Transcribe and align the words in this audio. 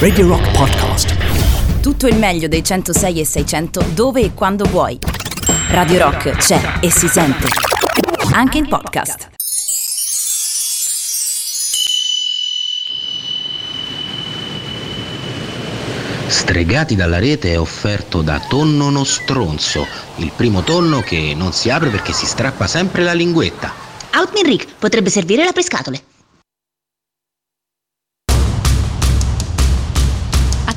Radio 0.00 0.26
Rock 0.26 0.50
Podcast. 0.50 1.80
Tutto 1.80 2.08
il 2.08 2.16
meglio 2.16 2.48
dei 2.48 2.64
106 2.64 3.20
e 3.20 3.24
600 3.24 3.84
dove 3.94 4.22
e 4.22 4.34
quando 4.34 4.64
vuoi. 4.64 4.98
Radio 5.68 5.98
Rock 6.00 6.30
c'è 6.32 6.78
e 6.80 6.90
si 6.90 7.06
sente. 7.06 7.46
Anche 8.32 8.58
in 8.58 8.66
podcast. 8.66 9.28
Stregati 16.26 16.96
dalla 16.96 17.20
rete 17.20 17.52
è 17.52 17.60
offerto 17.60 18.22
da 18.22 18.40
Tonno 18.48 18.90
Nostronzo, 18.90 19.86
il 20.16 20.32
primo 20.34 20.62
tonno 20.62 21.02
che 21.02 21.34
non 21.36 21.52
si 21.52 21.70
apre 21.70 21.90
perché 21.90 22.12
si 22.12 22.26
strappa 22.26 22.66
sempre 22.66 23.04
la 23.04 23.12
linguetta. 23.12 23.72
Outmin 24.12 24.44
Rick 24.44 24.74
potrebbe 24.76 25.08
servire 25.08 25.44
la 25.44 25.52
prescatole. 25.52 26.02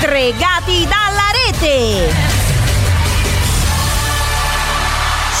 Stregati 0.00 0.88
dalla 0.88 1.28
rete! 1.30 2.39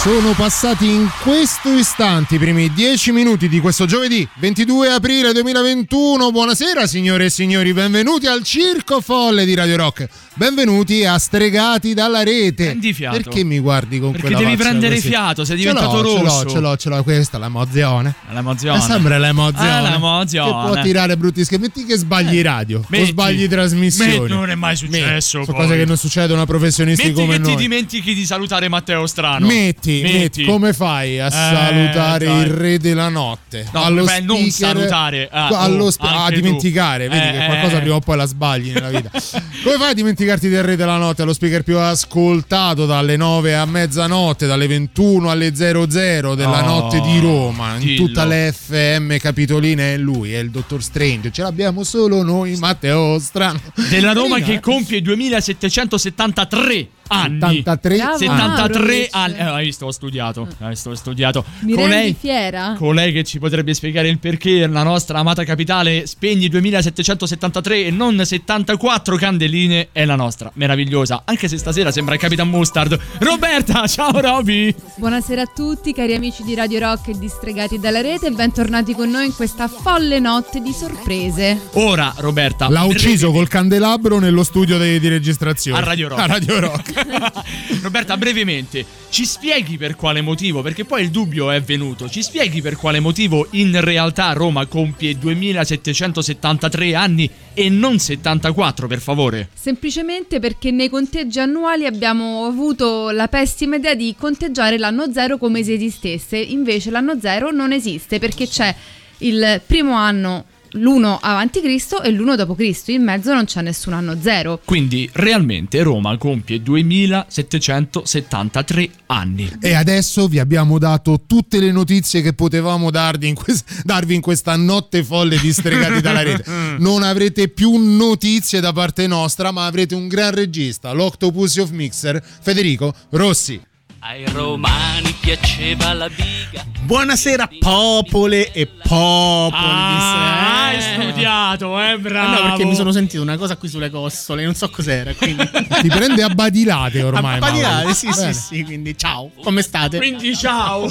Sono 0.02 0.32
passati 0.32 0.86
in 0.86 1.10
questo 1.22 1.68
istante 1.74 2.36
i 2.36 2.38
primi 2.38 2.72
dieci 2.72 3.12
minuti 3.12 3.50
di 3.50 3.60
questo 3.60 3.84
giovedì 3.84 4.26
22 4.38 4.92
aprile 4.92 5.30
2021. 5.34 6.30
Buonasera 6.30 6.86
signore 6.86 7.26
e 7.26 7.30
signori, 7.30 7.74
benvenuti 7.74 8.26
al 8.26 8.42
Circo 8.42 9.02
Folle 9.02 9.44
di 9.44 9.54
Radio 9.54 9.76
Rock. 9.76 10.08
Benvenuti 10.32 11.04
a 11.04 11.18
Stregati 11.18 11.92
dalla 11.92 12.22
rete. 12.22 12.64
Prendi 12.64 12.94
fiato. 12.94 13.18
Perché 13.20 13.44
mi 13.44 13.58
guardi 13.58 14.00
con 14.00 14.12
Perché 14.12 14.28
quella 14.28 14.38
devi 14.38 14.56
faccia 14.56 14.68
prendere 14.70 14.94
così? 14.94 15.08
fiato, 15.08 15.44
sei 15.44 15.56
Ce 15.58 15.62
diventato 15.68 16.00
l'ho, 16.00 16.22
rosso. 16.22 16.38
Ce 16.38 16.44
l'ho, 16.44 16.50
ce 16.50 16.60
l'ho, 16.60 16.76
ce 16.76 16.88
l'ho, 16.88 17.02
questa 17.02 17.36
è 17.36 17.40
l'emozione. 17.40 18.14
L'emozione. 18.32 18.78
È 18.78 18.80
sempre 18.80 19.18
l'emozione. 19.18 19.70
Ah, 19.70 19.80
l'emozione. 19.82 20.50
Che 20.50 20.72
può 20.72 20.82
tirare 20.82 21.16
brutti 21.18 21.44
scherzi. 21.44 21.62
Metti 21.62 21.84
che 21.84 21.98
sbagli 21.98 22.40
radio 22.40 22.78
o 22.78 22.84
Metti. 22.88 23.04
sbagli 23.06 23.46
trasmissioni. 23.48 24.18
Metti, 24.18 24.32
non 24.32 24.48
è 24.48 24.54
mai 24.54 24.76
successo, 24.76 25.38
Metti. 25.40 25.50
Sono 25.52 25.58
cose 25.58 25.76
che 25.76 25.84
non 25.84 25.96
succedono 25.98 26.40
a 26.40 26.46
professionisti 26.46 27.08
Metti 27.08 27.20
come 27.20 27.32
che 27.34 27.38
noi. 27.42 27.50
ti 27.50 27.56
dimentichi 27.62 28.14
di 28.14 28.24
salutare 28.24 28.68
Matteo 28.70 29.06
Strano. 29.06 29.46
Metti, 29.46 29.89
metti, 30.02 30.44
come 30.44 30.72
fai 30.72 31.18
a 31.20 31.30
salutare 31.30 32.24
dai. 32.26 32.40
il 32.42 32.46
re 32.50 32.78
della 32.78 33.08
notte? 33.08 33.66
No, 33.72 33.82
allo 33.84 34.04
beh, 34.04 34.20
non 34.20 34.36
speaker- 34.50 34.76
salutare. 34.78 35.28
Ah, 35.30 35.48
allo 35.48 35.84
oh, 35.86 35.90
sp- 35.90 36.02
a 36.04 36.24
anche 36.24 36.36
tu. 36.36 36.40
dimenticare, 36.42 37.08
vedi 37.08 37.26
Eh, 37.26 37.30
che 37.32 37.46
qualcosa 37.46 37.76
eh. 37.76 37.80
prima 37.80 37.94
o 37.96 38.00
poi 38.00 38.16
la 38.16 38.26
sbagli 38.26 38.72
nella 38.72 38.88
vita. 38.90 39.10
Come 39.62 39.76
fai 39.78 39.90
a 39.90 39.94
dimenticarti 39.94 40.48
del 40.48 40.62
re 40.62 40.76
della 40.76 40.96
notte? 40.96 41.24
Lo 41.24 41.32
speaker 41.32 41.62
più 41.62 41.78
ascoltato 41.78 42.86
dalle 42.86 43.16
9 43.16 43.54
a 43.54 43.64
mezzanotte, 43.66 44.46
dalle 44.46 44.66
21 44.66 45.30
alle 45.30 45.54
00 45.54 46.34
della 46.34 46.62
Oh, 46.62 46.66
notte 46.80 47.00
di 47.00 47.18
Roma, 47.20 47.74
in 47.74 47.80
dillo. 47.80 48.06
tutta 48.06 48.24
le 48.24 48.52
FM 48.52 49.16
capitoline 49.16 49.94
è 49.94 49.96
lui, 49.96 50.32
è 50.32 50.38
il 50.38 50.50
dottor 50.50 50.82
Strange. 50.82 51.30
Ce 51.32 51.42
l'abbiamo 51.42 51.84
solo 51.84 52.22
noi, 52.22 52.56
Matteo 52.56 53.18
Strano. 53.18 53.60
Della 53.88 54.12
Roma 54.12 54.38
che 54.40 54.54
eh? 54.54 54.60
compie 54.60 55.00
2773 55.02 56.88
anni. 57.10 57.56
73 57.56 57.96
Bravo, 57.96 58.18
73 58.18 58.78
Maurovic. 58.78 59.08
anni. 59.12 59.36
Eh, 59.36 59.42
hai 59.42 59.64
visto, 59.64 59.86
ho 59.86 59.90
studiato. 59.90 60.48
Hai 60.58 60.68
visto, 60.70 60.90
ho 60.90 60.94
studiato. 60.94 61.44
Mi 61.60 61.74
Colei- 61.74 62.16
fiera? 62.18 62.74
Colei 62.78 63.12
che 63.12 63.24
ci 63.24 63.38
potrebbe 63.38 63.74
spiegare 63.74 64.08
il 64.08 64.18
perché 64.18 64.66
la 64.66 64.82
nostra 64.82 65.18
amata 65.18 65.44
capitale 65.44 66.06
spegne 66.06 66.48
2773 66.48 67.84
e 67.86 67.90
non 67.90 68.20
74 68.24 69.16
candeline 69.16 69.88
è 69.92 70.04
la 70.04 70.14
nostra. 70.16 70.50
Meravigliosa. 70.54 71.22
Anche 71.24 71.48
se 71.48 71.56
stasera 71.58 71.90
sembra 71.90 72.14
il 72.14 72.20
Capitan 72.20 72.48
Mustard. 72.48 72.98
Roberta, 73.18 73.86
ciao 73.86 74.18
Roby. 74.20 74.74
Buonasera 74.96 75.42
a 75.42 75.46
tutti 75.54 75.92
cari 75.92 76.14
amici 76.14 76.42
di 76.42 76.54
Radio 76.54 76.78
Rock 76.80 77.08
e 77.08 77.18
distregati 77.18 77.78
dalla 77.78 78.00
rete 78.00 78.26
e 78.26 78.30
bentornati 78.30 78.94
con 78.94 79.10
noi 79.10 79.26
in 79.26 79.34
questa 79.34 79.68
folle 79.68 80.18
notte 80.18 80.60
di 80.60 80.72
sorprese. 80.72 81.58
Ora, 81.74 82.12
Roberta. 82.18 82.68
L'ha 82.68 82.84
ucciso 82.84 83.30
col 83.32 83.48
candelabro 83.48 84.18
nello 84.18 84.42
studio 84.44 84.78
di, 84.78 84.98
di 85.00 85.08
registrazione. 85.08 85.78
A 85.78 85.84
Radio 85.84 86.08
Rock. 86.08 86.20
A 86.20 86.26
Radio 86.26 86.60
Rock. 86.60 86.98
Roberta, 87.82 88.16
brevemente, 88.16 88.84
ci 89.10 89.24
spieghi 89.24 89.76
per 89.76 89.96
quale 89.96 90.20
motivo? 90.20 90.62
Perché 90.62 90.84
poi 90.84 91.02
il 91.02 91.10
dubbio 91.10 91.50
è 91.50 91.60
venuto. 91.60 92.08
Ci 92.08 92.22
spieghi 92.22 92.60
per 92.60 92.76
quale 92.76 93.00
motivo 93.00 93.46
in 93.52 93.80
realtà 93.80 94.32
Roma 94.32 94.66
compie 94.66 95.16
2773 95.18 96.94
anni 96.94 97.30
e 97.54 97.68
non 97.68 97.98
74, 97.98 98.86
per 98.86 99.00
favore? 99.00 99.48
Semplicemente 99.54 100.38
perché 100.38 100.70
nei 100.70 100.88
conteggi 100.88 101.40
annuali 101.40 101.86
abbiamo 101.86 102.44
avuto 102.44 103.10
la 103.10 103.28
pessima 103.28 103.76
idea 103.76 103.94
di 103.94 104.14
conteggiare 104.18 104.78
l'anno 104.78 105.12
zero 105.12 105.38
come 105.38 105.62
se 105.62 105.74
esistesse, 105.74 106.36
invece 106.36 106.90
l'anno 106.90 107.18
zero 107.20 107.50
non 107.50 107.72
esiste 107.72 108.18
perché 108.18 108.46
c'è 108.46 108.74
il 109.18 109.60
primo 109.66 109.94
anno 109.94 110.44
l'uno 110.72 111.18
avanti 111.20 111.60
Cristo 111.60 112.02
e 112.02 112.10
l'uno 112.10 112.36
dopo 112.36 112.54
Cristo, 112.54 112.90
in 112.90 113.02
mezzo 113.02 113.32
non 113.32 113.44
c'è 113.44 113.62
nessun 113.62 113.92
anno 113.92 114.16
zero. 114.20 114.60
Quindi 114.64 115.08
realmente 115.12 115.82
Roma 115.82 116.16
compie 116.16 116.62
2773 116.62 118.90
anni. 119.06 119.50
E 119.60 119.74
adesso 119.74 120.28
vi 120.28 120.38
abbiamo 120.38 120.78
dato 120.78 121.22
tutte 121.26 121.58
le 121.58 121.72
notizie 121.72 122.22
che 122.22 122.32
potevamo 122.32 122.90
darvi 122.90 123.28
in, 123.28 123.34
quest- 123.34 123.82
darvi 123.84 124.14
in 124.14 124.20
questa 124.20 124.56
notte 124.56 125.02
folle 125.02 125.38
di 125.38 125.52
stregati 125.52 126.00
dalla 126.02 126.22
rete. 126.22 126.44
Non 126.78 127.02
avrete 127.02 127.48
più 127.48 127.76
notizie 127.76 128.60
da 128.60 128.72
parte 128.72 129.06
nostra, 129.06 129.50
ma 129.50 129.66
avrete 129.66 129.94
un 129.94 130.08
gran 130.08 130.32
regista, 130.32 130.92
l'Octopus 130.92 131.56
of 131.56 131.70
Mixer, 131.70 132.22
Federico 132.40 132.94
Rossi. 133.10 133.60
Ai 134.02 134.24
romani 134.32 135.14
piaceva 135.20 135.92
la 135.92 136.08
biga. 136.08 136.64
Buonasera 136.80 137.48
popole 137.60 138.50
e 138.52 138.66
popoli. 138.66 139.62
Ah, 139.62 140.66
hai 140.68 140.76
di- 140.78 140.82
studiato, 140.82 141.78
eh, 141.80 141.98
bravo. 141.98 142.42
No, 142.42 142.48
perché 142.48 142.64
mi 142.64 142.74
sono 142.74 142.90
sentito 142.92 143.20
una 143.22 143.36
cosa 143.36 143.56
qui 143.56 143.68
sulle 143.68 143.90
costole, 143.90 144.42
non 144.44 144.54
so 144.54 144.68
cos'era. 144.70 145.12
Quindi... 145.14 145.46
Ti 145.82 145.88
prende 145.88 146.22
a 146.22 146.30
badilate 146.30 147.02
ormai. 147.02 147.36
A 147.36 147.38
badilate, 147.38 147.74
Mauro. 147.84 147.92
sì, 147.94 148.08
Bene. 148.08 148.32
sì, 148.32 148.40
sì. 148.56 148.64
Quindi 148.64 148.96
ciao, 148.96 149.30
come 149.44 149.60
state? 149.62 149.98
Quindi 149.98 150.34
ciao. 150.34 150.90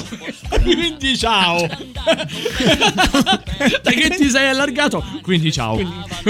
Quindi 0.62 1.18
ciao. 1.18 1.66
da 1.66 2.16
che 3.90 4.08
ti 4.16 4.30
sei 4.30 4.48
allargato? 4.48 5.04
Quindi 5.20 5.52
ciao. 5.52 5.78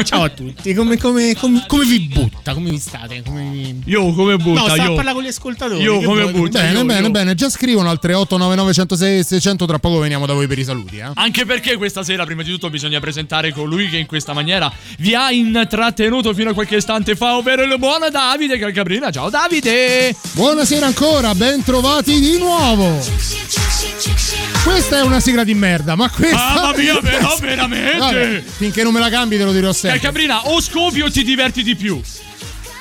Ciao 0.02 0.22
a 0.24 0.28
tutti. 0.30 0.72
Come, 0.74 0.96
come- 0.96 1.36
come- 1.36 1.64
come 1.68 1.84
vi 1.84 2.00
butta? 2.12 2.54
Come 2.54 2.70
vi 2.70 2.78
state? 2.78 3.22
Come 3.22 3.50
vi- 3.50 3.82
Io 3.84 4.12
come 4.14 4.36
butta? 4.38 4.60
No, 4.60 4.68
sta 4.68 4.82
a 4.82 4.86
io. 4.86 4.94
parlare 4.94 5.14
con 5.14 5.24
gli 5.24 5.28
ascoltatori. 5.28 5.80
Io 5.82 6.00
come 6.00 6.26
butta? 6.32 6.68
Bene, 6.72 6.78
io, 6.78 6.84
bene, 6.84 7.06
io. 7.06 7.10
bene. 7.10 7.34
Già 7.34 7.50
scrivono 7.50 7.90
al 7.90 7.98
3899 7.98 8.72
106 8.72 9.24
600. 9.24 9.66
Tra 9.66 9.78
poco 9.78 9.98
veniamo 9.98 10.26
da 10.26 10.32
voi 10.32 10.46
per 10.46 10.58
i 10.58 10.64
saluti. 10.64 10.98
Eh? 10.98 11.10
Anche 11.14 11.44
perché 11.44 11.76
questa 11.76 12.02
sera, 12.02 12.24
prima 12.24 12.42
di 12.42 12.50
tutto, 12.50 12.70
bisogna 12.70 13.00
presentare 13.00 13.52
colui 13.52 13.88
che 13.88 13.96
in 13.98 14.06
questa 14.06 14.32
maniera 14.32 14.72
vi 14.98 15.14
ha 15.14 15.30
intrattenuto 15.30 16.32
fino 16.34 16.50
a 16.50 16.54
qualche 16.54 16.76
istante 16.76 17.16
fa, 17.16 17.36
ovvero 17.36 17.62
il 17.62 17.74
buon 17.78 18.08
Davide 18.10 18.58
Calcabrina. 18.58 19.10
Ciao 19.10 19.30
Davide! 19.30 20.14
Buonasera 20.32 20.86
ancora, 20.86 21.34
ben 21.34 21.62
trovati 21.62 22.18
di 22.20 22.38
nuovo. 22.38 22.98
Questa 24.62 24.98
è 24.98 25.02
una 25.02 25.20
sigla 25.20 25.42
di 25.42 25.54
merda, 25.54 25.94
ma 25.94 26.10
questa. 26.10 26.36
Mamma 26.36 26.76
mia, 26.76 26.98
però, 27.02 27.36
veramente! 27.40 27.98
Vabbè, 27.98 28.42
finché 28.44 28.82
non 28.82 28.92
me 28.92 29.00
la 29.00 29.08
cambi, 29.08 29.36
te 29.36 29.44
lo 29.44 29.52
dirò 29.52 29.72
sempre. 29.72 29.98
Calcabrina, 30.00 30.48
o 30.48 30.60
scopi 30.60 31.00
o 31.00 31.10
ti 31.10 31.24
diverti 31.24 31.62
di 31.62 31.74
più? 31.74 32.00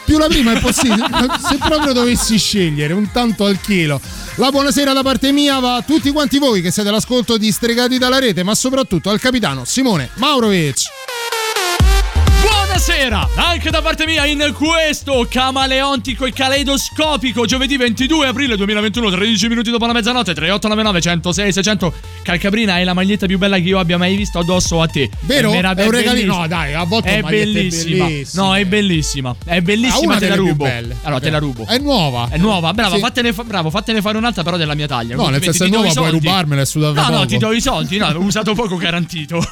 Più 0.09 0.17
la 0.17 0.25
prima 0.25 0.53
è 0.53 0.59
possibile. 0.59 1.05
Se 1.47 1.57
proprio 1.59 1.93
dovessi 1.93 2.39
scegliere, 2.39 2.93
un 2.93 3.11
tanto 3.11 3.45
al 3.45 3.61
chilo. 3.61 4.01
La 4.37 4.49
buonasera 4.49 4.91
da 4.91 5.03
parte 5.03 5.31
mia 5.31 5.59
va 5.59 5.75
a 5.75 5.81
tutti 5.83 6.09
quanti 6.09 6.39
voi 6.39 6.63
che 6.63 6.71
siete 6.71 6.89
all'ascolto 6.89 7.37
di 7.37 7.51
Stregati 7.51 7.99
dalla 7.99 8.17
rete, 8.17 8.41
ma 8.41 8.55
soprattutto 8.55 9.11
al 9.11 9.19
capitano 9.19 9.65
Simone 9.65 10.09
Maurovic. 10.15 11.38
Buonasera, 12.81 13.27
anche 13.35 13.69
da 13.71 13.81
parte 13.81 14.05
mia 14.05 14.25
in 14.25 14.55
questo 14.55 15.27
camaleontico 15.29 16.23
e 16.25 16.31
caleidoscopico 16.31 17.45
giovedì 17.45 17.75
22 17.75 18.27
aprile 18.27 18.55
2021, 18.55 19.09
13 19.11 19.47
minuti 19.49 19.69
dopo 19.69 19.85
la 19.85 19.91
mezzanotte, 19.91 20.33
3899 20.33 21.01
106 21.01 21.51
600. 21.51 21.93
Calcabrina 22.23 22.77
è 22.79 22.85
la 22.85 22.93
maglietta 22.93 23.25
più 23.25 23.37
bella 23.37 23.57
che 23.57 23.63
io 23.63 23.79
abbia 23.79 23.97
mai 23.97 24.15
visto 24.15 24.39
addosso 24.39 24.81
a 24.81 24.87
te. 24.87 25.09
Vero? 25.21 25.51
merav- 25.51 25.77
È 25.77 25.83
un 25.83 25.91
regalino. 25.91 26.13
bellissima. 26.37 26.37
No, 26.41 26.47
dai, 26.47 26.73
a 26.73 26.83
volte 26.85 27.09
è 27.09 27.15
un 27.15 27.21
maglietta 27.23 27.43
è 27.49 27.51
bellissima. 27.53 28.05
bellissima. 28.05 28.43
No, 28.43 28.55
è 28.55 28.65
bellissima. 28.65 29.35
È 29.43 29.61
bellissima, 29.61 30.17
te 30.17 30.27
la 30.29 30.35
rubo. 30.35 30.65
Allora, 31.01 31.19
te 31.19 31.29
la 31.29 31.37
rubo. 31.37 31.65
È 31.67 31.77
nuova. 31.79 32.29
È 32.31 32.37
nuova, 32.37 32.73
bravo, 32.73 32.95
Sì. 32.95 33.01
fatene, 33.01 33.33
fa- 33.33 33.43
bravo, 33.43 33.69
fatene 33.69 33.99
fare 33.99 34.17
un'altra 34.17 34.43
però 34.43 34.55
della 34.55 34.73
mia 34.73 34.87
taglia. 34.87 35.17
No, 35.17 35.27
nel 35.27 35.43
senso 35.43 35.65
è 35.65 35.67
nuova, 35.67 35.91
puoi 35.91 36.11
rubarmela, 36.11 36.61
è 36.61 36.65
sudata 36.65 36.93
No, 37.01 37.07
no, 37.09 37.13
poco. 37.17 37.25
ti 37.25 37.37
do 37.37 37.51
i 37.51 37.59
soldi, 37.59 37.97
no, 37.97 38.07
ho 38.15 38.19
usato 38.21 38.53
poco 38.53 38.77
garantito. 38.77 39.45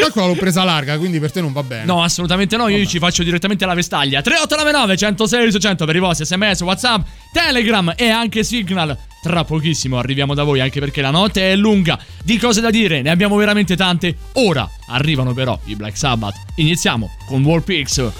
Calcola 0.00 0.26
l'ho 0.28 0.36
presa 0.36 0.64
larga, 0.64 0.96
quindi 0.96 1.20
per 1.20 1.30
te 1.32 1.42
non 1.42 1.52
va 1.52 1.62
bene. 1.62 1.84
No, 1.84 2.02
assolutamente 2.02 2.56
no. 2.56 2.60
Io 2.68 2.86
ci 2.86 2.98
faccio 2.98 3.22
direttamente 3.22 3.66
la 3.66 3.74
vestaglia. 3.74 4.20
3899 4.20 4.96
106 4.96 5.50
600 5.52 5.84
per 5.84 5.96
i 5.96 5.98
vostri 5.98 6.24
sms, 6.24 6.60
whatsapp, 6.60 7.06
telegram 7.32 7.92
e 7.96 8.08
anche 8.08 8.42
signal. 8.44 8.96
Tra 9.22 9.44
pochissimo 9.44 9.98
arriviamo 9.98 10.34
da 10.34 10.42
voi 10.42 10.60
anche 10.60 10.80
perché 10.80 11.00
la 11.00 11.10
notte 11.10 11.52
è 11.52 11.56
lunga. 11.56 11.98
Di 12.24 12.38
cose 12.38 12.60
da 12.60 12.70
dire, 12.70 13.02
ne 13.02 13.10
abbiamo 13.10 13.36
veramente 13.36 13.76
tante. 13.76 14.16
Ora 14.34 14.68
arrivano 14.88 15.32
però 15.32 15.58
i 15.66 15.76
Black 15.76 15.96
Sabbath. 15.96 16.34
Iniziamo 16.56 17.08
con 17.28 17.44
War 17.44 17.62
Pigs. 17.62 18.10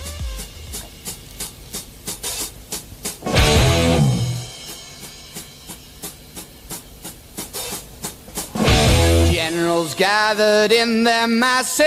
Generals 9.31 9.95
gathered 9.97 10.73
in 10.73 11.03
their 11.05 11.27
masses, 11.27 11.87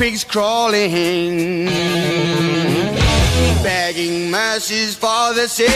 Pigs 0.00 0.24
crawling. 0.24 1.66
Begging 3.62 4.30
mercies 4.30 4.94
for 4.96 5.34
the 5.34 5.46
sins. 5.46 5.68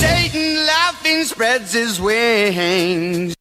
Satan 0.00 0.64
laughing 0.64 1.24
spreads 1.24 1.74
his 1.74 2.00
wings. 2.00 3.34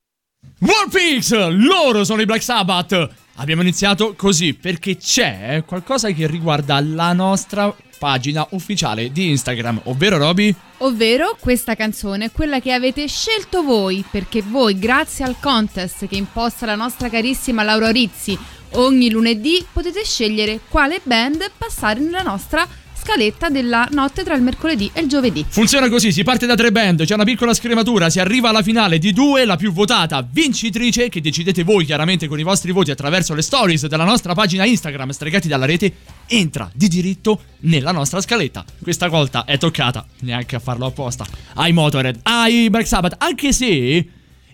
Warpix! 0.62 1.31
Loro 1.31 2.03
sono 2.03 2.21
i 2.21 2.25
Black 2.25 2.41
Sabbath! 2.41 3.15
Abbiamo 3.50 3.68
iniziato 3.68 4.13
così 4.15 4.53
perché 4.53 4.98
c'è 4.98 5.63
qualcosa 5.65 6.12
che 6.12 6.27
riguarda 6.27 6.79
la 6.82 7.13
nostra 7.13 7.75
pagina 7.98 8.46
ufficiale 8.51 9.12
di 9.12 9.29
Instagram, 9.29 9.82
ovvero 9.86 10.20
Roby? 10.20 10.53
Ovvero 10.77 11.36
questa 11.39 11.74
canzone 11.74 12.25
è 12.25 12.32
quella 12.32 12.60
che 12.60 12.74
avete 12.74 13.08
scelto 13.08 13.63
voi, 13.63 14.06
perché 14.08 14.44
voi, 14.44 14.77
grazie 14.77 15.25
al 15.25 15.39
contest 15.39 16.08
che 16.08 16.15
imposta 16.15 16.68
la 16.68 16.75
nostra 16.75 17.10
carissima 17.10 17.63
Laura 17.63 17.89
Rizzi, 17.89 18.38
ogni 18.74 19.10
lunedì 19.10 19.65
potete 19.74 20.03
scegliere 20.03 20.60
quale 20.70 21.01
band 21.01 21.50
passare 21.58 22.01
nella 22.01 22.22
nostra 22.22 22.68
scaletta 23.10 23.50
della 23.50 23.88
notte 23.94 24.24
tra 24.24 24.36
il 24.36 24.44
mercoledì 24.44 24.92
e 24.94 25.01
il 25.01 25.08
giovedì. 25.08 25.44
Funziona 25.48 25.89
così, 25.89 26.12
si 26.12 26.22
parte 26.22 26.46
da 26.46 26.54
tre 26.54 26.72
band, 26.72 27.06
c'è 27.06 27.16
una 27.16 27.24
piccola 27.24 27.56
scrematura, 27.56 28.08
si 28.12 28.20
arriva 28.20 28.50
alla 28.50 28.62
finale 28.62 29.00
di 29.00 29.12
due, 29.13 29.46
la 29.46 29.56
più 29.56 29.72
votata 29.72 30.24
vincitrice, 30.30 31.10
che 31.10 31.20
decidete 31.20 31.63
voi 31.63 31.86
chiaramente 31.86 32.28
con 32.28 32.39
i 32.39 32.44
vostri 32.44 32.72
voti 32.72 32.92
attraverso 32.92 33.34
le 33.34 33.42
stories 33.42 33.88
della 33.88 34.04
nostra 34.04 34.36
pagina 34.36 34.63
Instagram 34.63 35.10
stregati 35.10 35.48
dalla 35.48 35.66
rete, 35.66 35.92
entra 36.28 36.70
di 36.72 36.88
diritto 36.88 37.42
nella 37.62 37.92
nostra 37.92 38.22
scaletta. 38.22 38.63
Questa 38.80 39.08
volta 39.08 39.44
è 39.46 39.58
toccata, 39.58 40.06
neanche 40.20 40.56
a 40.56 40.60
farlo 40.60 40.86
apposta, 40.86 41.25
ai 41.56 41.72
Motorhead, 41.72 42.20
ai 42.22 42.70
Black 42.70 42.86
Sabbath, 42.86 43.16
anche 43.18 43.51
se... 43.51 44.06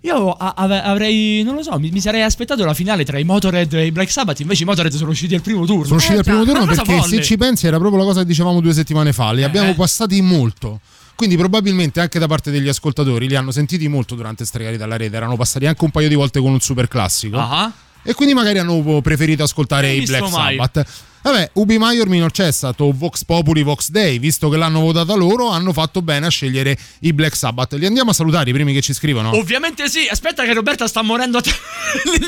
Io 0.05 0.31
avrei, 0.33 1.41
non 1.43 1.55
lo 1.55 1.63
so, 1.63 1.79
mi-, 1.79 1.89
mi 1.89 1.99
sarei 1.99 2.21
aspettato 2.21 2.63
la 2.63 2.75
finale 2.75 3.03
tra 3.03 3.17
i 3.17 3.23
Motorhead 3.23 3.73
e 3.73 3.87
i 3.87 3.91
Black 3.91 4.11
Sabbath, 4.11 4.39
invece 4.39 4.61
i 4.61 4.65
Motorhead 4.67 4.93
sono 4.93 5.09
usciti 5.09 5.33
al 5.33 5.41
primo 5.41 5.65
turno. 5.65 5.85
Sono 5.85 5.95
usciti 5.95 6.17
al 6.17 6.23
primo 6.23 6.43
turno 6.45 6.65
perché 6.65 7.01
se 7.01 7.23
ci 7.23 7.37
pensi 7.37 7.65
era 7.65 7.77
proprio 7.79 7.99
la 8.01 8.05
cosa 8.05 8.19
che 8.19 8.27
dicevamo 8.27 8.61
due 8.61 8.73
settimane 8.73 9.13
fa, 9.13 9.31
li 9.31 9.41
Eh. 9.41 9.45
abbiamo 9.45 9.73
passati 9.73 10.21
molto. 10.21 10.79
Quindi 11.15 11.37
probabilmente 11.37 12.01
anche 12.01 12.19
da 12.19 12.27
parte 12.27 12.51
degli 12.51 12.67
ascoltatori 12.67 13.27
li 13.27 13.35
hanno 13.35 13.49
sentiti 13.51 13.87
molto 13.87 14.15
durante 14.15 14.45
Stregati 14.45 14.77
dalla 14.77 14.97
rete, 14.97 15.15
erano 15.15 15.37
passati 15.37 15.65
anche 15.65 15.83
un 15.83 15.89
paio 15.89 16.07
di 16.09 16.15
volte 16.15 16.39
con 16.39 16.51
un 16.51 16.59
super 16.59 16.87
classico. 16.87 17.37
Ah. 17.39 17.71
E 18.07 18.13
quindi 18.13 18.33
magari 18.35 18.59
hanno 18.59 19.01
preferito 19.01 19.43
ascoltare 19.43 19.91
i 19.91 20.03
Black 20.05 20.29
mai? 20.29 20.55
Sabbath. 20.57 20.85
Vabbè, 21.25 21.49
Ubi 21.53 21.79
Maior 21.79 22.07
minor 22.07 22.29
c'è 22.29 22.51
stato 22.51 22.91
Vox 22.95 23.23
Populi 23.25 23.63
Vox 23.63 23.89
Day, 23.89 24.19
visto 24.19 24.47
che 24.47 24.57
l'hanno 24.57 24.79
votata 24.81 25.15
loro, 25.15 25.49
hanno 25.49 25.73
fatto 25.73 26.03
bene 26.03 26.27
a 26.27 26.29
scegliere 26.29 26.77
i 26.99 27.13
Black 27.13 27.35
Sabbath. 27.35 27.73
Li 27.73 27.87
andiamo 27.87 28.11
a 28.11 28.13
salutare 28.13 28.47
i 28.51 28.53
primi 28.53 28.73
che 28.73 28.81
ci 28.81 28.93
scrivono? 28.93 29.35
Ovviamente 29.35 29.89
sì, 29.89 30.07
aspetta 30.07 30.43
che 30.43 30.53
Roberta 30.53 30.85
sta 30.87 31.01
morendo 31.01 31.39
a 31.39 31.41
te- 31.41 31.49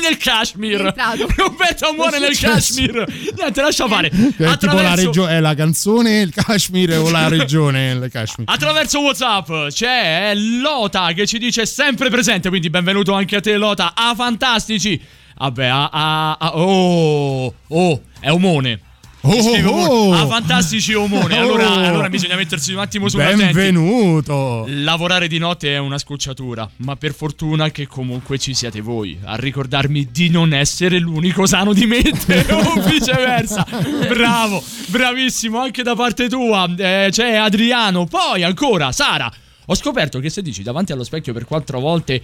nel 0.02 0.16
Kashmir. 0.16 0.92
Roberta 1.36 1.92
muore 1.92 2.18
nel? 2.18 2.36
Kashmir. 2.36 3.04
Niente, 3.36 3.60
lascia 3.62 3.86
fare. 3.86 4.08
È 4.10 4.12
tipo 4.12 4.42
la, 4.42 4.50
Attraverso, 4.50 5.04
regio- 5.04 5.26
è 5.28 5.38
la 5.38 5.54
canzone 5.54 6.20
il 6.20 6.32
Kashmir 6.34 6.98
o 6.98 7.08
la 7.10 7.28
regione 7.30 7.90
il 7.92 8.08
Kashmir. 8.10 8.48
attraverso 8.50 8.98
WhatsApp 9.00 9.48
c'è 9.68 10.32
Lota 10.34 11.12
che 11.12 11.24
ci 11.24 11.38
dice 11.38 11.66
sempre 11.66 12.10
presente, 12.10 12.48
quindi 12.48 12.68
benvenuto 12.68 13.12
anche 13.12 13.36
a 13.36 13.40
te 13.40 13.56
Lota. 13.56 13.92
A 13.94 14.12
fantastici. 14.16 15.00
Vabbè, 15.38 15.66
a, 15.66 15.88
a- 15.88 16.36
a- 16.38 16.56
oh, 16.56 17.54
oh, 17.68 18.02
è 18.18 18.30
Omone. 18.30 18.80
Oh, 19.20 19.40
scrive 19.42 19.68
oh, 19.68 19.72
Omone. 19.72 20.20
oh. 20.20 20.22
A 20.24 20.26
fantastici 20.26 20.94
Omone. 20.94 21.38
Allora, 21.38 21.68
Oh. 21.70 21.84
allora 21.86 22.08
bisogna 22.08 22.34
mettersi 22.34 22.72
un 22.72 22.80
attimo 22.80 23.08
sulla 23.08 23.26
attenti. 23.26 23.44
Benvenuto. 23.52 24.64
Lavorare 24.68 25.28
di 25.28 25.38
notte 25.38 25.72
è 25.74 25.78
una 25.78 25.98
scocciatura, 25.98 26.68
ma 26.78 26.96
per 26.96 27.14
fortuna 27.14 27.70
che 27.70 27.86
comunque 27.86 28.38
ci 28.38 28.52
siate 28.52 28.80
voi 28.80 29.16
a 29.24 29.36
ricordarmi 29.36 30.08
di 30.10 30.28
non 30.28 30.52
essere 30.52 30.98
l'unico 30.98 31.46
sano 31.46 31.72
di 31.72 31.86
mente 31.86 32.44
o 32.50 32.80
viceversa. 32.82 33.64
Bravo, 34.08 34.60
bravissimo 34.88 35.60
anche 35.60 35.84
da 35.84 35.94
parte 35.94 36.28
tua. 36.28 36.68
Eh, 36.76 37.08
c'è 37.12 37.36
Adriano, 37.36 38.06
poi 38.06 38.42
ancora 38.42 38.90
Sara. 38.90 39.30
Ho 39.66 39.74
scoperto 39.76 40.18
che 40.18 40.30
se 40.30 40.42
dici 40.42 40.62
davanti 40.64 40.90
allo 40.92 41.04
specchio 41.04 41.32
per 41.32 41.44
quattro 41.44 41.78
volte 41.78 42.20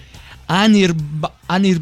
Anir, 0.46 0.92
Anir 1.46 1.80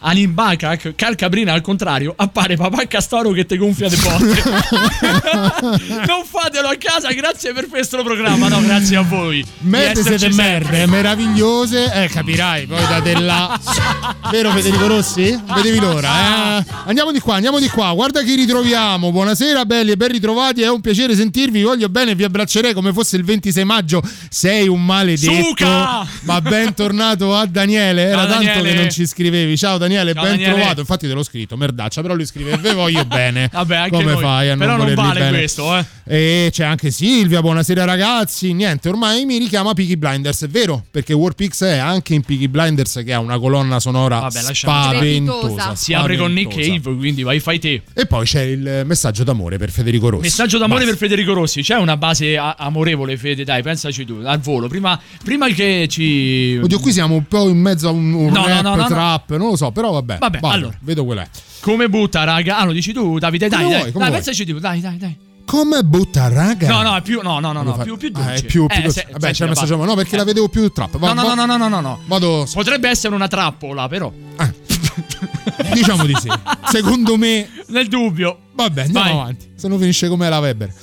Baklak, 0.00 0.02
Anir 0.02 0.28
Baklak, 0.28 0.94
Calcabrina 0.94 1.52
al 1.52 1.60
contrario, 1.60 2.14
appare 2.16 2.56
papà 2.56 2.86
Castoro 2.86 3.30
che 3.32 3.44
te 3.44 3.56
gonfia 3.56 3.88
le 3.88 3.96
botte. 3.96 4.42
non 6.06 6.24
fatelo 6.24 6.68
a 6.68 6.76
casa, 6.76 7.12
grazie 7.12 7.52
per 7.52 7.68
questo 7.68 8.02
programma. 8.02 8.48
No, 8.48 8.62
grazie 8.62 8.96
a 8.96 9.02
voi. 9.02 9.44
Merde 9.60 10.02
siete 10.02 10.30
merde, 10.30 10.86
meravigliose. 10.86 11.92
Eh, 11.92 12.08
capirai, 12.08 12.66
poi 12.66 12.80
date 12.86 13.18
là. 13.20 13.58
Vero 14.30 14.50
Federico 14.52 14.86
Rossi? 14.86 15.38
Vedevi 15.54 15.78
l'ora, 15.78 16.58
eh? 16.58 16.64
Andiamo 16.86 17.12
di 17.12 17.20
qua, 17.20 17.34
andiamo 17.34 17.58
di 17.58 17.68
qua. 17.68 17.92
Guarda 17.92 18.22
chi 18.22 18.34
ritroviamo. 18.34 19.10
Buonasera, 19.10 19.64
belli 19.64 19.90
e 19.90 19.96
ben 19.96 20.12
ritrovati. 20.12 20.62
È 20.62 20.70
un 20.70 20.80
piacere 20.80 21.14
sentirvi. 21.14 21.58
Vi 21.58 21.64
voglio 21.64 21.88
bene 21.88 22.14
vi 22.14 22.24
abbraccerei 22.24 22.72
come 22.72 22.92
fosse 22.92 23.16
il 23.16 23.24
26 23.24 23.64
maggio. 23.64 24.02
Sei 24.28 24.68
un 24.68 24.84
maledetto. 24.84 25.42
Suca! 25.42 26.06
Ma 26.22 26.40
bentornato 26.40 27.34
a 27.34 27.44
Daniele. 27.46 28.02
Era 28.02 28.22
Ciao, 28.22 28.28
tanto 28.28 28.44
Daniele. 28.44 28.68
che 28.68 28.74
non 28.76 28.90
ci 28.90 29.06
scrivevi. 29.06 29.56
Ciao 29.56 29.76
Daniele, 29.76 29.89
Ciao, 30.12 30.22
ben 30.22 30.32
Daniele. 30.32 30.54
trovato. 30.54 30.80
Infatti 30.80 31.06
te 31.06 31.12
l'ho 31.14 31.22
scritto, 31.22 31.56
merdaccia, 31.56 32.02
però 32.02 32.14
lui 32.14 32.26
scrive 32.26 32.56
ve 32.56 32.72
voglio 32.74 33.04
bene. 33.06 33.48
Vabbè, 33.52 33.76
anche 33.76 33.90
come 33.90 34.12
noi. 34.12 34.20
fai 34.22 34.50
a 34.50 34.56
Però 34.56 34.70
non 34.70 34.78
volerli 34.78 34.94
vale 35.02 35.20
bene? 35.20 35.38
questo, 35.38 35.76
eh. 35.76 35.84
E 36.12 36.48
c'è 36.50 36.64
anche 36.64 36.90
Silvia, 36.90 37.40
buonasera 37.40 37.84
ragazzi. 37.84 38.52
Niente, 38.52 38.88
ormai 38.88 39.24
mi 39.24 39.38
richiama 39.38 39.74
Peaky 39.74 39.94
Blinders, 39.94 40.42
è 40.42 40.48
vero, 40.48 40.84
perché 40.90 41.12
Warpix 41.12 41.62
è 41.62 41.76
anche 41.76 42.14
in 42.14 42.22
Peaky 42.22 42.48
Blinders 42.48 43.02
che 43.04 43.12
ha 43.12 43.20
una 43.20 43.38
colonna 43.38 43.78
sonora 43.78 44.18
Vabbè, 44.18 44.40
spaventosa. 44.52 45.76
Si 45.76 45.94
apre 45.94 46.16
con 46.16 46.32
Nick. 46.32 46.56
Cave, 46.56 46.96
quindi 46.96 47.22
vai 47.22 47.38
fai 47.38 47.60
te. 47.60 47.82
E 47.94 48.06
poi 48.06 48.24
c'è 48.24 48.42
il 48.42 48.82
messaggio 48.86 49.22
d'amore 49.22 49.56
per 49.56 49.70
Federico 49.70 50.08
Rossi. 50.08 50.22
Messaggio 50.22 50.58
d'amore 50.58 50.80
Basta. 50.80 50.96
per 50.96 51.08
Federico 51.08 51.32
Rossi. 51.32 51.62
C'è 51.62 51.76
una 51.76 51.96
base 51.96 52.36
a- 52.36 52.56
amorevole, 52.58 53.16
Fede, 53.16 53.44
dai, 53.44 53.62
pensaci 53.62 54.04
tu, 54.04 54.20
al 54.24 54.40
volo. 54.40 54.66
Prima, 54.66 55.00
prima 55.22 55.46
che 55.50 55.86
ci. 55.88 56.58
Oddio, 56.60 56.80
qui 56.80 56.90
siamo 56.90 57.14
un 57.14 57.28
po' 57.28 57.48
in 57.48 57.58
mezzo 57.58 57.86
a 57.86 57.92
un, 57.92 58.12
un 58.12 58.32
No, 58.32 58.46
rap, 58.48 58.62
no, 58.62 58.74
no, 58.74 58.86
trap, 58.88 59.36
non 59.36 59.50
lo 59.50 59.56
so, 59.56 59.70
però 59.70 59.92
vabbè. 59.92 60.18
Vabbè, 60.18 60.40
vado, 60.40 60.54
allora. 60.54 60.76
Vedo 60.80 61.04
quella 61.04 61.22
è. 61.22 61.28
Come 61.60 61.88
butta, 61.88 62.24
raga? 62.24 62.58
Ah, 62.58 62.64
lo 62.64 62.72
dici 62.72 62.92
tu, 62.92 63.20
Davide? 63.20 63.46
Dai, 63.48 63.58
Come 63.62 63.70
dai. 63.70 63.78
vuoi, 63.82 63.92
dai, 63.92 64.00
vuoi. 64.00 64.10
pensaci 64.10 64.44
tu, 64.44 64.58
dai, 64.58 64.80
dai, 64.80 64.96
dai. 64.96 65.16
Come 65.50 65.82
butta 65.82 66.28
raga? 66.28 66.68
No, 66.68 66.82
no, 66.82 66.94
è 66.96 67.02
più. 67.02 67.20
No, 67.22 67.40
no, 67.40 67.50
no, 67.50 67.62
no, 67.62 67.76
più, 67.78 67.96
più 67.96 68.10
Ah, 68.14 68.20
dolce. 68.20 68.34
è 68.34 68.42
più, 68.44 68.66
più 68.66 68.76
Eh, 68.78 68.82
dolce. 68.82 69.00
se- 69.00 69.06
Vabbè, 69.10 69.20
senti 69.20 69.36
c'è 69.38 69.44
il 69.44 69.50
la 69.50 69.60
messaggio, 69.60 69.84
no, 69.84 69.94
perché 69.96 70.16
la 70.16 70.24
vedevo 70.24 70.48
più 70.48 70.68
trap. 70.70 70.96
Va- 70.96 71.12
No, 71.12 71.22
no, 71.22 71.26
va- 71.28 71.34
no, 71.34 71.44
no, 71.46 71.56
no, 71.56 71.68
no, 71.68 71.80
no. 71.80 72.00
Vado, 72.06 72.46
Potrebbe 72.52 72.88
essere 72.88 73.14
una 73.16 73.26
trappola, 73.26 73.88
però. 73.88 74.12
diciamo 75.74 76.06
di 76.06 76.14
sì. 76.20 76.28
Secondo 76.70 77.16
me 77.16 77.48
Nel 77.66 77.88
dubbio. 77.88 78.38
Vabbè, 78.54 78.82
andiamo 78.82 79.06
Vai. 79.08 79.18
avanti. 79.18 79.50
Se 79.56 79.66
no 79.68 79.76
finisce 79.78 80.08
come 80.08 80.28
la 80.28 80.38
Weber. 80.38 80.72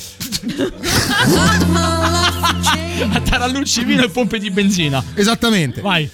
A 3.10 3.22
tarallucci 3.22 3.84
vino 3.86 4.04
e 4.04 4.10
pompe 4.10 4.40
di 4.40 4.50
benzina. 4.52 5.04
Esattamente. 5.14 5.82
Vai. 5.82 6.10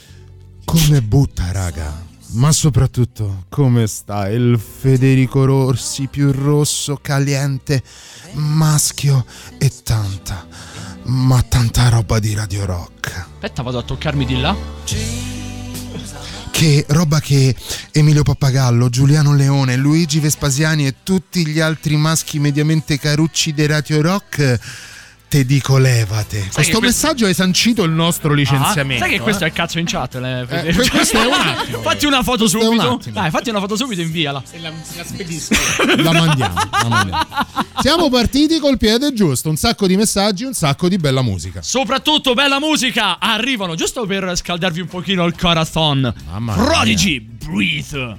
Come 0.65 1.01
butta, 1.01 1.51
raga. 1.51 2.01
Ma 2.33 2.51
soprattutto, 2.51 3.45
come 3.49 3.85
sta 3.87 4.27
il 4.29 4.59
Federico 4.59 5.45
Rossi 5.45 6.07
più 6.07 6.31
rosso, 6.31 6.97
caliente, 7.01 7.81
maschio 8.33 9.25
e 9.57 9.71
tanta, 9.83 10.47
ma 11.03 11.41
tanta 11.41 11.89
roba 11.89 12.19
di 12.19 12.33
Radio 12.33 12.65
Rock. 12.65 13.25
Aspetta, 13.33 13.61
vado 13.61 13.79
a 13.79 13.83
toccarmi 13.83 14.25
di 14.25 14.39
là. 14.39 14.55
Che 16.51 16.85
roba 16.89 17.19
che 17.19 17.55
Emilio 17.91 18.23
Pappagallo, 18.23 18.89
Giuliano 18.89 19.33
Leone, 19.33 19.75
Luigi 19.75 20.19
Vespasiani 20.19 20.85
e 20.85 20.95
tutti 21.03 21.45
gli 21.45 21.59
altri 21.59 21.97
maschi 21.97 22.39
mediamente 22.39 22.99
carucci 22.99 23.53
di 23.53 23.65
Radio 23.65 24.01
Rock. 24.01 24.59
Te 25.33 25.45
dico 25.45 25.79
levate. 25.79 26.37
Questo 26.41 26.61
che 26.61 26.77
questo- 26.77 26.79
messaggio 26.79 27.25
è 27.25 27.33
sancito 27.33 27.81
il 27.81 27.89
nostro 27.89 28.35
licenziamento. 28.35 29.03
Ah, 29.03 29.07
sai 29.07 29.17
che 29.17 29.23
questo 29.23 29.41
eh? 29.41 29.47
è 29.47 29.49
il 29.49 29.55
cazzo 29.55 29.79
in 29.79 29.85
chat? 29.87 30.13
le- 30.17 30.41
Eh, 30.41 30.45
que- 30.75 30.89
questo 30.91 31.19
è 31.19 31.25
un 31.25 31.33
attimo. 31.33 31.81
Fatti 31.81 32.05
una 32.05 32.21
foto 32.21 32.37
Questo 32.41 32.57
un 32.59 32.63
subito. 32.65 32.93
attimo. 32.93 33.15
Dai, 33.15 33.31
fatti 33.31 33.49
una 33.49 33.59
foto 33.59 33.75
subito 33.75 34.01
e 34.01 34.03
inviala. 34.03 34.43
Se 34.45 34.59
la, 34.59 34.71
se 34.83 34.95
la 34.97 35.03
spedisco. 35.03 35.55
La 36.03 36.11
mandiamo, 36.11 36.53
la 36.53 36.87
mandiamo. 36.87 37.25
Siamo 37.81 38.09
partiti 38.11 38.59
col 38.59 38.77
piede 38.77 39.11
giusto, 39.13 39.49
un 39.49 39.55
sacco 39.55 39.87
di 39.87 39.95
messaggi, 39.97 40.43
un 40.43 40.53
sacco 40.53 40.87
di 40.87 40.97
bella 40.97 41.23
musica. 41.23 41.63
Soprattutto 41.63 42.35
bella 42.35 42.59
musica. 42.59 43.17
Arrivano 43.17 43.73
giusto 43.73 44.05
per 44.05 44.37
scaldarvi 44.37 44.81
un 44.81 44.87
pochino 44.87 45.25
il 45.25 45.35
corazon. 45.35 46.13
Prodigy, 46.53 47.19
breathe. 47.19 48.17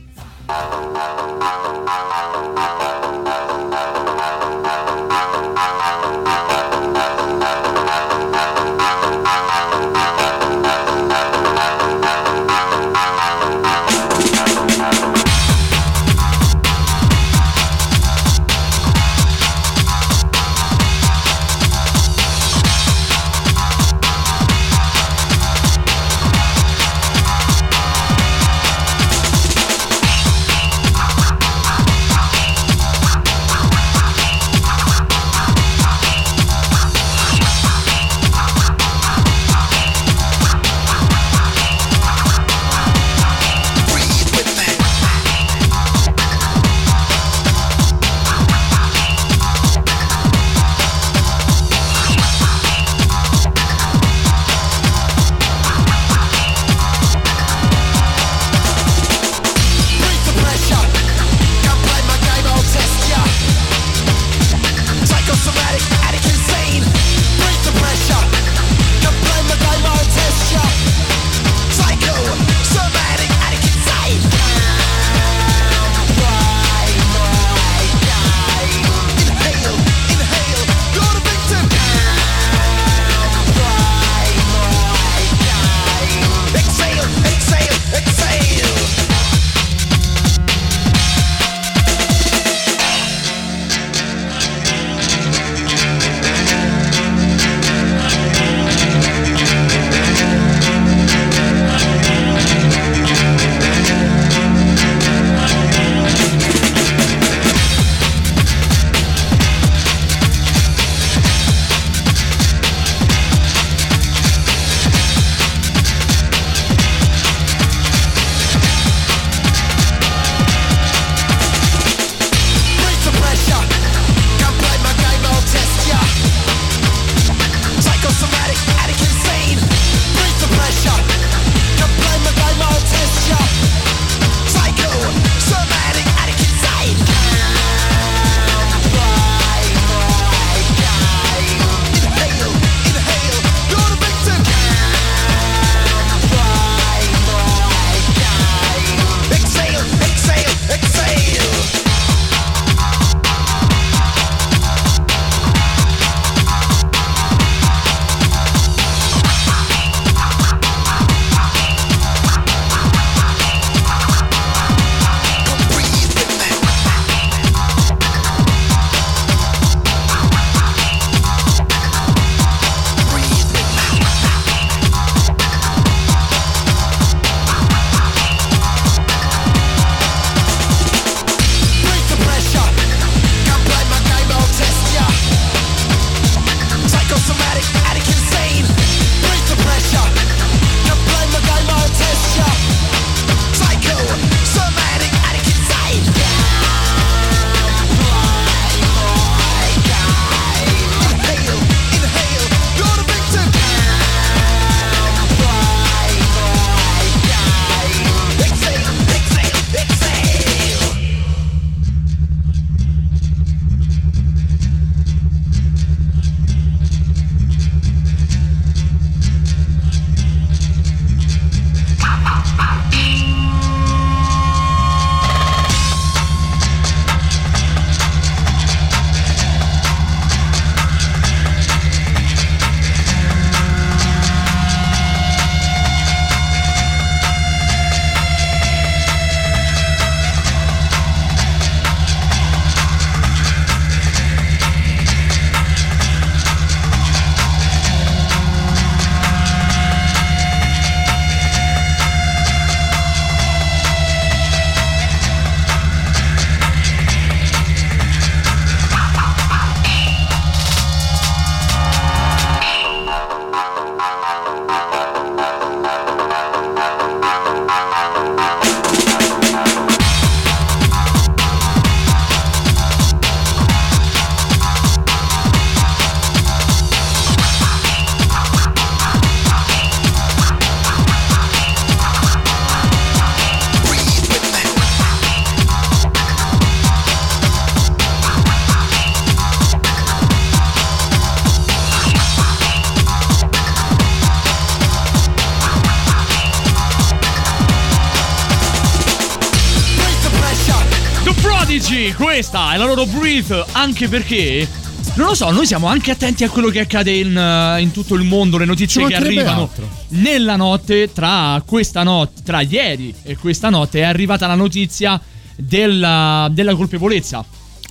Brief, 303.06 303.66
anche 303.72 304.08
perché 304.08 304.68
non 305.16 305.28
lo 305.28 305.34
so, 305.34 305.50
noi 305.50 305.64
siamo 305.64 305.86
anche 305.86 306.10
attenti 306.10 306.42
a 306.42 306.50
quello 306.50 306.70
che 306.70 306.80
accade 306.80 307.12
in, 307.12 307.36
eh, 307.36 307.80
in 307.80 307.92
tutto 307.92 308.14
il 308.14 308.24
mondo, 308.24 308.58
le 308.58 308.64
notizie 308.64 309.06
che 309.06 309.14
arrivano. 309.14 309.62
altro. 309.62 309.88
Nella 310.08 310.56
notte, 310.56 311.12
tra 311.12 311.62
questa 311.64 312.02
notte, 312.02 312.42
tra 312.42 312.62
ieri 312.62 313.14
e 313.22 313.36
questa 313.36 313.68
notte, 313.68 314.00
è 314.00 314.02
arrivata 314.02 314.46
la 314.46 314.56
notizia 314.56 315.20
della, 315.54 316.48
della 316.50 316.74
colpevolezza. 316.74 317.44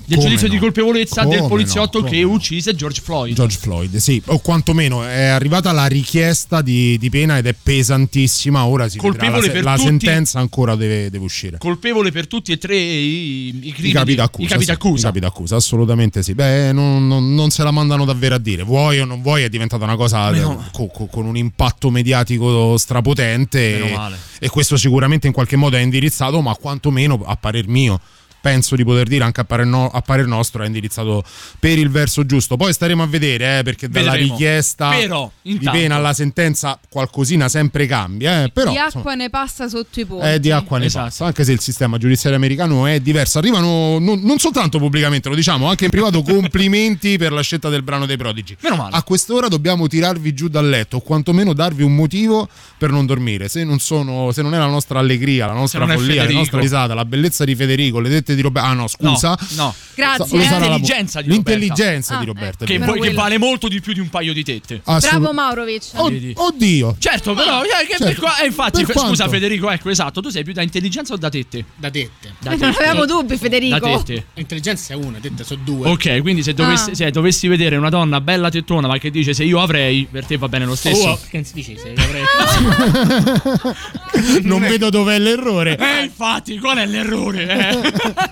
Del 0.06 0.18
Come 0.18 0.30
giudizio 0.30 0.48
no? 0.48 0.54
di 0.54 0.60
colpevolezza 0.60 1.24
Come 1.24 1.36
del 1.38 1.48
poliziotto 1.48 2.02
no? 2.02 2.08
che 2.10 2.24
uccise 2.24 2.76
George 2.76 3.00
Floyd. 3.02 3.34
George 3.36 3.58
Floyd, 3.58 3.96
sì, 3.98 4.22
o 4.26 4.40
quantomeno 4.40 5.04
è 5.04 5.24
arrivata 5.28 5.72
la 5.72 5.86
richiesta 5.86 6.62
di, 6.62 6.98
di 6.98 7.10
pena 7.10 7.38
ed 7.38 7.48
è 7.48 7.54
pesantissima. 7.54 8.66
Ora 8.66 8.90
si. 8.90 8.98
Colpevole 8.98 9.48
la, 9.54 9.62
la 9.62 9.72
tutti- 9.76 9.88
sentenza 9.88 10.40
ancora 10.40 10.76
deve, 10.76 11.10
deve 11.10 11.24
uscire. 11.24 11.58
Colpevole 11.58 12.12
per 12.12 12.28
tutti 12.28 12.52
e 12.52 12.58
tre 12.58 12.76
i, 12.76 13.48
i 13.48 13.72
crimini. 13.72 13.90
I 13.90 13.92
capi 13.94 14.16
d'accusa. 14.16 14.44
I 14.46 14.48
capi 14.50 14.62
sì, 14.62 14.68
d'accusa. 14.72 15.00
i 15.00 15.08
capi 15.08 15.20
d'accusa, 15.22 15.56
assolutamente 15.56 16.22
sì. 16.22 16.34
Beh, 16.34 16.74
non, 16.74 17.08
non- 17.08 17.34
non 17.34 17.50
se 17.50 17.64
la 17.64 17.72
mandano 17.72 18.04
davvero 18.04 18.36
a 18.36 18.40
dire. 18.40 18.64
Vuoi 18.64 19.00
o 19.00 19.06
non 19.06 19.22
vuoi, 19.22 19.44
è 19.44 19.50
diventata 19.50 19.84
una 19.86 19.96
cosa 19.96 20.30
Meno- 20.32 20.64
eh, 20.68 20.70
co- 20.74 20.88
co- 20.88 21.06
con 21.06 21.26
un 21.26 21.38
impatto 21.38 21.90
mediatico 21.90 22.78
strapotente. 22.78 23.80
E, 23.80 23.98
e 24.40 24.50
questo 24.50 24.76
sicuramente 24.76 25.28
in 25.28 25.34
qualche 25.34 25.56
modo 25.56 25.78
è 25.78 25.80
indirizzato, 25.80 26.42
ma 26.42 26.54
quantomeno 26.56 27.22
a 27.26 27.36
parer 27.38 27.68
mio. 27.68 28.00
Penso 28.44 28.76
di 28.76 28.84
poter 28.84 29.08
dire 29.08 29.24
anche 29.24 29.40
a 29.40 29.46
parer, 29.46 29.66
no- 29.66 29.88
a 29.90 30.02
parer 30.02 30.26
nostro 30.28 30.64
è 30.64 30.66
indirizzato 30.66 31.24
per 31.60 31.78
il 31.78 31.90
verso 31.90 32.26
giusto. 32.26 32.58
Poi 32.58 32.74
staremo 32.74 33.02
a 33.02 33.08
vedere, 33.08 33.60
eh, 33.60 33.64
perché 33.64 33.88
dalla 33.88 34.12
Vedremo. 34.12 34.34
richiesta 34.34 34.90
Però, 34.90 35.32
di 35.42 35.58
pena 35.72 35.96
alla 35.96 36.12
sentenza 36.12 36.78
qualcosina 36.90 37.48
sempre 37.48 37.86
cambia. 37.86 38.44
eh, 38.44 38.50
però, 38.50 38.72
di 38.72 38.76
insomma, 38.76 39.00
acqua 39.00 39.16
ne 39.16 39.30
passa 39.30 39.70
sotto 39.70 39.98
i 40.02 40.06
ponti. 40.06 40.26
è 40.26 40.40
di 40.42 40.52
acqua 40.52 40.78
ne 40.78 40.88
Esatto. 40.88 41.06
passa, 41.06 41.26
anche 41.28 41.46
se 41.46 41.54
il 41.54 41.62
sistema 41.62 41.98
giudiziario 41.98 42.38
americano 42.38 42.86
è 42.86 43.00
diverso. 43.00 43.38
Arrivano 43.38 43.98
non, 44.00 44.20
non 44.22 44.38
soltanto 44.40 44.78
pubblicamente, 44.78 45.30
lo 45.30 45.36
diciamo, 45.36 45.70
anche 45.70 45.86
in 45.86 45.90
privato 45.92 46.22
complimenti 46.28 47.18
per 47.18 47.32
la 47.32 47.42
scelta 47.42 47.70
del 47.70 47.82
brano 47.82 48.06
dei 48.06 48.18
Prodigy. 48.18 48.58
Meno 48.60 48.76
male. 48.76 48.94
A 48.94 49.04
quest'ora 49.04 49.48
dobbiamo 49.48 49.88
tirarvi 49.88 50.34
giù 50.34 50.50
dal 50.50 50.68
letto, 50.68 50.98
o 50.98 51.00
quantomeno 51.00 51.54
darvi 51.54 51.84
un 51.84 51.96
motivo 51.96 52.50
per 52.78 52.92
non 52.92 53.06
dormire. 53.06 53.48
Se 53.48 53.64
non, 53.64 53.80
sono, 53.80 54.34
se 54.34 54.42
non 54.42 54.54
è 54.54 54.58
la 54.58 54.68
nostra 54.68 55.00
allegria, 55.00 55.46
la 55.48 55.54
nostra 55.54 55.88
follia, 55.88 56.26
la 56.26 56.32
nostra 56.32 56.60
risata, 56.60 56.94
la 56.94 57.06
bellezza 57.06 57.46
di 57.46 57.56
Federico, 57.56 58.02
le 58.02 58.10
dette 58.10 58.33
di 58.36 58.42
Roberto. 58.42 58.70
Ah 58.70 58.74
no, 58.74 58.88
scusa. 58.88 59.30
No, 59.30 59.38
no. 59.64 59.76
Grazie. 59.96 60.38
Lo 60.38 60.44
eh. 60.44 60.48
L'intelligenza 60.48 61.22
di 61.22 61.30
L'intelligenza 61.30 62.16
Roberta. 62.16 62.16
di 62.16 62.24
Ah, 62.24 62.26
Roberta. 62.26 62.66
è 62.66 62.68
Che, 62.68 62.80
poi- 62.80 63.00
che 63.10 63.14
vale 63.14 63.38
molto 63.38 63.68
di 63.68 63.80
più 63.82 63.94
di 63.94 64.00
un 64.00 64.10
paio 64.10 64.34
di 64.34 64.44
tette. 64.44 64.82
Assolut- 64.84 65.20
Bravo 65.20 65.34
Maurovic. 65.34 65.84
Vedi. 66.10 66.34
oddio. 66.36 66.96
Certo, 67.00 67.34
però, 67.34 67.62
eh, 67.64 67.68
che 67.86 67.98
Certo. 67.98 68.06
per 68.06 68.16
qua- 68.16 68.40
eh, 68.42 68.46
infatti, 68.48 68.84
Per 68.86 68.96
scusa 68.96 69.08
quanto? 69.16 69.30
Federico, 69.30 69.70
ecco, 69.70 69.90
esatto, 69.90 70.22
tu 70.22 70.30
sei 70.30 70.44
più 70.44 70.54
da 70.54 70.62
intelligenza 70.64 71.14
o 71.14 71.18
da 71.18 71.30
tette? 71.30 71.66
Da 71.76 71.90
tette. 71.92 72.34
Da 72.40 72.50
Non 72.52 72.60
tette. 72.60 72.78
avevamo 72.84 73.06
dubbi, 73.06 73.38
Federico. 73.38 73.78
Da 73.80 73.98
tette. 74.04 74.26
L'intelligenza 74.34 74.94
è 74.94 74.96
una, 74.96 75.20
tette 75.20 75.44
sono 75.44 75.62
due. 75.64 75.90
Ok, 75.90 76.22
quindi 76.22 76.42
se 76.44 76.54
dovessi, 76.54 76.92
Ah. 76.92 76.96
se 76.96 77.12
dovessi 77.12 77.48
vedere 77.48 77.76
una 77.76 77.90
donna 77.90 78.20
bella 78.22 78.50
tettona 78.50 78.88
ma 78.88 78.98
che 78.98 79.12
dice 79.12 79.34
se 79.34 79.44
io 79.44 79.62
avrei, 79.62 80.08
per 80.10 80.26
te 80.26 80.38
va 80.38 80.48
bene 80.50 80.66
lo 80.66 80.76
stesso. 80.76 81.10
Oh, 81.10 81.20
che 81.30 81.38
non 81.38 81.46
si 81.46 81.54
dice 81.54 81.78
se 81.78 81.94
avrei- 81.96 82.24
non 84.44 84.62
vedo 84.62 84.90
dov'è 84.90 85.20
l'errore. 85.20 85.78
Eh, 85.78 86.04
infatti, 86.04 86.58
qual 86.58 86.78
è 86.78 86.86
l'errore? 86.86 87.48
eh? 87.48 87.94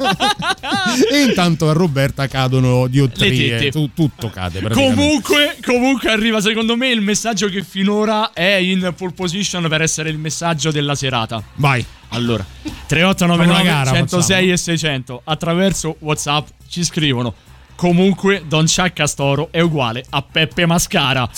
e 1.11 1.21
intanto 1.21 1.69
a 1.69 1.73
Roberta 1.73 2.27
cadono 2.27 2.87
diottrie. 2.87 3.69
Tu- 3.69 3.91
tutto 3.93 4.29
cade. 4.29 4.61
comunque, 4.69 5.57
comunque 5.63 6.09
arriva 6.11 6.41
secondo 6.41 6.75
me 6.75 6.89
il 6.89 7.01
messaggio 7.01 7.47
che 7.47 7.63
finora 7.63 8.31
è 8.33 8.55
in 8.55 8.93
pole 8.95 9.11
position 9.13 9.67
per 9.67 9.81
essere 9.81 10.09
il 10.09 10.17
messaggio 10.17 10.71
della 10.71 10.95
serata. 10.95 11.41
Vai. 11.55 11.85
Allora, 12.13 12.45
Facciamo 12.45 12.75
3899 12.87 13.51
una 13.51 13.63
gara, 13.63 13.91
106 13.97 14.35
facciamo. 14.35 14.51
e 14.51 14.57
600 14.57 15.21
attraverso 15.23 15.95
WhatsApp 15.99 16.47
ci 16.67 16.83
scrivono. 16.83 17.33
Comunque 17.75 18.43
Don 18.47 18.65
Chuck 18.65 18.93
Castoro 18.93 19.49
è 19.51 19.59
uguale 19.59 20.05
a 20.09 20.21
Peppe 20.21 20.65
Mascara. 20.65 21.29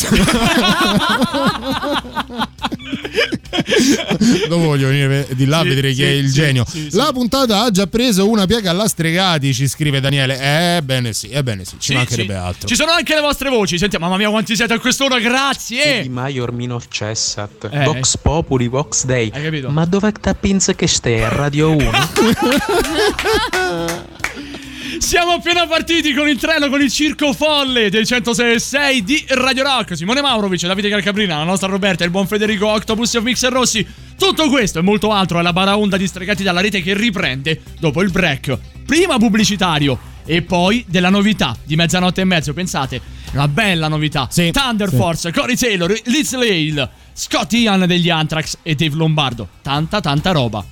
Dopo 4.47 4.63
voglio 4.63 4.87
venire 4.87 5.27
di 5.31 5.45
là 5.45 5.59
a 5.59 5.61
Sì, 5.61 5.67
vedere 5.69 5.89
chi 5.89 5.95
sì, 5.95 6.03
è 6.03 6.07
il 6.09 6.27
sì, 6.27 6.33
genio. 6.33 6.65
sì, 6.67 6.89
sì. 6.89 6.95
La 6.97 7.11
puntata 7.13 7.63
ha 7.63 7.71
già 7.71 7.87
preso 7.87 8.29
una 8.29 8.45
piega 8.45 8.71
alla 8.71 8.87
stregati, 8.87 9.53
ci 9.53 9.67
scrive 9.67 9.99
Daniele. 9.99 10.75
Ebbene 10.77 11.13
sì, 11.13 11.29
ebbene 11.31 11.63
sì, 11.65 11.75
ci 11.79 11.91
Sì, 11.91 11.93
mancherebbe 11.93 12.33
sì. 12.33 12.39
altro. 12.39 12.67
Ci 12.67 12.75
sono 12.75 12.91
anche 12.91 13.13
le 13.13 13.21
vostre 13.21 13.49
voci. 13.49 13.77
Sentiamo, 13.77 14.05
mamma 14.05 14.17
mia, 14.17 14.29
quanti 14.29 14.55
siete 14.55 14.73
a 14.73 14.79
quest'ora, 14.79 15.19
grazie. 15.19 16.01
Di 16.01 16.09
Maior 16.09 16.51
minor 16.51 16.87
cessat, 16.87 17.69
Eh. 17.71 17.83
Vox 17.83 18.17
Populi, 18.17 18.67
Vox 18.67 19.05
capito? 19.05 19.69
Ma 19.69 19.85
dove 19.85 20.11
sta 20.17 20.33
Pinz 20.33 20.71
che 20.75 20.87
stai? 20.87 21.23
Radio 21.29 21.71
1? 21.71 21.91
Siamo 25.03 25.33
appena 25.33 25.67
partiti 25.67 26.13
con 26.13 26.29
il 26.29 26.39
treno 26.39 26.69
con 26.69 26.81
il 26.81 26.89
circo 26.89 27.33
folle 27.33 27.89
del 27.89 28.07
106 28.07 29.03
di 29.03 29.23
Radio 29.27 29.63
Rock. 29.63 29.97
Simone 29.97 30.21
Maurovic, 30.21 30.65
Davide 30.65 30.89
Calcabrina, 30.89 31.37
la 31.37 31.43
nostra 31.43 31.67
Roberta, 31.67 32.05
il 32.05 32.09
buon 32.09 32.25
Federico 32.25 32.67
Octopus 32.67 33.13
e 33.13 33.21
Mixer 33.21 33.51
Rossi. 33.51 33.85
Tutto 34.17 34.49
questo 34.49 34.79
e 34.79 34.81
molto 34.81 35.11
altro 35.11 35.39
è 35.39 35.41
la 35.43 35.51
baraonda 35.51 35.97
di 35.97 36.07
stregati 36.07 36.41
dalla 36.41 36.61
rete 36.61 36.81
che 36.81 36.95
riprende 36.95 37.61
dopo 37.79 38.01
il 38.01 38.11
break. 38.11 38.57
Prima 38.85 39.17
pubblicitario 39.17 39.99
e 40.25 40.41
poi 40.41 40.85
della 40.87 41.09
novità 41.09 41.55
di 41.63 41.75
mezzanotte 41.75 42.21
e 42.21 42.25
mezzo. 42.25 42.53
Pensate, 42.53 43.01
una 43.33 43.49
bella 43.49 43.89
novità. 43.89 44.29
Sì, 44.31 44.51
Thunder 44.51 44.89
sì. 44.89 44.95
Force, 44.95 45.31
Cory 45.31 45.55
Taylor, 45.55 45.93
Liz 46.05 46.33
Lale, 46.33 46.89
Scott 47.11 47.51
Ian 47.53 47.85
degli 47.85 48.09
Anthrax 48.09 48.57
e 48.63 48.73
Dave 48.73 48.95
Lombardo. 48.95 49.49
Tanta 49.61 49.99
tanta 49.99 50.31
roba. 50.31 50.65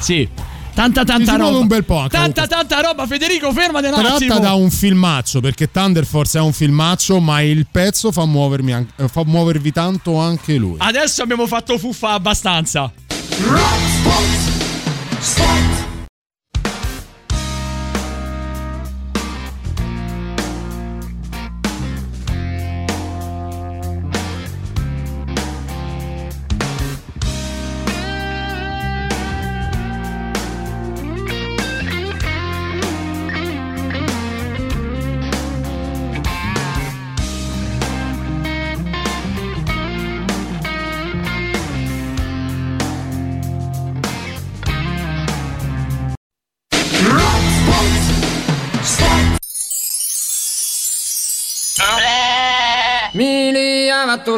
Sì. 0.00 0.47
Tanta 0.78 1.02
tanta 1.02 1.34
roba. 1.34 1.58
un 1.58 1.66
bel 1.66 1.82
po' 1.84 1.96
anche 1.96 2.16
Tanta 2.16 2.42
comunque. 2.46 2.68
tanta 2.68 2.88
roba, 2.88 3.06
Federico, 3.08 3.52
fermate 3.52 3.88
un 3.88 3.94
attimo. 3.94 4.16
Tratta 4.16 4.38
da 4.38 4.52
un 4.54 4.70
filmaccio, 4.70 5.40
perché 5.40 5.72
Thunder 5.72 6.06
Force 6.06 6.38
è 6.38 6.40
un 6.40 6.52
filmaccio, 6.52 7.18
ma 7.18 7.40
il 7.40 7.66
pezzo 7.68 8.12
fa, 8.12 8.24
muovermi 8.24 8.86
eh, 8.94 9.08
fa 9.08 9.24
muovervi 9.24 9.72
tanto 9.72 10.18
anche 10.18 10.54
lui. 10.54 10.76
Adesso 10.78 11.20
abbiamo 11.22 11.48
fatto 11.48 11.78
fuffa 11.78 12.12
abbastanza. 12.12 12.92
Milia 13.40 13.58
va 14.04 15.58
tu 15.66 15.77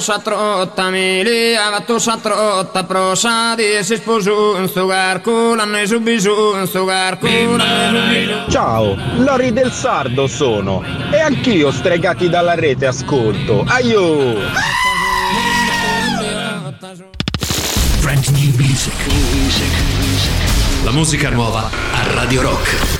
sa 0.00 0.18
trotta, 0.18 0.90
milia 0.90 1.70
va 1.70 1.80
tu 1.80 1.98
sa 1.98 2.18
trotta, 2.20 2.84
prosa 2.84 3.54
di 3.54 3.82
si 3.82 3.96
l'hanno 5.54 5.86
subito 5.86 6.56
in 6.56 6.66
sto 6.66 6.84
garco, 6.84 7.26
l'hanno 7.26 8.00
subito. 8.00 8.50
Ciao, 8.50 8.96
Lori 9.16 9.52
del 9.52 9.72
Sardo 9.72 10.26
sono 10.26 10.82
e 11.10 11.20
anch'io 11.20 11.70
stregati 11.70 12.28
dalla 12.28 12.54
rete 12.54 12.86
ascolto. 12.86 13.64
Aio! 13.68 14.38
Brand 18.00 18.26
new 18.28 18.52
music. 18.56 18.94
La 20.84 20.90
musica 20.90 21.28
nuova 21.30 21.68
a 21.92 22.14
Radio 22.14 22.42
Rock. 22.42 22.99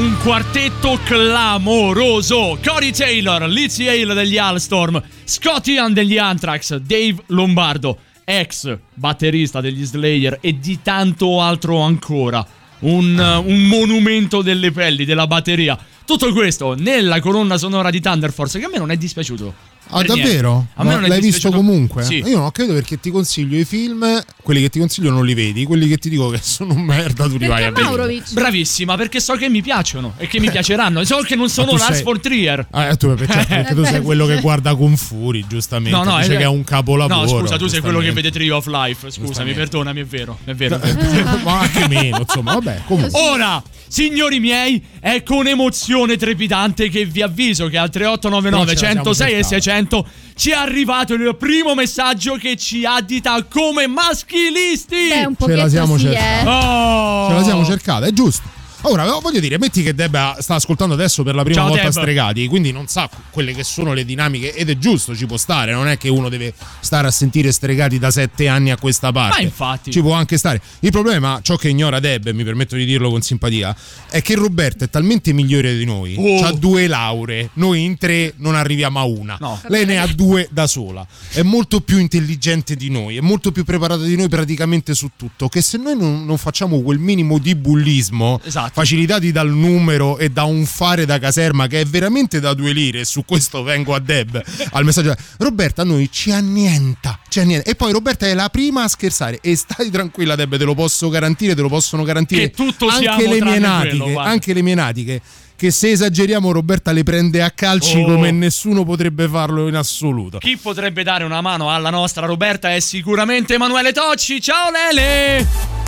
Un 0.00 0.16
quartetto 0.22 0.98
clamoroso. 1.04 2.58
Cory 2.64 2.90
Taylor, 2.90 3.46
Lizzie 3.46 3.90
Hale 3.90 4.14
degli 4.14 4.38
Allstorm, 4.38 5.00
Scotty 5.24 5.74
Ian 5.74 5.92
degli 5.92 6.16
Anthrax, 6.16 6.76
Dave 6.76 7.16
Lombardo, 7.26 7.98
ex 8.24 8.78
batterista 8.94 9.60
degli 9.60 9.84
Slayer 9.84 10.38
e 10.40 10.58
di 10.58 10.80
tanto 10.82 11.42
altro 11.42 11.80
ancora. 11.80 12.44
Un, 12.80 13.42
un 13.44 13.62
monumento 13.64 14.40
delle 14.40 14.70
pelli, 14.70 15.04
della 15.04 15.26
batteria. 15.26 15.78
Tutto 16.06 16.32
questo 16.32 16.74
nella 16.74 17.20
colonna 17.20 17.58
sonora 17.58 17.90
di 17.90 18.00
Thunder 18.00 18.32
Force, 18.32 18.58
che 18.58 18.64
a 18.64 18.68
me 18.70 18.78
non 18.78 18.90
è 18.90 18.96
dispiaciuto. 18.96 19.52
Ah, 19.90 20.02
davvero? 20.02 20.66
A 20.74 20.82
me 20.84 20.90
Ma 20.90 20.94
non 20.96 21.04
è 21.04 21.08
l'hai 21.08 21.20
visto 21.20 21.50
comunque? 21.50 22.02
Sì. 22.04 22.16
Io 22.18 22.36
non 22.36 22.46
ho 22.46 22.50
capito 22.50 22.74
perché 22.74 22.98
ti 23.00 23.10
consiglio 23.10 23.58
i 23.58 23.64
film, 23.64 24.22
quelli 24.42 24.60
che 24.60 24.68
ti 24.68 24.78
consiglio 24.78 25.10
non 25.10 25.24
li 25.24 25.34
vedi, 25.34 25.64
quelli 25.64 25.88
che 25.88 25.96
ti 25.96 26.08
dico 26.08 26.28
che 26.28 26.40
sono 26.42 26.74
merda 26.74 27.26
tu 27.26 27.36
li 27.36 27.46
vai 27.46 27.64
a 27.64 27.70
vedere. 27.72 28.22
Bravissima, 28.32 28.96
perché 28.96 29.20
so 29.20 29.34
che 29.34 29.48
mi 29.48 29.62
piacciono 29.62 30.14
e 30.16 30.26
che 30.26 30.40
mi 30.40 30.50
piaceranno. 30.50 31.04
So 31.04 31.18
che 31.18 31.36
non 31.36 31.48
sono 31.48 31.72
Lars 31.72 31.94
sei- 31.94 32.02
von 32.02 32.20
Trier. 32.20 32.66
Ah, 32.70 32.94
tu, 32.96 33.14
perché, 33.14 33.44
perché 33.48 33.74
tu 33.74 33.84
sei 33.84 34.00
quello 34.00 34.26
che 34.26 34.40
guarda 34.40 34.74
con 34.74 34.96
Furi, 34.96 35.44
giustamente. 35.48 35.96
No, 35.96 36.04
no, 36.04 36.18
Dice 36.18 36.34
è- 36.34 36.36
che 36.36 36.42
è 36.42 36.48
un 36.48 36.64
capolavoro. 36.64 37.20
No, 37.20 37.40
scusa, 37.40 37.56
tu 37.56 37.66
sei 37.66 37.80
quello 37.80 38.00
che 38.00 38.12
vede 38.12 38.30
Tree 38.30 38.50
of 38.50 38.66
Life. 38.66 39.10
Scusami, 39.10 39.52
perdonami, 39.52 40.00
è 40.00 40.04
vero. 40.04 40.38
È 40.44 40.54
vero. 40.54 40.78
Ma 41.44 41.60
anche 41.60 41.88
meno, 41.88 42.20
insomma, 42.20 42.54
vabbè, 42.54 42.82
comunque. 42.86 43.18
Ora, 43.20 43.62
signori 43.88 44.40
miei, 44.40 44.82
è 45.00 45.22
con 45.22 45.46
emozione 45.46 46.16
trepidante 46.16 46.88
che 46.90 47.04
vi 47.06 47.22
avviso 47.22 47.68
che 47.68 47.78
al 47.78 47.90
3899 47.90 48.64
Però 48.66 48.78
ce 48.78 48.84
la 48.86 48.90
siamo 48.92 49.04
106 49.14 49.26
e 49.26 49.30
cercata. 49.42 49.48
600 49.48 50.06
ci 50.36 50.50
è 50.50 50.54
arrivato 50.54 51.14
il 51.14 51.36
primo 51.36 51.74
messaggio 51.74 52.34
che 52.34 52.56
ci 52.56 52.84
addita 52.84 53.42
come 53.44 53.86
maschilisti. 53.86 55.08
Beh, 55.08 55.24
un 55.24 55.34
Ce 55.38 55.54
la 55.54 55.68
siamo 55.68 55.96
sì, 55.96 56.04
cercata. 56.04 56.40
eh. 56.42 56.46
Oh. 56.46 57.28
Ce 57.28 57.34
la 57.34 57.42
siamo 57.42 57.64
cercata, 57.64 58.06
è 58.06 58.12
giusto. 58.12 58.58
Ora, 58.82 59.04
voglio 59.20 59.40
dire, 59.40 59.58
metti 59.58 59.82
che 59.82 59.94
Deb 59.94 60.38
sta 60.38 60.54
ascoltando 60.54 60.94
adesso 60.94 61.22
per 61.22 61.34
la 61.34 61.42
prima 61.42 61.60
Ciao, 61.60 61.68
volta 61.68 61.82
Deb. 61.84 61.92
Stregati, 61.92 62.46
quindi 62.48 62.72
non 62.72 62.86
sa 62.86 63.10
quelle 63.30 63.52
che 63.52 63.62
sono 63.62 63.92
le 63.92 64.06
dinamiche 64.06 64.54
ed 64.54 64.70
è 64.70 64.78
giusto, 64.78 65.14
ci 65.14 65.26
può 65.26 65.36
stare, 65.36 65.72
non 65.72 65.86
è 65.86 65.98
che 65.98 66.08
uno 66.08 66.30
deve 66.30 66.54
stare 66.80 67.06
a 67.06 67.10
sentire 67.10 67.52
Stregati 67.52 67.98
da 67.98 68.10
sette 68.10 68.48
anni 68.48 68.70
a 68.70 68.78
questa 68.78 69.12
parte. 69.12 69.36
Ma 69.36 69.42
infatti. 69.42 69.90
Ci 69.90 70.00
può 70.00 70.14
anche 70.14 70.38
stare. 70.38 70.62
Il 70.80 70.90
problema, 70.90 71.40
ciò 71.42 71.56
che 71.56 71.68
ignora 71.68 72.00
Deb, 72.00 72.30
mi 72.30 72.42
permetto 72.42 72.74
di 72.74 72.86
dirlo 72.86 73.10
con 73.10 73.20
simpatia, 73.20 73.76
è 74.08 74.22
che 74.22 74.34
Roberta 74.34 74.86
è 74.86 74.90
talmente 74.90 75.32
migliore 75.34 75.76
di 75.76 75.84
noi, 75.84 76.14
Oh. 76.16 76.44
ha 76.46 76.52
due 76.52 76.86
lauree, 76.86 77.50
noi 77.54 77.84
in 77.84 77.98
tre 77.98 78.32
non 78.38 78.54
arriviamo 78.54 78.98
a 78.98 79.04
una. 79.04 79.36
No. 79.38 79.60
Lei 79.68 79.84
ne 79.84 79.98
ha 79.98 80.06
due 80.06 80.48
da 80.50 80.66
sola, 80.66 81.06
è 81.32 81.42
molto 81.42 81.82
più 81.82 81.98
intelligente 81.98 82.74
di 82.76 82.88
noi, 82.88 83.18
è 83.18 83.20
molto 83.20 83.52
più 83.52 83.64
preparata 83.64 84.02
di 84.04 84.16
noi 84.16 84.28
praticamente 84.30 84.94
su 84.94 85.10
tutto, 85.16 85.48
che 85.48 85.60
se 85.60 85.76
noi 85.76 85.96
non, 85.98 86.24
non 86.24 86.38
facciamo 86.38 86.80
quel 86.80 86.98
minimo 86.98 87.36
di 87.38 87.54
bullismo, 87.54 88.40
Esatto. 88.42 88.68
Facilitati 88.72 89.32
dal 89.32 89.50
numero 89.50 90.18
e 90.18 90.28
da 90.30 90.44
un 90.44 90.64
fare 90.66 91.04
da 91.06 91.18
caserma 91.18 91.66
che 91.66 91.80
è 91.80 91.84
veramente 91.84 92.40
da 92.40 92.54
due 92.54 92.72
lire, 92.72 93.00
e 93.00 93.04
su 93.04 93.24
questo 93.24 93.62
vengo 93.62 93.94
a 93.94 93.98
Deb, 93.98 94.42
al 94.72 94.84
messaggio, 94.84 95.14
Roberta 95.38 95.84
noi 95.84 96.08
ci 96.10 96.30
annienta, 96.30 97.18
ci 97.28 97.40
annienta. 97.40 97.68
E 97.70 97.74
poi 97.74 97.92
Roberta 97.92 98.26
è 98.26 98.34
la 98.34 98.48
prima 98.48 98.84
a 98.84 98.88
scherzare 98.88 99.38
e 99.40 99.56
stai 99.56 99.90
tranquilla 99.90 100.34
Deb, 100.34 100.56
te 100.56 100.64
lo 100.64 100.74
posso 100.74 101.08
garantire, 101.08 101.54
te 101.54 101.62
lo 101.62 101.68
possono 101.68 102.02
garantire 102.02 102.48
Che 102.48 102.50
tutto 102.50 102.86
anche 102.88 103.26
le 103.28 103.40
mie 103.42 103.58
natiche, 103.58 103.98
quello, 103.98 104.18
anche 104.18 104.52
le 104.54 104.62
mie 104.62 104.74
natiche. 104.74 105.20
Che 105.60 105.70
se 105.70 105.90
esageriamo, 105.90 106.52
Roberta 106.52 106.90
le 106.90 107.02
prende 107.02 107.42
a 107.42 107.50
calci 107.50 107.98
Oh. 108.00 108.04
come 108.06 108.30
nessuno 108.30 108.82
potrebbe 108.82 109.28
farlo 109.28 109.68
in 109.68 109.74
assoluto. 109.74 110.38
Chi 110.38 110.56
potrebbe 110.56 111.02
dare 111.02 111.22
una 111.24 111.42
mano 111.42 111.70
alla 111.70 111.90
nostra 111.90 112.24
Roberta 112.24 112.74
è 112.74 112.80
sicuramente 112.80 113.54
Emanuele 113.54 113.92
Tocci. 113.92 114.40
Ciao 114.40 114.70
Lele! 114.70 115.79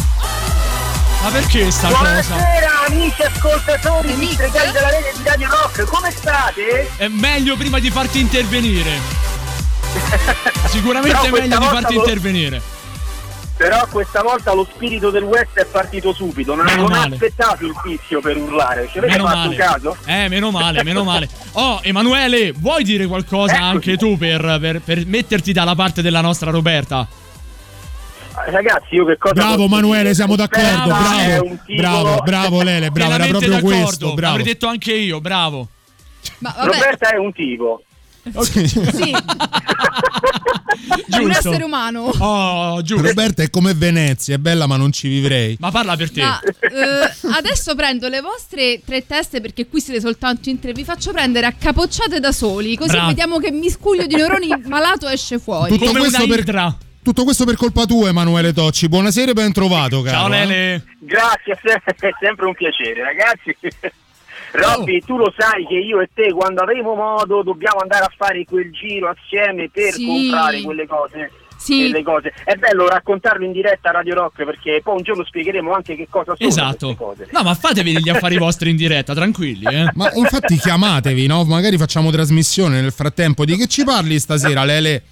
Ma 1.22 1.30
perché 1.30 1.70
sta 1.70 1.88
cosa? 1.88 2.00
Buonasera 2.00 2.84
amici 2.88 3.22
ascoltatori 3.22 4.14
di 4.16 4.26
Stregati 4.26 4.72
della 4.72 4.88
rete 4.90 5.12
di 5.16 5.22
Radio 5.24 5.48
Rock, 5.50 5.84
come 5.84 6.10
state? 6.10 6.90
È 6.96 7.06
meglio 7.08 7.56
prima 7.56 7.78
di 7.78 7.90
farti 7.90 8.18
intervenire. 8.20 8.90
Sicuramente 10.66 11.26
è 11.28 11.30
meglio 11.30 11.58
di 11.58 11.64
farti 11.64 11.94
lo- 11.94 12.00
intervenire. 12.00 12.60
Però 13.56 13.86
questa 13.88 14.22
volta 14.22 14.52
lo 14.54 14.66
spirito 14.74 15.10
del 15.10 15.22
West 15.22 15.50
è 15.54 15.64
partito 15.66 16.12
subito, 16.12 16.56
non 16.56 16.64
non 16.74 16.92
ha 16.92 17.02
aspettato 17.02 17.64
il 17.64 17.74
fischio 17.84 18.20
per 18.20 18.36
urlare, 18.36 18.88
ci 18.90 18.98
avete 18.98 19.12
Meno 19.12 19.26
fatto 19.26 19.38
male. 19.38 19.54
caso? 19.56 19.96
Eh, 20.04 20.28
meno 20.28 20.50
male, 20.50 20.82
meno 20.82 21.04
male. 21.04 21.28
Oh, 21.54 21.78
Emanuele, 21.82 22.52
vuoi 22.52 22.82
dire 22.82 23.06
qualcosa 23.06 23.52
Eccoci. 23.54 23.62
anche 23.90 23.96
tu 23.98 24.16
per, 24.18 24.58
per- 24.60 24.80
per 24.80 25.06
metterti 25.06 25.52
dalla 25.52 25.74
parte 25.76 26.02
della 26.02 26.22
nostra 26.22 26.50
Roberta? 26.50 27.06
Ragazzi, 28.46 28.94
io 28.94 29.04
che 29.04 29.16
cosa 29.18 29.34
Bravo 29.34 29.68
Manuele, 29.68 30.02
dire? 30.02 30.14
siamo 30.14 30.36
d'accordo. 30.36 30.88
Bravo, 30.88 31.58
bravo, 31.76 32.22
bravo 32.22 32.62
Lele, 32.62 32.90
bravo, 32.90 33.12
era 33.12 33.26
proprio 33.26 33.50
d'accordo, 33.50 33.82
questo. 33.82 34.14
Bravo. 34.14 34.36
L'avrei 34.36 34.52
detto 34.52 34.66
anche 34.66 34.92
io, 34.92 35.20
bravo. 35.20 35.68
Ma 36.38 36.54
vabbè, 36.56 36.72
Roberta 36.72 37.10
è 37.10 37.16
un 37.16 37.32
tipo. 37.32 37.82
sì, 38.22 39.10
è 41.10 41.16
un 41.16 41.30
essere 41.30 41.64
umano. 41.64 42.02
Oh, 42.18 42.80
giusto. 42.82 43.04
Roberta 43.06 43.42
è 43.42 43.50
come 43.50 43.74
Venezia, 43.74 44.36
è 44.36 44.38
bella 44.38 44.68
ma 44.68 44.76
non 44.76 44.92
ci 44.92 45.08
vivrei. 45.08 45.56
Ma 45.58 45.72
parla 45.72 45.96
per 45.96 46.12
te. 46.12 46.22
Ma, 46.22 46.38
eh, 46.40 47.10
adesso 47.34 47.74
prendo 47.74 48.06
le 48.08 48.20
vostre 48.20 48.80
tre 48.84 49.04
teste 49.06 49.40
perché 49.40 49.66
qui 49.66 49.80
siete 49.80 50.00
soltanto 50.00 50.48
in 50.50 50.60
tre. 50.60 50.72
Vi 50.72 50.84
faccio 50.84 51.10
prendere 51.12 51.46
a 51.46 51.52
capocciate 51.52 52.20
da 52.20 52.30
soli. 52.30 52.76
Così 52.76 52.92
Bravo. 52.92 53.08
vediamo 53.08 53.38
che 53.38 53.50
miscuglio 53.50 54.06
di 54.06 54.14
neuroni 54.14 54.48
malato 54.66 55.08
esce 55.08 55.40
fuori. 55.40 55.70
Tutto 55.70 55.86
Come 55.86 55.98
questo, 55.98 56.24
per, 56.26 56.38
idra. 56.38 56.76
Tutto 57.02 57.24
questo 57.24 57.44
per 57.44 57.56
colpa 57.56 57.84
tua, 57.84 58.08
Emanuele 58.08 58.52
Tocci. 58.52 58.88
Buonasera 58.88 59.30
e 59.30 59.34
ben 59.34 59.52
trovato, 59.52 60.02
caro. 60.02 60.16
Ciao 60.16 60.26
eh. 60.26 60.46
Lele. 60.46 60.84
Grazie, 60.98 61.58
è 61.62 62.10
sempre 62.20 62.46
un 62.46 62.54
piacere, 62.54 63.02
ragazzi. 63.02 63.56
Robby, 64.52 64.98
Oh. 65.02 65.06
tu 65.06 65.16
lo 65.16 65.32
sai 65.36 65.66
che 65.66 65.76
io 65.76 66.00
e 66.00 66.10
te 66.12 66.30
quando 66.32 66.60
avremo 66.62 66.94
modo 66.94 67.42
dobbiamo 67.42 67.80
andare 67.80 68.04
a 68.04 68.12
fare 68.14 68.44
quel 68.44 68.70
giro 68.70 69.08
assieme 69.08 69.70
per 69.70 69.92
Sì. 69.94 70.04
comprare 70.06 70.60
quelle 70.60 70.86
cose. 70.86 71.30
Sì. 71.56 71.78
Quelle 71.88 72.02
cose. 72.02 72.32
È 72.44 72.54
bello 72.56 72.86
raccontarlo 72.88 73.44
in 73.44 73.52
diretta 73.52 73.88
a 73.90 73.92
Radio 73.92 74.14
Rock 74.14 74.44
perché 74.44 74.80
poi 74.82 74.96
un 74.96 75.02
giorno 75.02 75.24
spiegheremo 75.24 75.72
anche 75.72 75.94
che 75.96 76.06
cosa 76.10 76.34
sono 76.36 76.48
Esatto. 76.48 76.86
queste 76.94 76.96
cose. 77.04 77.28
No, 77.32 77.42
ma 77.44 77.54
fatevi 77.54 78.02
gli 78.02 78.08
affari 78.10 78.36
vostri 78.38 78.70
in 78.70 78.76
diretta, 78.76 79.14
tranquilli, 79.14 79.64
eh. 79.72 79.90
Ma 79.94 80.10
infatti 80.12 80.56
chiamatevi, 80.58 81.26
no? 81.26 81.44
Magari 81.44 81.78
facciamo 81.78 82.10
trasmissione 82.10 82.80
nel 82.80 82.92
frattempo. 82.92 83.44
Di 83.44 83.56
che 83.56 83.68
ci 83.68 83.84
parli 83.84 84.18
stasera, 84.18 84.64
Lele? 84.64 85.02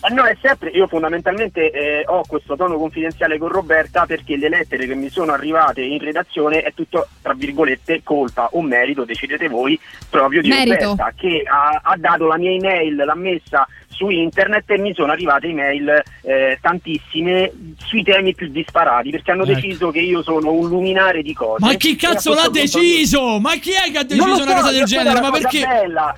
Eh, 0.00 0.12
no, 0.14 0.24
è 0.24 0.36
sempre, 0.40 0.70
io 0.70 0.86
fondamentalmente 0.86 1.70
eh, 1.70 2.04
ho 2.06 2.22
questo 2.26 2.54
tono 2.54 2.78
confidenziale 2.78 3.36
con 3.36 3.48
Roberta 3.48 4.06
perché 4.06 4.36
le 4.36 4.48
lettere 4.48 4.86
che 4.86 4.94
mi 4.94 5.08
sono 5.08 5.32
arrivate 5.32 5.82
in 5.82 5.98
redazione 5.98 6.62
è 6.62 6.72
tutto, 6.72 7.08
tra 7.20 7.34
virgolette, 7.34 8.02
colpa 8.04 8.48
o 8.52 8.62
merito, 8.62 9.04
decidete 9.04 9.48
voi, 9.48 9.78
proprio 10.08 10.40
di 10.40 10.48
Merito. 10.48 10.90
Roberta, 10.90 11.12
che 11.16 11.42
ha, 11.44 11.80
ha 11.82 11.96
dato 11.96 12.26
la 12.26 12.36
mia 12.36 12.50
email, 12.50 12.94
l'ha 12.94 13.14
messa 13.16 13.66
su 13.88 14.08
internet 14.08 14.70
e 14.70 14.78
mi 14.78 14.94
sono 14.94 15.10
arrivate 15.10 15.48
email 15.48 16.00
eh, 16.22 16.56
tantissime 16.60 17.50
sui 17.78 18.04
temi 18.04 18.32
più 18.32 18.48
disparati 18.48 19.10
perché 19.10 19.32
hanno 19.32 19.42
Ecco. 19.42 19.54
deciso 19.54 19.90
che 19.90 19.98
io 19.98 20.22
sono 20.22 20.52
un 20.52 20.68
luminare 20.68 21.22
di 21.22 21.34
cose. 21.34 21.64
Ma 21.64 21.74
chi 21.74 21.96
cazzo 21.96 22.32
l'ha 22.34 22.44
punto- 22.44 22.60
deciso? 22.60 23.40
Ma 23.40 23.56
chi 23.56 23.72
è 23.72 23.90
che 23.90 23.98
ha 23.98 24.04
deciso 24.04 24.28
lo 24.28 24.42
una 24.42 24.56
so, 24.56 24.60
cosa 24.60 24.70
del 24.70 24.84
genere? 24.84 25.20
Ma 25.20 25.28
una 25.28 25.30
cosa 25.30 25.48
perché? 25.48 25.66
Bella. 25.66 26.16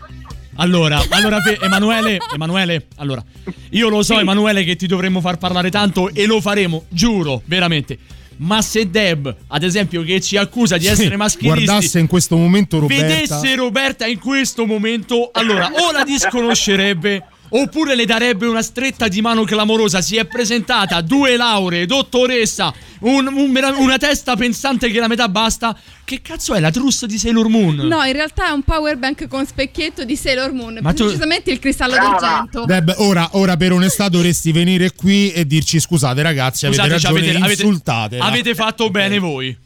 Allora, 0.57 1.03
allora 1.11 1.41
Fe- 1.41 1.59
Emanuele, 1.61 2.19
Emanuele, 2.35 2.87
allora, 2.97 3.23
io 3.71 3.89
lo 3.89 4.03
so 4.03 4.19
Emanuele 4.19 4.65
che 4.65 4.77
ti 4.77 4.87
dovremmo 4.87 5.21
far 5.21 5.39
parlare 5.39 5.71
tanto 5.71 6.13
e 6.13 6.27
lo 6.27 6.41
faremo, 6.41 6.85
giuro, 6.89 7.43
veramente. 7.45 7.99
Ma 8.39 8.63
se 8.63 8.89
Deb, 8.91 9.35
ad 9.49 9.63
esempio, 9.63 10.03
che 10.03 10.21
ci 10.21 10.37
accusa 10.39 10.79
di 10.79 10.87
essere 10.87 11.17
maschilisti, 11.17 11.65
Guardasse 11.65 11.99
in 11.99 12.07
questo 12.07 12.37
momento 12.37 12.79
Roberta. 12.79 13.07
vedesse 13.07 13.55
Roberta 13.55 14.07
in 14.07 14.19
questo 14.19 14.65
momento, 14.67 15.31
allora 15.33 15.71
o 15.71 15.93
la 15.93 16.05
disconoscerebbe 16.05 17.23
oppure 17.51 17.95
le 17.95 18.05
darebbe 18.07 18.47
una 18.47 18.63
stretta 18.63 19.09
di 19.09 19.21
mano 19.21 19.45
clamorosa. 19.45 20.01
Si 20.01 20.17
è 20.17 20.25
presentata 20.27 21.01
due 21.01 21.37
lauree, 21.37 21.87
dottoressa, 21.87 22.73
un- 23.01 23.27
un- 23.27 23.75
una 23.79 23.99
testa 23.99 24.37
pensante 24.37 24.91
che 24.91 24.99
la 25.01 25.09
metà 25.09 25.29
basta. 25.29 25.77
Che 26.05 26.21
cazzo 26.23 26.55
è 26.55 26.61
la 26.61 26.71
trussa 26.73 27.07
di 27.07 27.19
Sailor 27.19 27.47
Moon? 27.49 27.77
No, 27.77 28.03
in 28.03 28.13
realtà 28.13 28.49
è 28.49 28.51
un 28.51 28.63
power 28.63 28.97
bank 28.97 29.29
con 29.29 29.47
specchietto 29.47 30.05
di 30.05 30.17
Sailor 30.17 30.53
Moon. 30.53 30.79
Ma 30.83 30.93
tu- 30.93 31.05
Precisamente 31.05 31.53
il 31.53 31.61
cristallo 31.61 31.93
Brava. 31.95 32.19
d'argento. 32.19 32.65
Deb, 32.65 32.95
ora, 32.99 33.29
ora 33.33 33.57
per 33.57 33.73
onestà 33.73 34.09
dovresti 34.09 34.51
venire 34.51 34.93
qui 34.93 35.31
e 35.31 35.47
dirci 35.47 35.79
scusate 35.79 36.21
ragazzi, 36.23 36.67
avete 36.67 36.81
Scusate, 36.83 36.99
ci 37.01 37.07
ragione, 37.07 37.25
avete, 37.31 37.45
avete- 37.45 37.63
insultate. 37.63 38.19
avete 38.19 38.55
fatto 38.57 38.91
bene 38.91 39.19
voi. 39.21 39.57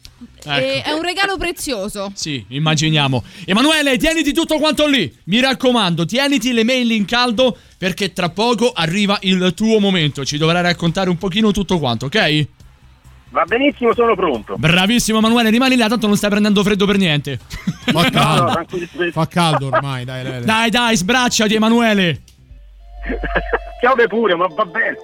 E 0.45 0.77
Ecco. 0.77 0.89
è 0.89 0.91
un 0.93 1.01
regalo 1.01 1.37
prezioso. 1.37 2.11
Sì, 2.13 2.45
immaginiamo. 2.49 3.23
Emanuele, 3.45 3.97
tieniti 3.97 4.31
tutto 4.33 4.57
quanto 4.57 4.87
lì. 4.87 5.13
Mi 5.25 5.41
raccomando, 5.41 6.05
tieniti 6.05 6.53
le 6.53 6.63
mail 6.63 6.91
in 6.91 7.05
caldo 7.05 7.57
perché 7.77 8.13
tra 8.13 8.29
poco 8.29 8.71
arriva 8.71 9.17
il 9.21 9.53
tuo 9.55 9.79
momento. 9.79 10.23
Ci 10.23 10.37
dovrai 10.37 10.61
raccontare 10.61 11.09
un 11.09 11.17
pochino 11.17 11.51
tutto 11.51 11.79
quanto, 11.79 12.05
ok? 12.05 12.47
Va 13.29 13.43
benissimo, 13.43 13.93
sono 13.93 14.15
pronto. 14.15 14.55
Bravissimo 14.57 15.17
Emanuele, 15.17 15.49
rimani 15.49 15.75
là, 15.75 15.89
tanto 15.89 16.07
non 16.07 16.15
stai 16.15 16.29
prendendo 16.29 16.63
freddo 16.63 16.85
per 16.85 16.97
niente. 16.97 17.37
Fa 17.85 17.91
no, 17.91 18.09
caldo, 18.09 18.65
fa 19.11 19.27
caldo 19.27 19.67
ormai, 19.67 20.05
dai 20.05 20.23
Lele. 20.23 20.45
Dai, 20.45 20.69
dai, 20.69 20.95
sbracciati 20.95 21.53
Emanuele. 21.53 22.21
Piove 23.79 24.07
pure, 24.07 24.35
ma 24.35 24.47
va 24.47 24.65
bene. 24.65 24.95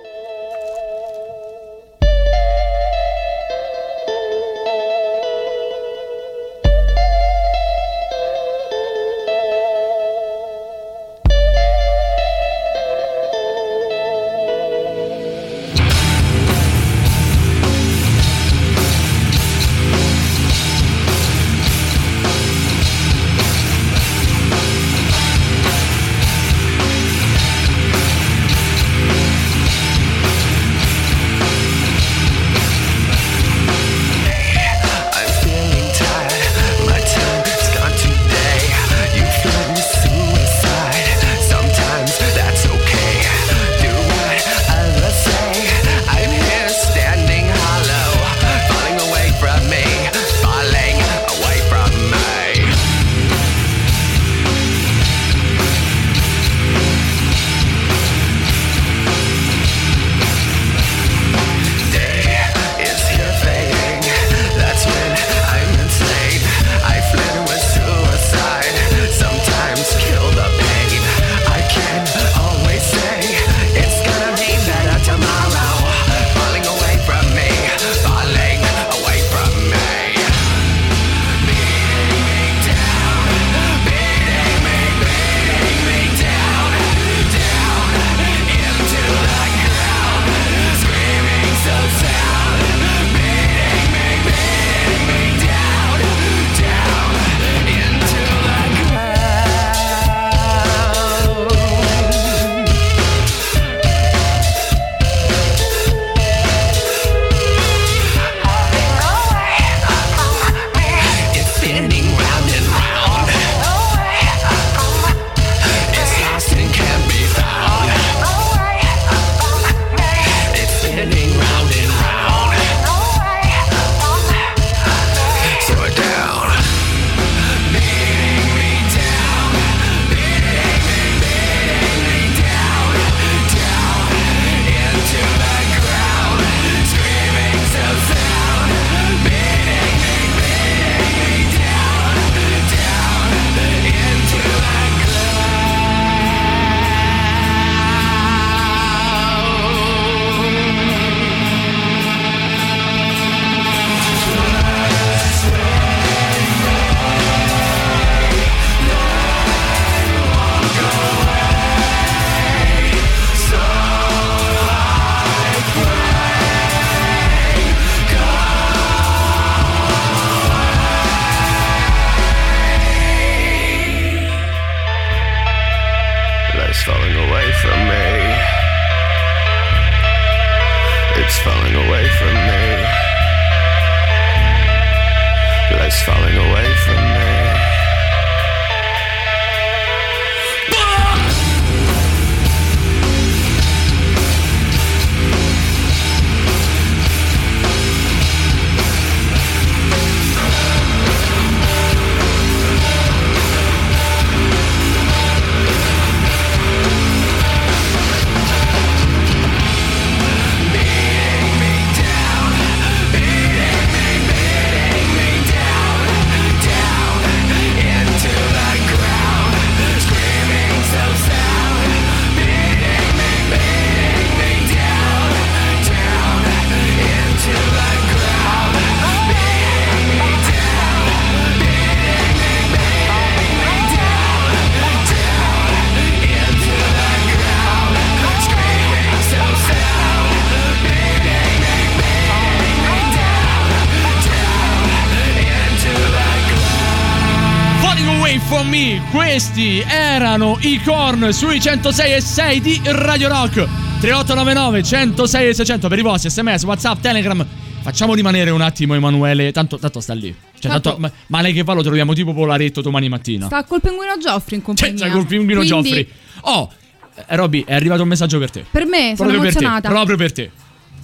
Questi 249.52 249.84
erano 249.86 250.58
i 250.62 250.80
Korn 250.82 251.34
sui 251.34 251.60
106 251.60 252.14
e 252.14 252.22
6 252.22 252.62
di 252.62 252.82
Radio 252.86 253.28
Rock. 253.28 253.68
3899 254.00 254.82
106 254.82 255.48
e 255.50 255.54
600 255.54 255.88
per 255.90 256.00
i 256.00 256.02
vostri 256.02 256.30
sms, 256.30 256.64
whatsapp, 256.64 257.02
telegram. 257.02 257.46
Facciamo 257.82 258.14
rimanere 258.14 258.50
un 258.52 258.62
attimo 258.62 258.94
Emanuele, 258.94 259.52
tanto, 259.52 259.78
tanto 259.78 260.00
sta 260.00 260.14
lì. 260.14 260.34
Cioè, 260.58 260.72
Tanto- 260.72 260.90
tanto, 260.92 261.00
ma, 261.00 261.12
male 261.28 261.52
che 261.52 261.64
va 261.64 261.74
lo 261.74 261.84
troviamo 261.84 262.14
tipo 262.14 262.34
polaretto 262.34 262.80
domani 262.82 263.10
mattina. 263.10 263.48
Sta 263.48 263.66
col 263.66 263.82
pinguino 263.82 264.14
Geoffrey 264.18 264.58
in 264.60 264.64
compagnia. 264.64 264.98
Cioè, 264.98 265.10
col 265.10 265.26
pinguino 265.26 265.62
Quindi, 265.66 265.90
Geoffrey. 265.90 266.08
Oh, 266.42 266.70
eh, 267.16 267.36
Robby, 267.36 267.66
è 267.66 267.74
arrivato 267.74 268.04
un 268.04 268.08
messaggio 268.08 268.40
per 268.40 268.52
te. 268.52 268.64
Per 268.72 268.86
me 268.86 269.14
sono 269.18 269.30
Proprio 269.30 269.40
per 269.42 269.52
te, 269.52 269.58
emozionata. 269.58 269.90
proprio 269.90 270.16
per 270.16 270.32
te. 270.32 270.52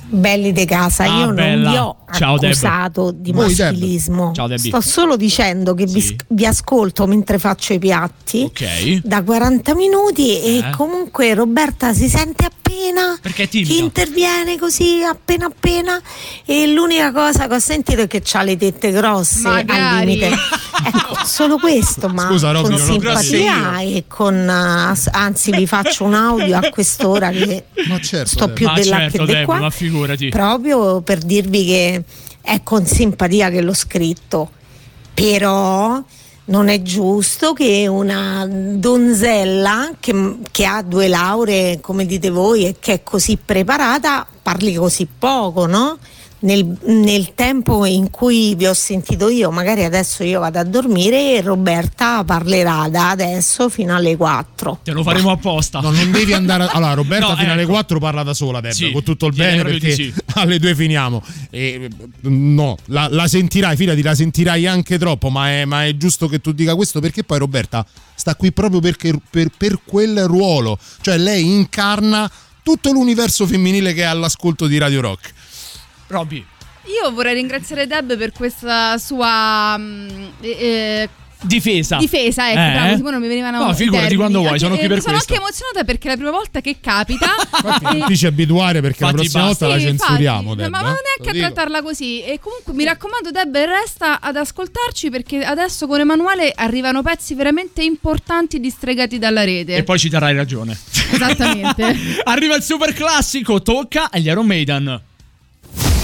Belli 0.09 0.53
de 0.53 0.65
casa, 0.65 1.03
Ah, 1.03 1.07
io 1.19 1.25
non 1.25 1.35
bella. 1.35 1.69
vi 1.69 1.75
ho 1.77 1.95
Ciao, 2.13 2.37
Deb. 2.37 2.51
accusato 2.51 3.11
di 3.11 3.31
Voi, 3.33 3.53
Deb. 3.53 3.57
maschilismo. 3.73 4.31
Ciao, 4.33 4.47
Debbie. 4.47 4.69
Sto 4.69 4.81
solo 4.81 5.17
dicendo 5.17 5.73
che 5.73 5.85
vi, 5.85 5.99
Sì. 6.01 6.15
vi 6.29 6.45
ascolto 6.45 7.05
mentre 7.07 7.37
faccio 7.39 7.73
i 7.73 7.79
piatti 7.79 8.43
Ok. 8.43 9.01
da 9.03 9.21
40 9.23 9.75
minuti 9.75 10.39
Eh. 10.41 10.57
e 10.57 10.69
comunque 10.75 11.33
Roberta 11.33 11.93
si 11.93 12.07
sente 12.07 12.45
appena 12.45 13.17
Perché 13.21 13.43
è 13.43 13.49
che 13.49 13.63
timido. 13.63 13.83
interviene 13.83 14.57
così 14.57 15.01
appena 15.03 15.47
appena 15.47 15.99
e 16.45 16.67
l'unica 16.67 17.11
cosa 17.11 17.47
che 17.47 17.55
ho 17.55 17.59
sentito 17.59 18.01
è 18.01 18.07
che 18.07 18.21
ha 18.33 18.43
le 18.43 18.55
tette 18.55 18.91
grosse 18.91 19.47
al 19.47 19.65
Magari. 19.65 20.05
limite. 20.05 20.27
ecco, 20.85 21.25
solo 21.25 21.57
questo, 21.57 22.07
ma 22.07 22.27
Scusa, 22.27 22.51
Robby, 22.51 22.69
con 22.69 22.77
non 22.77 22.85
simpatia 22.87 23.79
e 23.81 24.03
con 24.07 24.35
uh, 24.47 24.99
anzi 25.11 25.51
vi 25.51 25.65
faccio 25.67 26.03
un 26.05 26.13
audio 26.13 26.55
a 26.57 26.69
quest'ora 26.69 27.29
che 27.31 27.65
Ma 27.87 27.99
certo, 27.99 28.27
sto 28.29 28.45
Deb. 28.45 28.55
più 28.55 28.65
ma 28.67 28.73
di 28.79 28.87
là 28.87 28.97
certo, 28.97 29.17
che 29.17 29.25
di 29.25 29.31
Deb, 29.33 29.45
qua 29.45 29.59
ma 29.59 29.69
figurati. 30.01 30.29
proprio 30.29 31.01
per 31.01 31.19
dirvi 31.19 31.65
che 31.65 32.03
è 32.41 32.61
con 32.63 32.85
simpatia 32.85 33.49
che 33.49 33.61
l'ho 33.61 33.73
scritto, 33.73 34.51
però 35.13 36.01
non 36.45 36.69
è 36.69 36.81
giusto 36.81 37.53
che 37.53 37.87
una 37.87 38.47
donzella 38.47 39.91
che, 39.99 40.37
che 40.51 40.65
ha 40.65 40.81
due 40.81 41.07
lauree, 41.07 41.81
come 41.81 42.05
dite 42.05 42.29
voi, 42.29 42.65
e 42.65 42.75
che 42.79 42.93
è 42.93 43.03
così 43.03 43.37
preparata, 43.43 44.25
parli 44.41 44.73
così 44.75 45.07
poco, 45.07 45.65
no? 45.65 45.97
Nel, 46.39 46.77
nel 46.83 47.33
tempo 47.33 47.83
in 47.85 48.11
cui 48.11 48.53
vi 48.53 48.67
ho 48.67 48.73
sentito 48.75 49.27
io, 49.27 49.49
magari 49.49 49.83
adesso 49.83 50.23
io 50.23 50.39
vado 50.39 50.59
a 50.59 50.63
dormire 50.63 51.35
e 51.35 51.41
Roberta 51.41 52.23
parlerà 52.23 52.87
da 52.89 53.09
adesso 53.09 53.69
fino 53.69 53.95
alle 53.95 54.15
4. 54.15 54.81
Te 54.83 54.91
lo 54.91 55.01
faremo 55.01 55.31
apposta. 55.33 55.79
No, 55.79 55.89
non 55.89 56.11
devi 56.11 56.33
andare. 56.33 56.65
a- 56.65 56.69
Allora, 56.77 56.93
Roberta 56.93 57.29
No, 57.29 57.35
fino 57.37 57.51
alle 57.53 57.63
ecco. 57.63 57.71
4 57.71 57.99
parla 57.99 58.21
da 58.21 58.35
sola, 58.35 58.61
Deb, 58.61 58.71
Sì, 58.71 58.91
con 58.91 59.01
tutto 59.01 59.25
il 59.25 59.33
bene, 59.33 59.63
perché 59.63 59.91
sì. 59.91 60.13
alle 60.35 60.59
2 60.59 60.75
finiamo. 60.75 61.23
E, 61.49 61.89
no, 62.21 62.77
la, 62.85 63.07
la 63.09 63.27
sentirai, 63.27 63.75
fidati, 63.75 64.03
la 64.03 64.13
sentirai 64.13 64.67
anche 64.67 64.99
troppo, 64.99 65.29
ma 65.29 65.49
è, 65.49 65.65
ma 65.65 65.85
è 65.85 65.97
giusto 65.97 66.27
che 66.27 66.39
tu 66.39 66.51
dica 66.51 66.75
questo 66.75 66.99
perché 66.99 67.23
poi 67.23 67.39
Roberta 67.39 67.83
sta 68.13 68.35
qui 68.35 68.51
proprio 68.51 68.79
perché, 68.79 69.11
per, 69.27 69.49
per 69.57 69.79
quel 69.83 70.25
ruolo. 70.27 70.77
Cioè, 71.01 71.17
lei 71.17 71.43
incarna 71.51 72.29
tutto 72.61 72.91
l'universo 72.91 73.47
femminile 73.47 73.93
che 73.93 74.01
è 74.01 74.05
all'ascolto 74.05 74.67
di 74.67 74.77
Radio 74.77 75.01
Rock. 75.01 75.33
Robby, 76.07 76.45
Io 77.03 77.11
vorrei 77.11 77.33
ringraziare 77.35 77.85
Deb 77.87 78.17
per 78.17 78.31
questa 78.31 78.97
sua 78.97 79.77
eh, 80.41 81.09
difesa. 81.41 81.97
difesa, 81.97 82.49
ecco, 82.49 82.59
Eh? 82.59 82.71
bravo, 82.71 82.95
tipo 82.95 83.09
non 83.11 83.19
mi 83.21 83.27
venivano 83.27 83.61
No, 83.63 83.71
i 83.71 83.75
figurati 83.75 84.15
quando 84.15 84.39
vuoi, 84.39 84.57
sono 84.57 84.75
qui 84.75 84.85
eh, 84.85 84.87
per 84.87 85.01
sono 85.01 85.13
questo. 85.15 85.33
anche 85.33 85.43
emozionata 85.43 85.83
perché 85.83 86.07
è 86.07 86.11
la 86.11 86.15
prima 86.15 86.31
volta 86.31 86.61
che 86.61 86.77
capita. 86.79 87.27
Non 87.87 87.95
E- 87.97 88.05
ti 88.07 88.15
ci 88.17 88.25
abituare 88.25 88.79
perché 88.81 89.03
la 89.03 89.09
Infatti 89.09 89.29
prossima 89.29 89.47
basta. 89.47 89.65
volta 89.67 89.67
la 89.67 89.81
Sì, 89.81 89.97
censuriamo, 89.97 90.39
infatti, 90.53 90.57
Deb. 90.61 90.69
ma 90.71 90.79
eh? 90.79 90.81
non 90.83 90.91
Lo 90.91 90.97
neanche 91.03 91.29
a 91.29 91.33
dico. 91.33 91.53
trattarla 91.53 91.81
così. 91.81 92.21
E 92.23 92.39
comunque 92.39 92.73
mi 92.73 92.83
raccomando, 92.85 93.31
Deb, 93.31 93.57
resta 93.57 94.21
ad 94.21 94.35
ascoltarci 94.37 95.09
perché 95.09 95.43
adesso 95.43 95.87
con 95.87 95.99
Emanuele 95.99 96.53
arrivano 96.55 97.01
pezzi 97.01 97.33
veramente 97.35 97.83
importanti 97.83 98.59
distregati 98.61 99.19
dalla 99.19 99.43
rete. 99.43 99.75
E 99.75 99.83
poi 99.83 99.99
ci 99.99 100.07
darai 100.09 100.33
ragione. 100.35 100.77
Esattamente. 101.11 101.95
Arriva 102.23 102.55
il 102.55 102.63
super 102.63 102.93
classico, 102.93 103.61
tocca 103.61 104.09
agli 104.11 104.27
Iron 104.27 104.45
Maiden. 104.45 105.01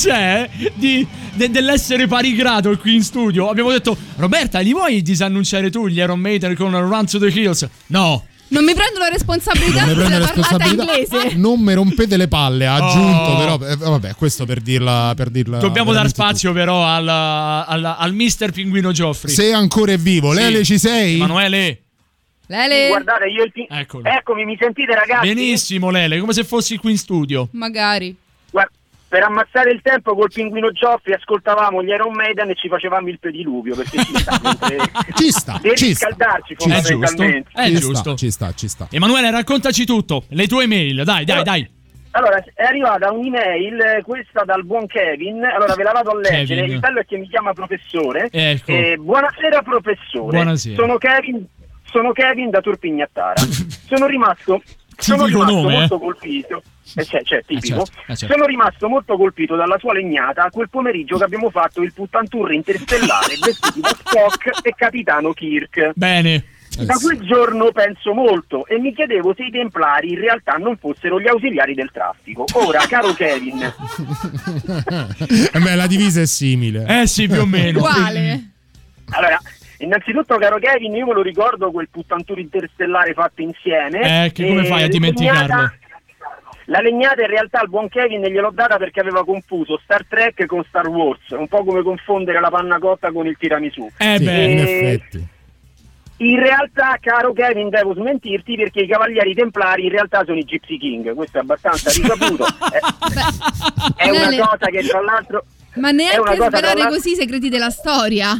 C'è 0.00 0.48
di- 0.74 1.06
de- 1.34 1.50
dell'essere 1.50 2.06
parigrato 2.06 2.76
qui 2.78 2.94
in 2.96 3.02
studio, 3.02 3.48
abbiamo 3.48 3.70
detto: 3.70 3.96
Roberta, 4.16 4.60
li 4.60 4.72
vuoi 4.72 5.02
disannunciare 5.02 5.70
tu 5.70 5.88
gli 5.88 5.98
Iron 5.98 6.20
Maiden 6.20 6.54
con 6.54 6.70
Run 6.78 7.06
to 7.06 7.18
the 7.18 7.26
Hills? 7.26 7.66
No. 7.86 8.24
Non 8.50 8.64
mi 8.64 8.72
prendo 8.72 8.98
la 8.98 9.08
responsabilità 9.08 9.84
Non 9.84 9.94
della 9.94 10.08
parlata 10.08 10.34
responsabilità. 10.34 10.94
inglese. 10.96 11.36
Non 11.36 11.60
mi 11.60 11.74
rompete 11.74 12.16
le 12.16 12.28
palle, 12.28 12.66
ha 12.66 12.74
aggiunto 12.76 13.30
Oh. 13.30 13.36
però 13.36 13.68
eh, 13.70 13.76
vabbè, 13.76 14.14
questo 14.14 14.46
per 14.46 14.60
dirla 14.60 15.12
per 15.14 15.28
dirla 15.28 15.58
Dobbiamo 15.58 15.92
dar 15.92 16.08
spazio, 16.08 16.52
però, 16.54 16.82
al, 16.82 17.06
al, 17.06 17.84
al 17.98 18.14
Mister 18.14 18.50
Pinguino 18.50 18.90
Gioffri. 18.90 19.30
Se 19.30 19.52
ancora 19.52 19.92
è 19.92 19.98
vivo, 19.98 20.32
Sì. 20.32 20.38
Lele 20.38 20.64
ci 20.64 20.78
sei? 20.78 21.16
Emanuele. 21.16 21.82
Lele. 22.46 22.88
Guardate, 22.88 23.26
io 23.26 23.42
il 23.44 23.52
Eccolo. 23.68 24.08
Eccomi, 24.08 24.46
mi 24.46 24.56
sentite 24.58 24.94
ragazzi? 24.94 25.26
Benissimo, 25.28 25.90
Lele, 25.90 26.18
come 26.18 26.32
se 26.32 26.44
fossi 26.44 26.78
qui 26.78 26.92
in 26.92 26.96
studio. 26.98 27.48
Magari. 27.52 28.16
Guarda, 28.50 28.70
per 29.08 29.22
ammazzare 29.22 29.70
il 29.70 29.80
tempo 29.82 30.14
col 30.14 30.30
pinguino 30.32 30.70
Gioffri 30.70 31.14
ascoltavamo 31.14 31.82
gli 31.82 31.88
Iron 31.88 32.12
Maiden 32.12 32.50
e 32.50 32.54
ci 32.54 32.68
facevamo 32.68 33.08
il 33.08 33.18
pediluvio 33.18 33.74
perché 33.74 34.02
ci 34.04 34.14
sta. 34.18 34.38
mentre- 34.42 34.76
Ci 35.14 35.30
sta, 35.30 35.58
Per 35.60 35.76
ci 35.78 35.94
sta. 35.94 36.08
riscaldarci 36.08 36.52
È 36.52 36.56
giusto. 36.56 36.80
fondamentalmente. 36.92 37.50
È 37.54 37.64
ci 37.66 37.74
giusto. 37.76 37.94
sta, 37.96 38.14
ci 38.14 38.30
sta, 38.30 38.52
ci 38.54 38.68
sta. 38.68 38.86
Emanuele, 38.90 39.30
raccontaci 39.30 39.86
tutto. 39.86 40.24
Le 40.28 40.46
tue 40.46 40.66
mail, 40.66 41.02
dai, 41.04 41.24
dai, 41.24 41.42
dai. 41.42 41.70
Allora, 42.10 42.42
è 42.54 42.64
arrivata 42.64 43.12
un'email, 43.12 43.80
eh, 43.80 44.02
questa 44.02 44.42
dal 44.44 44.64
buon 44.64 44.86
Kevin, 44.86 45.44
allora 45.44 45.74
ve 45.74 45.82
la 45.84 45.92
vado 45.92 46.10
a 46.10 46.16
leggere, 46.16 46.60
Kevin. 46.62 46.74
il 46.74 46.78
bello 46.80 47.00
è 47.00 47.04
che 47.04 47.16
mi 47.16 47.28
chiama 47.28 47.52
professore. 47.52 48.28
Ecco. 48.32 48.70
Eh, 48.72 48.96
buonasera 48.98 49.62
professore, 49.62 50.30
Buonasera. 50.36 50.74
Sono, 50.74 50.96
Kevin, 50.98 51.46
sono 51.84 52.12
Kevin 52.12 52.50
da 52.50 52.60
Turpignattara. 52.60 53.34
sono 53.86 54.06
rimasto, 54.06 54.62
sono 54.98 55.24
Tipico 55.24 55.44
rimasto 55.44 55.60
nome, 55.62 55.78
molto 55.78 55.94
eh? 55.94 55.98
colpito. 55.98 56.62
Eh, 56.96 57.04
cioè, 57.04 57.22
cioè, 57.22 57.44
tipico. 57.44 57.84
certo, 57.84 58.12
eh, 58.12 58.16
certo. 58.16 58.34
Sono 58.34 58.46
rimasto 58.46 58.88
molto 58.88 59.16
colpito 59.16 59.54
dalla 59.56 59.78
sua 59.78 59.92
legnata 59.92 60.48
quel 60.50 60.68
pomeriggio 60.68 61.18
che 61.18 61.24
abbiamo 61.24 61.50
fatto 61.50 61.82
il 61.82 61.92
puttantour 61.92 62.52
interstellare 62.52 63.36
vestiti 63.44 63.80
da 63.80 63.96
Spock 63.96 64.60
e 64.62 64.74
Capitano 64.76 65.32
Kirk. 65.32 65.92
Bene. 65.94 66.44
Da 66.78 66.94
quel 66.94 67.18
giorno 67.20 67.72
penso 67.72 68.12
molto 68.12 68.64
e 68.66 68.78
mi 68.78 68.94
chiedevo 68.94 69.34
se 69.34 69.44
i 69.44 69.50
templari 69.50 70.10
in 70.10 70.20
realtà 70.20 70.52
non 70.58 70.76
fossero 70.76 71.18
gli 71.20 71.26
ausiliari 71.26 71.74
del 71.74 71.90
traffico. 71.90 72.44
Ora, 72.52 72.86
caro 72.86 73.14
Kevin, 73.14 73.62
Eh 75.52 75.58
beh, 75.58 75.74
la 75.74 75.86
divisa 75.88 76.20
è 76.20 76.26
simile. 76.26 76.84
Eh 76.86 77.06
sì, 77.06 77.26
più 77.26 77.40
o 77.40 77.46
meno. 77.46 77.78
Uguale. 77.78 78.50
allora, 79.10 79.40
innanzitutto, 79.78 80.36
caro 80.36 80.58
Kevin, 80.58 80.94
io 80.94 81.06
me 81.06 81.14
lo 81.14 81.22
ricordo 81.22 81.70
quel 81.70 81.88
puttantour 81.90 82.38
interstellare 82.38 83.12
fatto 83.14 83.42
insieme. 83.42 84.24
Eh, 84.26 84.32
che 84.32 84.46
come 84.46 84.64
fai 84.64 84.82
a 84.84 84.88
dimenticarlo? 84.88 85.40
legnata- 85.42 85.74
La 86.70 86.80
legnata 86.80 87.22
in 87.22 87.28
realtà 87.28 87.60
al 87.60 87.68
buon 87.70 87.88
Kevin 87.88 88.20
gliel'ho 88.22 88.50
data 88.52 88.76
perché 88.76 89.00
aveva 89.00 89.24
confuso 89.24 89.80
Star 89.82 90.04
Trek 90.06 90.44
con 90.44 90.62
Star 90.68 90.86
Wars, 90.88 91.30
un 91.30 91.48
po' 91.48 91.64
come 91.64 91.82
confondere 91.82 92.40
la 92.40 92.50
panna 92.50 92.78
cotta 92.78 93.10
con 93.10 93.26
il 93.26 93.36
tiramisù. 93.38 93.88
Eh 93.96 94.16
Sì, 94.18 94.24
beh. 94.24 94.44
in 94.44 94.58
Eh, 94.58 94.62
effetti. 94.62 95.26
In 96.20 96.38
realtà, 96.40 96.98
caro 97.00 97.32
Kevin, 97.32 97.68
devo 97.70 97.94
smentirti 97.94 98.56
perché 98.56 98.80
i 98.80 98.88
Cavalieri 98.88 99.34
Templari 99.34 99.84
in 99.84 99.90
realtà 99.92 100.24
sono 100.26 100.36
i 100.36 100.42
Gypsy 100.44 100.76
King, 100.76 101.14
questo 101.14 101.38
è 101.38 101.40
abbastanza 101.42 101.90
risaputo. 101.92 102.44
è, 103.96 104.04
è 104.04 104.10
una 104.10 104.46
cosa 104.48 104.66
che 104.68 104.82
tra 104.82 105.00
l'altro... 105.00 105.44
Ma 105.74 105.90
neanche 105.92 106.34
l'altro- 106.34 106.88
così 106.88 107.12
i 107.12 107.14
segreti 107.14 107.48
della 107.48 107.70
storia. 107.70 108.30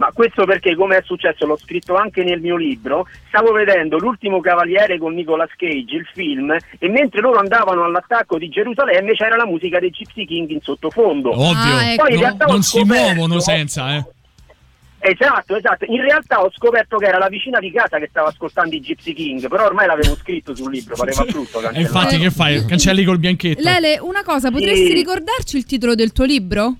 Ma 0.00 0.10
questo 0.14 0.46
perché, 0.46 0.74
come 0.74 0.96
è 0.96 1.02
successo, 1.04 1.44
l'ho 1.44 1.58
scritto 1.58 1.94
anche 1.94 2.24
nel 2.24 2.40
mio 2.40 2.56
libro, 2.56 3.06
stavo 3.28 3.52
vedendo 3.52 3.98
L'ultimo 3.98 4.40
Cavaliere 4.40 4.96
con 4.96 5.12
Nicolas 5.12 5.50
Cage, 5.54 5.94
il 5.94 6.08
film, 6.14 6.56
e 6.78 6.88
mentre 6.88 7.20
loro 7.20 7.38
andavano 7.38 7.84
all'attacco 7.84 8.38
di 8.38 8.48
Gerusalemme 8.48 9.12
c'era 9.12 9.36
la 9.36 9.44
musica 9.44 9.78
dei 9.78 9.90
Gypsy 9.90 10.24
King 10.24 10.48
in 10.48 10.60
sottofondo. 10.62 11.28
Ovvio. 11.30 11.76
Ah, 11.76 11.92
ecco. 11.92 12.04
Poi 12.04 12.14
in 12.14 12.20
No, 12.20 12.46
non 12.46 12.62
si 12.62 12.82
muovono 12.82 13.40
senza, 13.40 13.94
eh. 13.96 14.04
Esatto, 15.00 15.56
esatto. 15.56 15.84
In 15.86 16.00
realtà 16.00 16.42
ho 16.42 16.50
scoperto 16.50 16.96
che 16.96 17.06
era 17.06 17.18
la 17.18 17.28
vicina 17.28 17.58
di 17.58 17.70
casa 17.70 17.98
che 17.98 18.08
stava 18.08 18.28
ascoltando 18.28 18.74
i 18.74 18.80
Gypsy 18.80 19.12
King, 19.12 19.48
però 19.48 19.66
ormai 19.66 19.86
l'avevo 19.86 20.14
scritto 20.14 20.54
sul 20.54 20.72
libro, 20.72 20.94
pareva 20.96 21.24
brutto 21.24 21.60
E 21.72 21.80
infatti, 21.80 22.16
che 22.16 22.30
fai? 22.30 22.64
Cancelli 22.64 23.04
col 23.04 23.18
bianchetto. 23.18 23.62
Lele, 23.62 23.98
una 24.00 24.22
cosa, 24.22 24.50
potresti 24.50 24.86
Sì. 24.86 24.94
ricordarci 24.94 25.58
il 25.58 25.66
titolo 25.66 25.94
del 25.94 26.12
tuo 26.12 26.24
libro? 26.24 26.76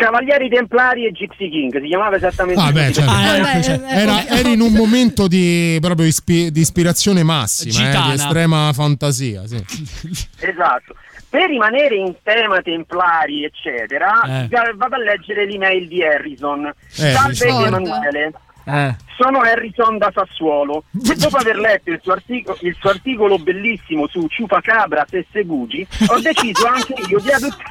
Cavalieri 0.00 0.48
Templari 0.48 1.04
e 1.06 1.12
Gypsy 1.12 1.50
King, 1.50 1.78
si 1.80 1.86
chiamava 1.88 2.16
esattamente 2.16 2.60
Ah, 2.60 2.72
beh, 2.72 2.92
certo. 2.92 3.10
Ah, 3.10 3.36
ecco, 3.36 3.42
Vabbè, 3.46 3.62
cioè, 3.62 3.74
eh, 3.84 4.00
Era- 4.00 4.14
ok. 4.16 4.30
eri 4.30 4.52
in 4.52 4.60
un 4.62 4.72
momento 4.72 5.28
di 5.28 5.78
proprio 5.80 6.06
ispi- 6.06 6.50
di 6.50 6.60
ispirazione 6.60 7.22
massima, 7.22 7.90
eh, 7.90 8.02
di 8.08 8.12
estrema 8.14 8.72
fantasia. 8.72 9.46
Sì. 9.46 9.62
Esatto. 10.40 10.94
Per 11.28 11.48
rimanere 11.48 11.94
in 11.96 12.14
tema 12.22 12.60
templari, 12.62 13.44
eccetera, 13.44 14.22
Eh. 14.22 14.48
va- 14.48 14.72
vado 14.74 14.94
a 14.94 14.98
leggere 14.98 15.44
l'email 15.46 15.86
di 15.86 16.02
Harrison. 16.02 16.66
Eh, 16.66 16.72
Salve. 17.12 17.46
Emanuele. 17.46 18.32
Eh. 18.64 18.94
Sono 19.16 19.40
Harrison 19.40 19.98
da 19.98 20.10
Sassuolo 20.14 20.84
e 20.92 21.14
dopo 21.16 21.36
aver 21.36 21.56
letto 21.56 21.90
il 21.90 21.98
suo, 22.02 22.12
artico- 22.12 22.56
il 22.60 22.76
suo 22.78 22.90
articolo 22.90 23.38
bellissimo 23.38 24.06
su 24.06 24.26
Ciupacabra 24.28 25.04
e 25.10 25.26
Segugi 25.32 25.86
ho 26.08 26.20
deciso 26.20 26.66
anche 26.66 26.94
io 27.08 27.18
di 27.20 27.30
adottare 27.30 27.70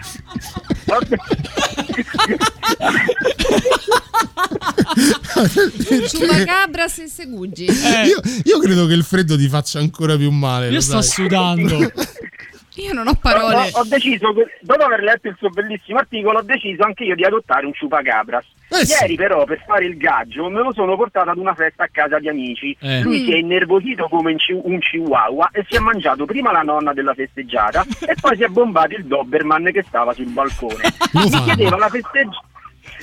Ciupacabras 6.08 6.98
e 7.00 7.08
Segugi. 7.08 7.66
Eh, 7.66 8.08
Io, 8.08 8.20
io 8.44 8.60
credo 8.60 8.86
che 8.86 8.94
il 8.94 9.04
freddo 9.04 9.38
ti 9.38 9.48
faccia 9.48 9.80
ancora 9.80 10.16
più 10.18 10.32
male. 10.32 10.68
io 10.68 10.74
lo 10.74 10.82
sto 10.82 11.02
sai. 11.02 11.24
sudando. 11.26 11.92
Io 12.80 12.94
non 12.94 13.08
ho 13.08 13.14
parole. 13.20 13.56
Ho, 13.74 13.80
ho 13.80 13.84
deciso, 13.86 14.34
dopo 14.62 14.84
aver 14.84 15.02
letto 15.02 15.28
il 15.28 15.36
suo 15.38 15.50
bellissimo 15.50 16.00
articolo, 16.00 16.40
ho 16.40 16.44
deciso 16.44 16.84
anche 16.84 17.04
io 17.04 17.16
di 17.16 17.24
adottare 17.24 17.66
un 17.66 17.74
ciupacabras. 17.74 18.46
Eh 18.70 18.86
sì. 18.86 18.94
Ieri 19.02 19.16
però, 19.16 19.44
per 19.46 19.64
fare 19.66 19.86
il 19.86 19.98
gaggio, 19.98 20.48
me 20.50 20.62
lo 20.62 20.72
sono 20.74 20.96
portato 20.96 21.30
ad 21.30 21.38
una 21.38 21.54
festa 21.56 21.84
a 21.84 21.90
casa 21.92 22.20
di 22.20 22.30
amici. 22.30 22.76
Eh. 22.80 23.02
Lui 23.02 23.22
Mm. 23.22 23.26
si 23.26 23.34
è 23.34 23.38
innervosito 23.38 24.08
come 24.08 24.36
un, 24.64 24.80
chihuahua 24.80 25.50
e 25.52 25.66
si 25.68 25.76
è 25.76 25.80
mangiato 25.80 26.26
prima 26.26 26.52
la 26.52 26.62
nonna 26.62 26.94
della 26.94 27.14
festeggiata 27.14 27.84
e 28.06 28.16
poi 28.20 28.36
si 28.38 28.44
è 28.44 28.48
bombato 28.48 28.96
il 28.96 29.06
Doberman 29.06 29.72
che 29.72 29.84
stava 29.88 30.14
sul 30.14 30.30
balcone. 30.32 30.84
Mi 31.14 31.30
chiedeva 31.44 31.78
la 31.78 31.90
festeggiata. 31.90 32.44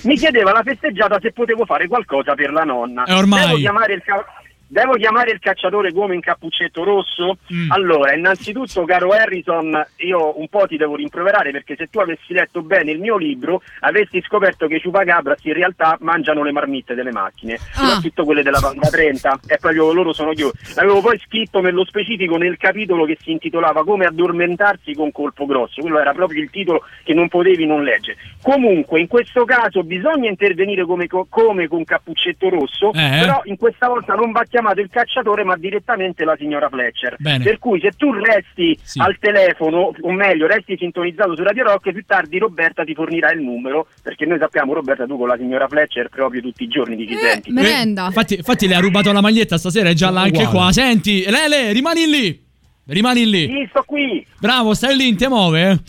Mi 0.03 0.17
chiedeva 0.17 0.53
la 0.53 0.63
festeggiata 0.63 1.19
se 1.21 1.33
potevo 1.33 1.65
fare 1.65 1.87
qualcosa 1.89 2.35
per 2.35 2.51
la 2.53 2.63
nonna. 2.65 3.05
E 3.05 3.13
ormai? 3.13 3.47
Devo 3.47 3.57
chiamare 3.59 3.95
il, 3.95 4.03
ca- 4.05 4.25
Devo 4.69 4.95
chiamare 4.95 5.31
il 5.31 5.39
cacciatore 5.39 5.93
come 5.93 6.17
in 6.17 6.21
cappuccetto 6.21 6.83
rosso? 6.83 7.39
Mm. 7.53 7.71
Allora, 7.71 8.15
innanzitutto, 8.15 8.85
caro 8.85 9.11
Harrison, 9.11 9.87
io 9.99 10.41
un 10.41 10.49
po' 10.49 10.67
ti 10.67 10.77
devo 10.77 10.97
rimproverare 10.97 11.53
perché 11.53 11.77
se 11.77 11.87
tu 11.87 12.01
avessi 12.01 12.33
letto 12.33 12.63
bene 12.63 12.91
il 12.91 12.99
mio 12.99 13.17
libro 13.17 13.63
avresti 13.81 14.21
scoperto 14.23 14.67
che 14.67 14.75
i 14.77 14.83
chupacabras 14.83 15.45
in 15.45 15.53
realtà 15.53 15.97
mangiano 16.01 16.43
le 16.43 16.51
marmitte 16.51 16.95
delle 16.95 17.13
macchine, 17.13 17.59
soprattutto 17.73 18.25
quelle 18.25 18.43
della 18.43 18.59
Panda 18.61 18.89
30, 18.89 19.41
e 19.47 19.57
proprio 19.59 19.93
loro 19.93 20.13
sono 20.13 20.33
io. 20.33 20.51
L'avevo 20.75 21.01
poi 21.01 21.19
scritto 21.21 21.61
nello 21.61 21.85
specifico 21.85 22.37
nel 22.37 22.57
capitolo 22.57 23.05
che 23.05 23.19
si 23.23 23.31
intitolava 23.31 23.85
Come 23.85 24.07
addormentarsi 24.07 24.95
con 24.95 25.13
colpo 25.13 25.47
grosso, 25.47 25.81
quello 25.81 26.01
era 26.01 26.13
proprio 26.13 26.43
il 26.43 26.51
titolo 26.51 26.83
che 27.05 27.15
non 27.15 27.29
potevi 27.29 27.67
non 27.67 27.85
leggere. 27.85 28.17
Comunque, 28.43 28.99
in 28.99 29.07
questo 29.07 29.45
caso 29.45 29.85
bisogna 29.85 30.29
intervenire 30.29 30.85
come, 30.85 31.07
co- 31.07 31.27
come 31.31 31.69
con 31.69 31.85
cappuccetto 31.85 32.49
rosso, 32.49 32.93
Eh. 32.93 33.19
però 33.21 33.43
in 33.45 33.57
questa 33.57 33.87
volta 33.87 34.15
non 34.15 34.33
va 34.33 34.41
chiamato 34.41 34.55
il 34.81 34.89
cacciatore 34.91 35.45
ma 35.45 35.57
direttamente 35.57 36.25
la 36.25 36.37
signora 36.39 36.69
Fletcher. 36.69 37.17
Bene. 37.19 37.45
Per 37.45 37.59
cui 37.59 37.81
se 37.81 37.91
tu 37.97 38.13
resti 38.13 38.79
al 38.97 39.17
telefono, 39.19 39.93
o 40.01 40.13
meglio 40.13 40.47
resti 40.47 40.77
sintonizzato 40.79 41.35
su 41.37 41.43
Radio 41.43 41.65
Rock, 41.65 41.93
più 41.93 42.05
tardi 42.07 42.39
Roberta 42.39 42.85
ti 42.85 42.95
fornirà 42.95 43.31
il 43.33 43.41
numero, 43.41 43.87
perché 44.03 44.25
noi 44.27 44.39
sappiamo 44.39 44.73
Roberta 44.75 45.07
tu 45.07 45.17
con 45.19 45.29
la 45.29 45.37
signora 45.37 45.67
Fletcher 45.69 46.09
proprio 46.09 46.41
tutti 46.41 46.65
i 46.65 46.69
giorni 46.69 46.97
di 46.97 47.07
chi 47.07 47.17
senti. 47.17 47.51
Eh, 47.57 47.83
infatti, 47.83 48.35
infatti 48.37 48.67
le 48.69 48.75
ha 48.75 48.81
rubato 48.81 49.13
la 49.13 49.21
maglietta 49.21 49.57
stasera, 49.59 49.89
è 49.89 49.95
gialla 49.95 50.21
anche 50.23 50.43
Uguale. 50.43 50.57
qua. 50.59 50.73
Senti, 50.73 51.25
Lele, 51.29 51.73
rimani 51.73 52.07
lì. 52.07 52.45
Rimani 52.89 53.29
lì. 53.29 53.47
Sì, 53.49 53.67
sto 53.71 53.83
qui. 53.85 54.25
Bravo, 54.39 54.73
stai 54.73 54.97
lì, 54.97 55.09
non 55.09 55.17
ti 55.17 55.27
muove. 55.27 55.71
eh? 55.71 55.79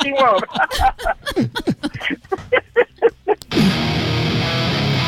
Si 0.00 0.10
muove. 0.10 0.46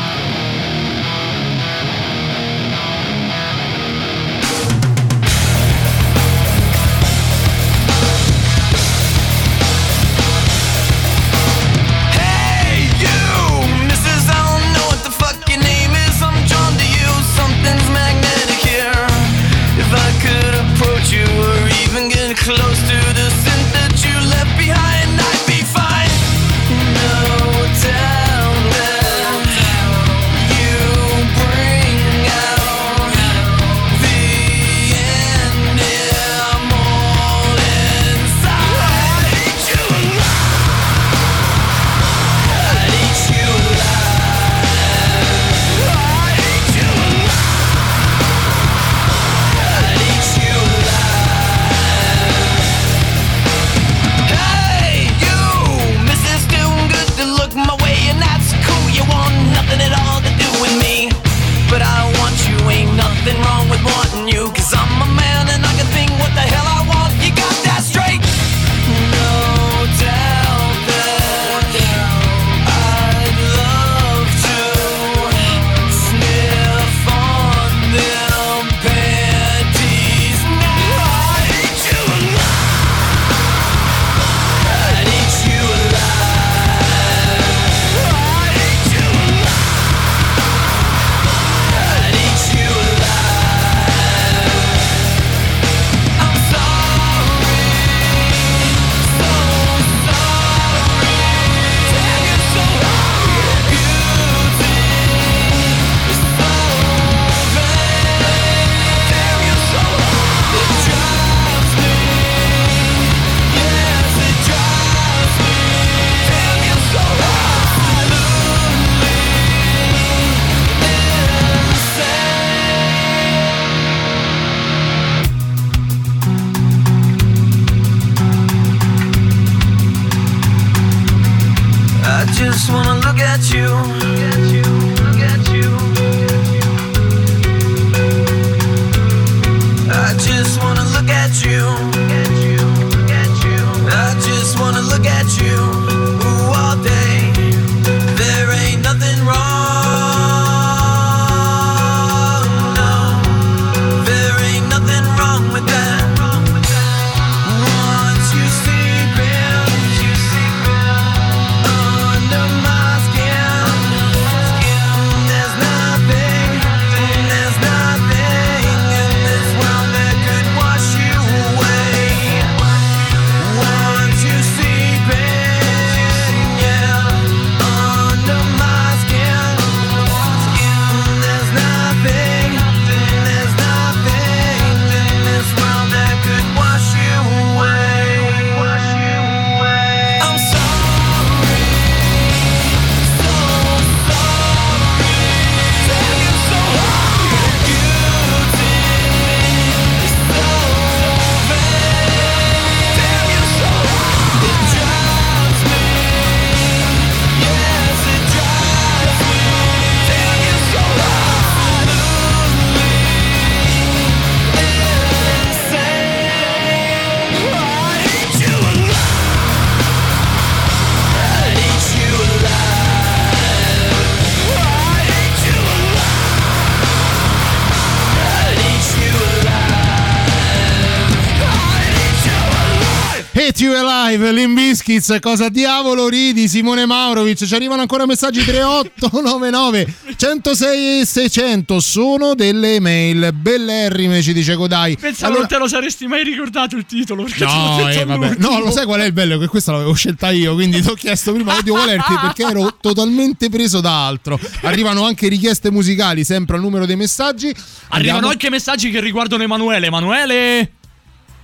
Hate 233.53 233.63
You 233.65 233.75
Alive, 233.75 234.31
Limbiskits, 234.31 235.15
cosa 235.21 235.47
diavolo 235.47 236.09
ridi, 236.09 236.47
Simone 236.47 236.87
Maurovic, 236.87 237.45
ci 237.45 237.53
arrivano 237.53 237.81
ancora 237.81 238.07
messaggi 238.07 238.43
3899 238.43 239.93
106 240.17 241.01
e 241.01 241.05
600, 241.05 241.79
sono 241.79 242.33
delle 242.33 242.79
mail 242.79 243.31
bellerrime 243.31 244.23
ci 244.23 244.33
dice 244.33 244.55
Godai. 244.55 244.97
Pensa 244.97 245.27
Allora- 245.27 245.41
non 245.41 245.49
te 245.49 245.57
lo 245.59 245.67
saresti 245.67 246.07
mai 246.07 246.23
ricordato 246.23 246.75
il 246.75 246.87
titolo. 246.87 247.27
No, 247.37 247.89
eh, 247.89 248.35
no, 248.39 248.59
lo 248.59 248.71
sai 248.71 248.85
qual 248.85 249.01
è 249.01 249.05
il 249.05 249.13
bello? 249.13 249.37
Che 249.37 249.45
questa 249.45 249.71
l'avevo 249.71 249.93
scelta 249.93 250.31
io, 250.31 250.55
quindi 250.55 250.81
ti 250.81 250.89
ho 250.89 250.95
chiesto 250.95 251.31
prima, 251.31 251.55
oddio 251.55 251.75
qual 251.75 251.89
è 251.89 251.93
il 251.93 252.01
titolo, 252.01 252.21
perché 252.21 252.43
ero 252.45 252.75
totalmente 252.81 253.49
preso 253.49 253.81
da 253.81 254.07
altro. 254.07 254.39
Arrivano 254.61 255.05
anche 255.05 255.27
richieste 255.27 255.69
musicali, 255.69 256.23
sempre 256.23 256.55
al 256.55 256.61
numero 256.63 256.87
dei 256.87 256.95
messaggi. 256.95 257.49
Arrivano 257.49 257.97
Andiamo- 257.97 258.27
anche 258.29 258.49
messaggi 258.49 258.89
che 258.89 258.99
riguardano 258.99 259.43
Emanuele. 259.43 259.85
Emanuele? 259.85 260.71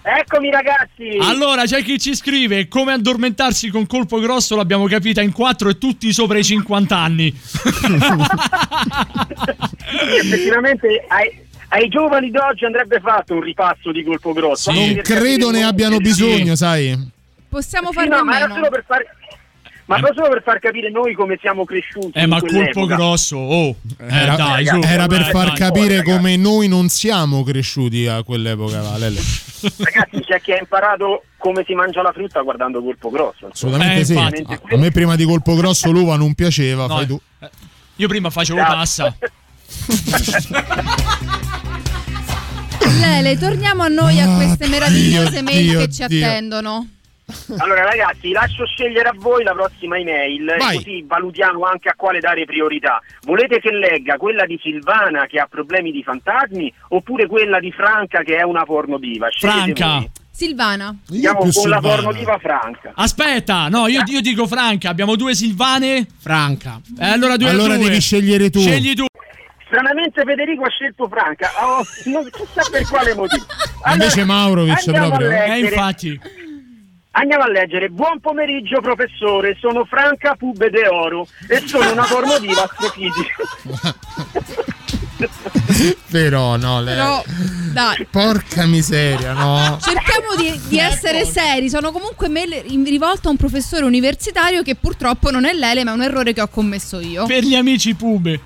Eccomi 0.01 0.49
ragazzi! 0.49 1.17
Allora, 1.21 1.65
c'è 1.65 1.83
chi 1.83 1.99
ci 1.99 2.15
scrive 2.15 2.67
come 2.67 2.93
addormentarsi 2.93 3.69
con 3.69 3.85
colpo 3.85 4.19
grosso, 4.19 4.55
l'abbiamo 4.55 4.87
capita 4.87 5.21
in 5.21 5.31
quattro 5.33 5.69
e 5.69 5.77
tutti 5.77 6.11
sopra 6.13 6.37
i 6.37 6.43
50 6.43 6.97
anni. 6.97 7.33
Sì, 7.35 7.67
effettivamente 10.19 11.05
ai, 11.07 11.39
ai 11.69 11.87
giovani 11.89 12.31
d'oggi 12.31 12.65
andrebbe 12.65 12.99
fatto 12.99 13.35
un 13.35 13.41
ripasso 13.41 13.91
di 13.91 14.03
colpo 14.03 14.33
grosso. 14.33 14.71
Non 14.71 14.93
per 14.93 15.03
capire 15.03 15.19
credo 15.19 15.51
ne 15.51 15.63
abbiano 15.63 15.97
bisogno, 15.97 16.55
sai. 16.55 16.97
Possiamo 17.49 17.89
Sì, 17.89 17.95
farne 17.95 18.15
no, 18.15 18.23
ma 18.23 18.35
era 18.37 18.47
meno. 18.47 18.59
solo 18.59 18.69
per 18.69 18.83
far 18.87 19.03
ma 19.97 20.09
solo 20.13 20.29
per 20.29 20.41
far 20.43 20.59
capire 20.59 20.89
noi 20.91 21.13
come 21.13 21.37
siamo 21.41 21.65
cresciuti. 21.65 22.17
Eh, 22.17 22.25
ma 22.27 22.39
colpo 22.39 22.85
grosso, 22.85 23.37
oh. 23.37 23.69
Eh, 23.99 24.05
Era, 24.07 24.35
dai, 24.35 24.65
su. 24.65 24.79
era 24.83 25.07
per 25.07 25.21
Eh, 25.21 25.31
far 25.31 25.47
dai. 25.47 25.57
capire 25.57 26.03
come 26.03 26.35
noi 26.37 26.67
non 26.67 26.89
siamo 26.89 27.43
cresciuti 27.43 28.05
a 28.07 28.21
quell'epoca, 28.23 28.81
va, 28.81 28.97
Lele. 28.97 29.19
Ragazzi, 29.77 30.21
c'è 30.25 30.39
chi 30.41 30.51
ha 30.53 30.57
imparato 30.59 31.23
come 31.37 31.63
si 31.65 31.73
mangia 31.73 32.01
la 32.01 32.11
frutta 32.13 32.41
guardando 32.41 32.81
colpo 32.81 33.09
grosso. 33.09 33.47
Assolutamente 33.51 34.01
Eh, 34.01 34.05
sì. 34.05 34.13
infatti. 34.13 34.43
A, 34.47 34.59
a 34.75 34.77
me 34.77 34.91
prima 34.91 35.15
di 35.15 35.25
colpo 35.25 35.55
grosso 35.55 35.91
l'uva 35.91 36.15
non 36.15 36.33
piaceva, 36.33 36.85
No, 36.87 36.95
fai 36.95 37.07
tu. 37.07 37.19
eh, 37.39 37.49
Io 37.97 38.07
prima 38.07 38.29
facevo 38.29 38.59
Esatto. 38.59 38.75
passa. 38.75 39.15
Lele, 42.99 43.37
torniamo 43.37 43.83
a 43.83 43.87
noi 43.87 44.19
a 44.19 44.31
Ah, 44.31 44.35
queste 44.35 44.67
meravigliose 44.67 45.41
mail 45.41 45.77
che 45.77 45.89
ci 45.91 46.05
Dio. 46.07 46.25
attendono. 46.25 46.87
Allora 47.57 47.83
ragazzi, 47.83 48.31
lascio 48.31 48.65
scegliere 48.65 49.09
a 49.09 49.13
voi 49.15 49.43
la 49.43 49.53
prossima 49.53 49.97
email, 49.97 50.55
Vai. 50.57 50.75
così 50.75 51.03
valutiamo 51.07 51.63
anche 51.65 51.89
a 51.89 51.93
quale 51.95 52.19
dare 52.19 52.45
priorità. 52.45 52.99
Volete 53.21 53.59
che 53.59 53.71
legga 53.71 54.17
quella 54.17 54.45
di 54.45 54.59
Silvana 54.61 55.25
che 55.25 55.39
ha 55.39 55.47
problemi 55.49 55.91
di 55.91 56.03
fantasmi 56.03 56.73
oppure 56.89 57.27
quella 57.27 57.59
di 57.59 57.71
Franca 57.71 58.21
che 58.23 58.35
è 58.37 58.43
una 58.43 58.63
pornodiva? 58.65 59.27
Scegliete 59.29 59.73
Franca. 59.75 59.87
voi. 59.99 60.11
Silvana. 60.31 60.95
Andiamo 61.09 61.41
più 61.41 61.51
con 61.51 61.69
la 61.69 61.75
Silvana. 61.79 61.95
pornodiva 62.01 62.37
Franca. 62.37 62.91
Aspetta, 62.95 63.67
no, 63.67 63.87
io, 63.87 64.01
io 64.05 64.21
dico 64.21 64.47
Franca, 64.47 64.89
abbiamo 64.89 65.15
due 65.15 65.35
Silvane. 65.35 66.07
Franca. 66.17 66.79
Eh, 66.97 67.05
allora 67.07 67.35
due 67.35 67.49
Allora 67.49 67.75
due. 67.75 67.85
devi 67.89 67.99
scegliere 67.99 68.49
tu. 68.49 68.59
Scegli 68.61 68.93
tu. 68.93 69.05
Stranamente 69.65 70.23
Federico 70.25 70.63
ha 70.63 70.69
scelto 70.69 71.07
Franca, 71.07 71.49
oh, 71.63 71.83
non 72.05 72.27
chissà 72.31 72.67
per 72.71 72.87
quale 72.87 73.13
motivo. 73.13 73.45
Invece 73.91 74.23
Maurovic 74.23 74.83
proprio. 74.91 75.29
Eh, 75.29 75.59
infatti. 75.59 76.19
Andiamo 77.19 77.43
a 77.43 77.49
leggere. 77.49 77.89
Buon 77.89 78.21
pomeriggio 78.21 78.79
professore, 78.79 79.57
sono 79.59 79.83
Franca 79.83 80.35
Pube 80.35 80.69
de 80.69 80.87
Oro 80.87 81.27
e 81.49 81.61
sono 81.65 81.91
una 81.91 82.05
pornodiva 82.05 82.63
astrofisica. 82.63 83.35
Però 86.09 86.55
no, 86.55 86.81
Lele. 86.81 86.95
Però, 86.95 87.23
dai. 87.73 88.07
Porca 88.09 88.65
miseria, 88.65 89.33
no. 89.33 89.77
Cerchiamo 89.81 90.35
di, 90.37 90.57
di 90.69 90.79
essere 90.79 91.25
seri. 91.25 91.69
Sono 91.69 91.91
comunque 91.91 92.29
mail 92.29 92.63
in- 92.67 92.85
rivolte 92.85 93.27
a 93.27 93.31
un 93.31 93.37
professore 93.37 93.83
universitario 93.83 94.63
che 94.63 94.75
purtroppo 94.75 95.29
non 95.29 95.43
è 95.43 95.51
Lele, 95.53 95.83
ma 95.83 95.91
è 95.91 95.95
un 95.95 96.03
errore 96.03 96.31
che 96.31 96.39
ho 96.39 96.47
commesso 96.47 97.01
io. 97.01 97.25
Per 97.25 97.43
gli 97.43 97.55
amici 97.55 97.95
pube. 97.95 98.39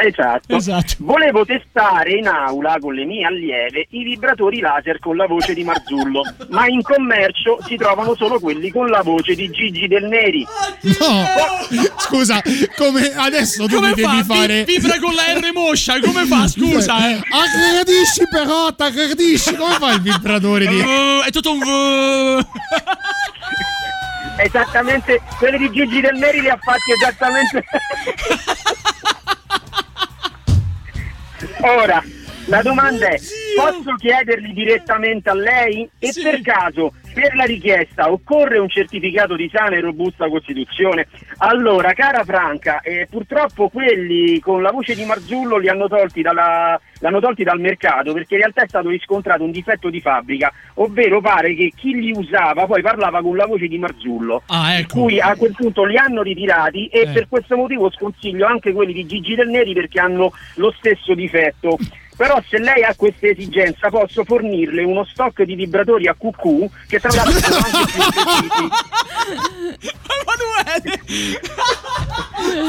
Esatto. 0.00 0.54
Esatto. 0.56 0.94
Volevo 0.98 1.44
testare 1.44 2.12
in 2.12 2.28
aula 2.28 2.76
con 2.80 2.94
le 2.94 3.04
mie 3.04 3.26
allieve 3.26 3.86
i 3.90 4.04
vibratori 4.04 4.60
laser 4.60 5.00
con 5.00 5.16
la 5.16 5.26
voce 5.26 5.54
di 5.54 5.64
Marzullo, 5.64 6.22
ma 6.50 6.66
in 6.66 6.82
commercio 6.82 7.58
si 7.66 7.74
trovano 7.76 8.14
solo 8.14 8.38
quelli 8.38 8.70
con 8.70 8.86
la 8.88 9.02
voce 9.02 9.34
di 9.34 9.50
Gigi 9.50 9.88
Del 9.88 10.04
Neri. 10.04 10.46
No, 11.00 11.24
scusa, 11.98 12.40
come 12.76 13.12
adesso 13.16 13.66
tu 13.66 13.74
Come 13.74 13.92
mi 13.94 14.00
fa? 14.02 14.10
devi 14.10 14.22
Vi- 14.22 14.34
fare. 14.34 14.64
vibra 14.64 14.98
con 15.00 15.14
la 15.14 15.32
R 15.36 15.52
moscia, 15.52 15.98
come 16.00 16.24
fa? 16.26 16.46
Scusa, 16.48 17.10
eh. 17.10 17.14
Aggredisci 17.30 18.28
però, 18.30 18.72
t'aggredisci, 18.72 19.56
come 19.56 19.74
fa 19.74 19.92
il 19.94 20.00
vibratore 20.00 20.66
di... 20.66 20.76
Uh, 20.80 21.22
è 21.26 21.30
tutto 21.30 21.50
un 21.52 21.60
uh. 21.62 22.46
Esattamente, 24.40 25.20
quelli 25.38 25.58
di 25.58 25.70
Gigi 25.72 26.00
Del 26.00 26.16
Neri 26.16 26.40
li 26.40 26.48
ha 26.48 26.56
fatti 26.60 26.92
esattamente. 26.92 27.64
Ora, 31.60 32.04
la 32.48 32.62
domanda 32.62 33.08
è: 33.08 33.16
posso 33.56 33.94
chiederli 33.96 34.52
direttamente 34.52 35.28
a 35.30 35.34
lei? 35.34 35.88
E 35.98 36.12
Sì. 36.12 36.22
per 36.22 36.40
caso, 36.40 36.92
per 37.14 37.34
la 37.34 37.44
richiesta, 37.44 38.10
occorre 38.10 38.58
un 38.58 38.68
certificato 38.68 39.36
di 39.36 39.50
sana 39.52 39.76
e 39.76 39.80
robusta 39.80 40.28
Costituzione? 40.28 41.06
Allora, 41.38 41.92
cara 41.92 42.24
Franca, 42.24 42.80
eh, 42.80 43.06
purtroppo 43.10 43.68
quelli 43.68 44.38
con 44.40 44.62
la 44.62 44.70
voce 44.70 44.94
di 44.94 45.04
Marzullo 45.04 45.56
li 45.58 45.68
hanno 45.68 45.88
tolti 45.88 46.22
dalla- 46.22 46.80
l'hanno 47.00 47.20
tolti 47.20 47.44
dal 47.44 47.60
mercato 47.60 48.12
perché 48.12 48.34
in 48.34 48.40
realtà 48.40 48.62
è 48.62 48.68
stato 48.68 48.88
riscontrato 48.88 49.44
un 49.44 49.52
difetto 49.52 49.88
di 49.88 50.00
fabbrica, 50.00 50.52
ovvero 50.74 51.20
pare 51.20 51.54
che 51.54 51.72
chi 51.76 51.94
li 51.94 52.10
usava 52.12 52.66
poi 52.66 52.82
parlava 52.82 53.22
con 53.22 53.36
la 53.36 53.46
voce 53.46 53.68
di 53.68 53.78
Marzullo. 53.78 54.42
Ah, 54.46 54.70
Per 54.70 54.80
ecco. 54.80 55.00
cui 55.02 55.20
a 55.20 55.36
quel 55.36 55.54
punto 55.56 55.84
li 55.84 55.96
hanno 55.96 56.22
ritirati 56.22 56.86
e 56.88 57.00
Eh. 57.02 57.08
per 57.12 57.28
questo 57.28 57.56
motivo 57.56 57.90
sconsiglio 57.90 58.46
anche 58.46 58.72
quelli 58.72 58.92
di 58.92 59.06
Gigi 59.06 59.34
Del 59.36 59.48
Neri 59.48 59.74
perché 59.74 60.00
hanno 60.00 60.32
lo 60.56 60.74
stesso 60.78 61.14
difetto. 61.14 61.76
Però 62.18 62.42
se 62.48 62.58
lei 62.58 62.82
ha 62.82 62.92
questa 62.96 63.28
esigenza 63.28 63.90
posso 63.90 64.24
fornirle 64.24 64.82
uno 64.82 65.04
stock 65.04 65.44
di 65.44 65.54
vibratori 65.54 66.08
a 66.08 66.16
cucù 66.18 66.68
che 66.88 66.98
tra 66.98 67.14
l'altro 67.14 67.38
sono 67.38 67.64
anche 67.64 67.92
più 67.92 68.02
precisi. 68.10 68.68
Emanuele. 70.18 71.00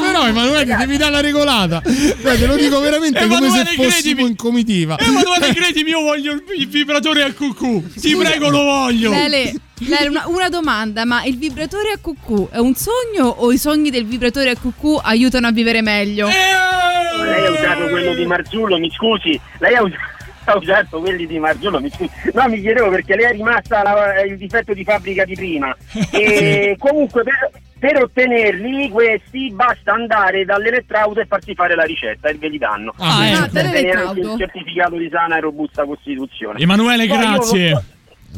Però 0.00 0.26
Emanuele 0.28 0.76
devi 0.76 0.96
dare 0.96 1.10
la 1.10 1.20
regolata. 1.20 1.82
Dai, 1.82 2.38
te 2.38 2.46
lo 2.46 2.54
dico 2.54 2.78
veramente 2.78 3.26
come 3.26 3.50
se 3.50 3.64
fossimo 3.64 3.88
credimi. 3.88 4.22
in 4.22 4.36
comitiva. 4.36 4.96
Emanuele, 4.98 5.52
credimi, 5.52 5.90
io 5.90 6.00
voglio 6.00 6.32
il, 6.32 6.68
vibratore 6.68 7.24
a 7.24 7.32
cucù. 7.32 7.82
Ti 7.92 8.14
prego, 8.14 8.50
lo 8.50 8.62
voglio. 8.62 9.10
Lele, 9.10 9.52
Una, 9.88 10.26
una 10.26 10.48
domanda, 10.48 11.04
ma 11.04 11.24
il 11.24 11.38
vibratore 11.38 11.92
a 11.92 11.98
cucù 12.00 12.48
è 12.50 12.58
un 12.58 12.74
sogno 12.74 13.26
o 13.28 13.50
i 13.52 13.58
sogni 13.58 13.90
del 13.90 14.04
vibratore 14.04 14.50
a 14.50 14.56
cucù 14.56 14.98
aiutano 15.02 15.46
a 15.46 15.52
vivere 15.52 15.80
meglio? 15.82 16.26
Lei 16.26 17.46
ha 17.46 17.50
usato 17.50 17.88
quello 17.88 18.14
di 18.14 18.26
Marzullo, 18.26 18.78
mi 18.78 18.90
scusi, 18.90 19.40
lei 19.58 19.74
ha 19.74 19.82
usato 19.82 20.08
ha 20.44 20.56
usato 20.56 21.00
quelli 21.00 21.26
di 21.26 21.38
Marzullo, 21.38 21.80
mi 21.80 21.90
scusi. 21.90 22.10
No, 22.32 22.48
mi 22.48 22.60
chiedevo 22.60 22.88
perché 22.90 23.14
lei 23.14 23.26
è 23.26 23.32
rimasta 23.32 23.82
la- 23.82 24.22
il 24.22 24.36
difetto 24.36 24.72
di 24.74 24.84
fabbrica 24.84 25.24
di 25.24 25.34
prima. 25.34 25.74
E 26.10 26.76
comunque 26.78 27.22
per, 27.22 27.50
per 27.78 28.02
ottenerli 28.02 28.88
questi 28.90 29.50
basta 29.52 29.92
andare 29.92 30.44
dall'elettrauto 30.44 31.20
e 31.20 31.26
farsi 31.26 31.54
fare 31.54 31.74
la 31.74 31.84
ricetta 31.84 32.28
e 32.28 32.34
ve 32.34 32.48
li 32.48 32.58
danno. 32.58 32.94
Ah, 32.98 33.26
ecco. 33.26 33.42
Ah, 33.44 33.48
Per 33.48 33.64
ottenere 33.66 34.00
anche 34.02 34.20
il 34.20 34.34
certificato 34.38 34.96
di 34.96 35.08
sana 35.12 35.36
e 35.36 35.40
robusta 35.40 35.84
Costituzione. 35.84 36.58
Emanuele, 36.60 37.06
Poi 37.06 37.16
grazie. 37.18 37.84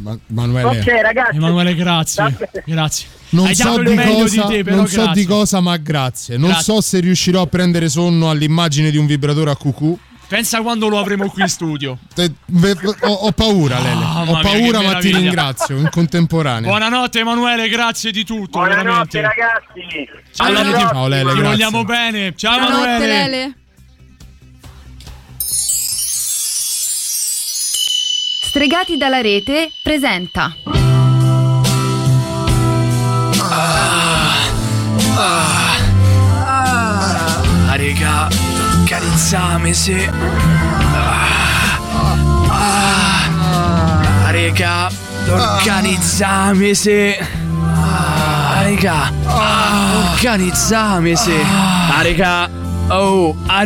Ma- 0.01 0.19
Emanuele, 0.31 0.81
Ok 0.81 0.87
ragazzi. 1.03 1.37
Emanuele, 1.37 1.75
grazie. 1.75 2.37
Grazie. 2.65 3.07
non 3.31 3.47
Hai 3.47 3.55
so, 3.55 3.79
di 3.83 3.95
cosa, 3.95 4.47
di 4.47 4.55
te, 4.55 4.63
però 4.65 4.77
non 4.77 4.87
so 4.87 5.07
di 5.13 5.25
cosa, 5.27 5.61
ma 5.61 5.77
grazie. 5.77 6.37
Non 6.39 6.49
Grazie. 6.51 6.75
so 6.75 6.81
se 6.81 7.01
riuscirò 7.01 7.43
a 7.43 7.47
prendere 7.47 7.89
sonno 7.89 8.31
all'immagine 8.31 8.91
di 8.91 8.97
un 8.97 9.07
vibratore 9.07 9.51
a 9.51 9.57
cucù. 9.57 9.99
Pensa 10.29 10.63
quando 10.63 10.89
lo 10.89 10.99
avremo 10.99 11.29
qui 11.29 11.43
in 11.43 11.49
studio. 11.49 11.99
Te- 12.15 12.33
ve- 12.47 12.75
ho, 13.03 13.13
ho 13.13 13.33
paura, 13.33 13.79
Lele. 13.81 13.95
Mamma 13.97 14.21
Ho 14.23 14.25
mia, 14.33 14.41
paura, 14.41 14.79
che 14.79 14.87
ma 14.87 14.95
ti 14.99 15.13
ringrazio 15.15 15.77
in 15.77 15.89
contemporanea. 15.91 16.71
Buonanotte, 16.71 17.19
Emanuele, 17.19 17.69
grazie 17.69 18.13
di 18.13 18.25
tutto. 18.25 18.59
Buonanotte 18.59 19.21
veramente. 19.21 19.21
ragazzi. 19.21 20.09
Ciao, 20.33 20.51
Lele. 20.51 20.79
Ciao, 20.79 21.07
Lele, 21.09 21.31
Ti 21.33 21.37
grazie. 21.37 21.51
vogliamo 21.51 21.85
bene. 21.85 22.33
Ciao, 22.35 22.59
Buonanotte, 22.59 22.89
Emanuele. 22.89 23.29
Lele. 23.29 23.55
Stregati 28.53 28.99
dalla 28.99 29.23
rete 29.23 29.73
presenta 29.81 30.55
Ah, 33.49 34.35
raga, 37.77 38.29
carezzame 38.85 39.73
se. 39.73 40.07
Ah, 42.51 43.31
ah, 44.21 44.31
raga, 44.31 44.91
organizzame 45.31 46.75
se. 46.75 47.27
Ah, 47.59 48.65
raga, 48.65 49.13
organizzame 50.13 51.17
se. 51.17 51.41
Ah, 51.41 52.03
raga, 52.03 52.51
oh, 52.89 53.35
ah, 53.47 53.65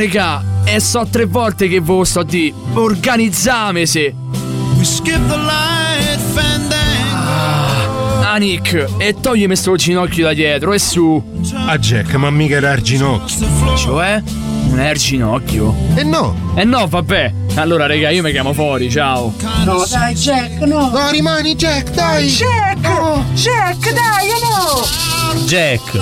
e 0.62 0.78
so 0.78 1.08
tre 1.10 1.24
volte 1.24 1.66
che 1.66 1.80
ve 1.80 1.92
lo 1.92 2.04
sto 2.04 2.22
di. 2.22 2.54
Organizzame 2.74 3.84
se. 3.84 4.25
Ah, 8.36 8.38
Nick, 8.38 8.86
e 8.98 9.14
toglimi 9.18 9.56
sto 9.56 9.76
ginocchio 9.76 10.24
da 10.24 10.34
dietro, 10.34 10.72
e 10.74 10.78
su. 10.78 11.22
Ah, 11.66 11.78
Jack, 11.78 12.14
ma 12.16 12.28
mica 12.30 12.56
era 12.56 12.72
il 12.72 12.82
ginocchio. 12.82 13.76
Cioè? 13.76 14.22
Non 14.68 14.78
è 14.78 14.90
il 14.90 14.98
ginocchio? 14.98 15.74
E 15.94 16.02
no. 16.02 16.52
E 16.54 16.64
no, 16.64 16.86
vabbè. 16.86 17.32
Allora, 17.54 17.86
raga, 17.86 18.10
io 18.10 18.22
mi 18.22 18.32
chiamo 18.32 18.52
fuori, 18.52 18.90
ciao. 18.90 19.32
No, 19.64 19.86
dai, 19.88 20.14
Jack, 20.14 20.58
no. 20.66 20.90
No, 20.90 21.10
rimani, 21.10 21.54
Jack, 21.54 21.92
dai. 21.92 22.26
Jack! 22.26 22.80
Jack, 23.32 23.92
dai, 23.92 24.28
no! 24.42 25.44
Jack, 25.46 25.98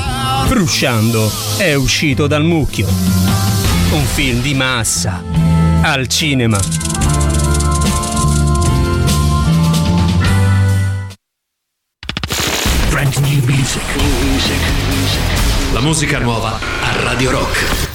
Frusciando, 0.46 1.30
è 1.58 1.74
uscito 1.74 2.26
dal 2.26 2.42
mucchio. 2.42 2.88
Un 3.92 4.04
film 4.12 4.40
di 4.40 4.54
massa. 4.54 5.22
Al 5.82 6.08
cinema. 6.08 6.93
Music. 13.46 13.82
La 15.72 15.80
musica 15.80 16.18
nuova 16.18 16.58
a 16.80 17.02
Radio 17.02 17.30
Rock. 17.30 17.92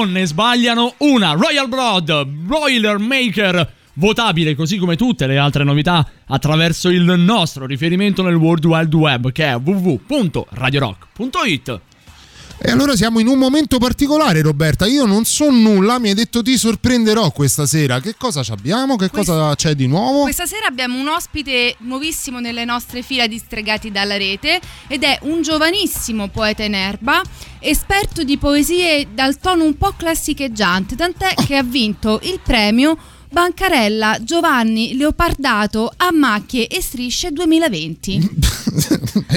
Non 0.00 0.12
ne 0.12 0.24
sbagliano 0.24 0.94
una. 0.98 1.32
Royal 1.32 1.68
Blood, 1.68 2.24
Broiler 2.24 2.96
Maker, 2.96 3.70
votabile 3.94 4.54
così 4.54 4.78
come 4.78 4.94
tutte 4.96 5.26
le 5.26 5.36
altre 5.36 5.62
novità 5.62 6.08
attraverso 6.26 6.88
il 6.88 7.02
nostro 7.02 7.66
riferimento 7.66 8.22
nel 8.22 8.36
World 8.36 8.64
Wide 8.64 8.96
Web 8.96 9.30
che 9.30 9.44
è 9.44 9.56
www.radiorock.it. 9.56 11.80
E 12.62 12.70
allora 12.70 12.94
siamo 12.94 13.20
in 13.20 13.26
un 13.26 13.38
momento 13.38 13.78
particolare, 13.78 14.42
Roberta. 14.42 14.86
Io 14.86 15.06
non 15.06 15.24
so 15.24 15.50
nulla, 15.50 15.98
mi 15.98 16.08
hai 16.08 16.14
detto 16.14 16.42
ti 16.42 16.58
sorprenderò 16.58 17.30
questa 17.30 17.64
sera. 17.64 18.00
Che 18.00 18.16
cosa 18.18 18.42
ci 18.42 18.52
abbiamo? 18.52 18.96
Che 18.96 19.08
cosa 19.08 19.54
c'è 19.54 19.74
di 19.74 19.86
nuovo? 19.86 20.22
Questa 20.22 20.44
sera 20.44 20.66
abbiamo 20.66 21.00
un 21.00 21.08
ospite 21.08 21.76
nuovissimo 21.78 22.38
nelle 22.38 22.66
nostre 22.66 23.00
fila 23.00 23.26
di 23.26 23.38
stregati 23.38 23.90
dalla 23.90 24.18
rete 24.18 24.60
ed 24.88 25.04
è 25.04 25.18
un 25.22 25.40
giovanissimo 25.40 26.28
poeta 26.28 26.62
in 26.62 26.74
erba, 26.74 27.22
esperto 27.60 28.24
di 28.24 28.36
poesie 28.36 29.08
dal 29.14 29.38
tono 29.38 29.64
un 29.64 29.78
po' 29.78 29.94
classicheggiante, 29.96 30.96
tant'è 30.96 31.32
che 31.46 31.56
ha 31.56 31.62
vinto 31.62 32.20
il 32.24 32.40
premio 32.44 32.94
Bancarella 33.32 34.18
Giovanni 34.24 34.96
Leopardato 34.96 35.92
a 35.96 36.10
macchie 36.12 36.66
e 36.66 36.82
strisce 36.82 37.30
2020. 37.30 38.30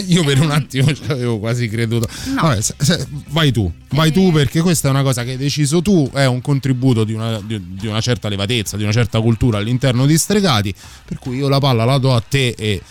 Io 0.08 0.24
per 0.24 0.40
un 0.42 0.50
attimo 0.50 0.92
ci 0.94 1.04
avevo 1.08 1.38
quasi 1.38 1.68
creduto. 1.68 2.08
No. 2.34 2.42
Vabbè, 2.42 2.62
se- 2.62 2.74
se- 2.80 3.08
vai 3.30 3.52
tu, 3.52 3.72
vai 3.90 4.12
tu 4.12 4.32
perché 4.32 4.62
questa 4.62 4.88
è 4.88 4.92
una 4.92 5.04
cosa 5.04 5.24
che 5.24 5.32
hai 5.32 5.38
deciso 5.38 5.82
tu, 5.84 6.10
è 6.12 6.26
un 6.26 6.42
contributo 6.42 7.04
di 7.04 7.14
una, 7.14 7.40
di- 7.40 7.62
di 7.76 7.86
una 7.88 8.02
certa 8.02 8.30
levatezza, 8.30 8.78
di 8.78 8.84
una 8.84 8.92
certa 8.92 9.22
cultura 9.22 9.60
all'interno 9.60 10.08
di 10.08 10.18
Stregati, 10.18 10.74
per 11.06 11.20
cui 11.20 11.38
io 11.38 11.48
la 11.48 11.60
palla 11.60 11.86
la 11.86 11.98
do 12.00 12.16
a 12.16 12.20
te 12.28 12.56
e 12.58 12.82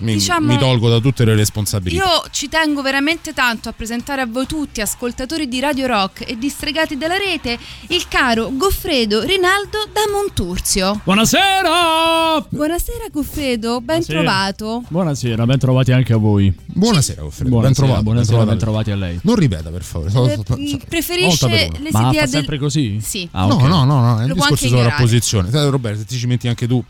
mi, 0.00 0.14
Diciamo- 0.14 0.46
mi 0.52 0.58
tolgo 0.58 0.88
da 0.88 0.98
tutte 1.00 1.24
le 1.24 1.34
responsabilità. 1.34 2.04
Io 2.04 2.22
ci 2.30 2.48
tengo 2.48 2.82
veramente 2.82 3.32
tanto 3.32 3.68
a 3.68 3.72
presentare 3.72 4.20
a 4.22 4.26
voi 4.26 4.46
tutti, 4.46 4.80
ascoltatori 4.80 5.48
di 5.48 5.60
Radio 5.60 5.86
Rock 5.86 6.28
e 6.28 6.36
distregati 6.38 6.96
della 6.96 7.16
rete, 7.16 7.58
il 7.88 8.06
caro 8.08 8.50
Goffredo 8.52 9.22
Rinaldo 9.22 9.88
da 9.92 10.00
Monturzio. 10.12 11.00
Buonasera! 11.04 12.44
Buonasera 12.48 13.06
Goffredo, 13.10 13.80
ben 13.80 14.00
Buonasera. 14.00 14.20
trovato. 14.20 14.82
Buonasera, 14.88 15.46
ben 15.46 15.58
trovati 15.58 15.92
anche 15.92 16.12
a 16.12 16.16
voi. 16.16 16.52
Buonasera, 16.66 17.22
Goffredo. 17.22 17.50
Buonasera, 17.50 17.60
ben 17.60 17.74
trovato. 17.74 18.02
buonasera, 18.02 18.36
ben 18.38 18.46
ben 18.48 18.58
trovato. 18.58 18.82
trovati 18.84 18.90
a 18.90 19.06
lei. 19.08 19.20
Non 19.22 19.34
ripeta, 19.36 19.70
per 19.70 19.82
favore. 19.82 20.10
So- 20.10 20.26
Eh, 20.28 20.34
so- 20.36 20.42
so- 20.46 20.56
mm, 20.56 20.64
molta 20.68 20.86
preferisce 20.88 21.48
le 21.48 21.88
Ma 21.92 22.10
del... 22.10 22.28
sempre 22.28 22.58
così? 22.58 23.00
Sì. 23.02 23.28
Ah, 23.32 23.46
No, 23.46 23.54
ok. 23.54 23.62
no, 23.62 23.84
no, 23.84 24.00
no, 24.00 24.20
è 24.20 24.24
un 24.24 24.32
discorso 24.32 24.68
sovrapposizione. 24.68 25.50
Roberto, 25.70 25.98
se 26.00 26.04
ti 26.06 26.16
ci 26.16 26.26
metti 26.26 26.48
anche 26.48 26.66
tu. 26.66 26.82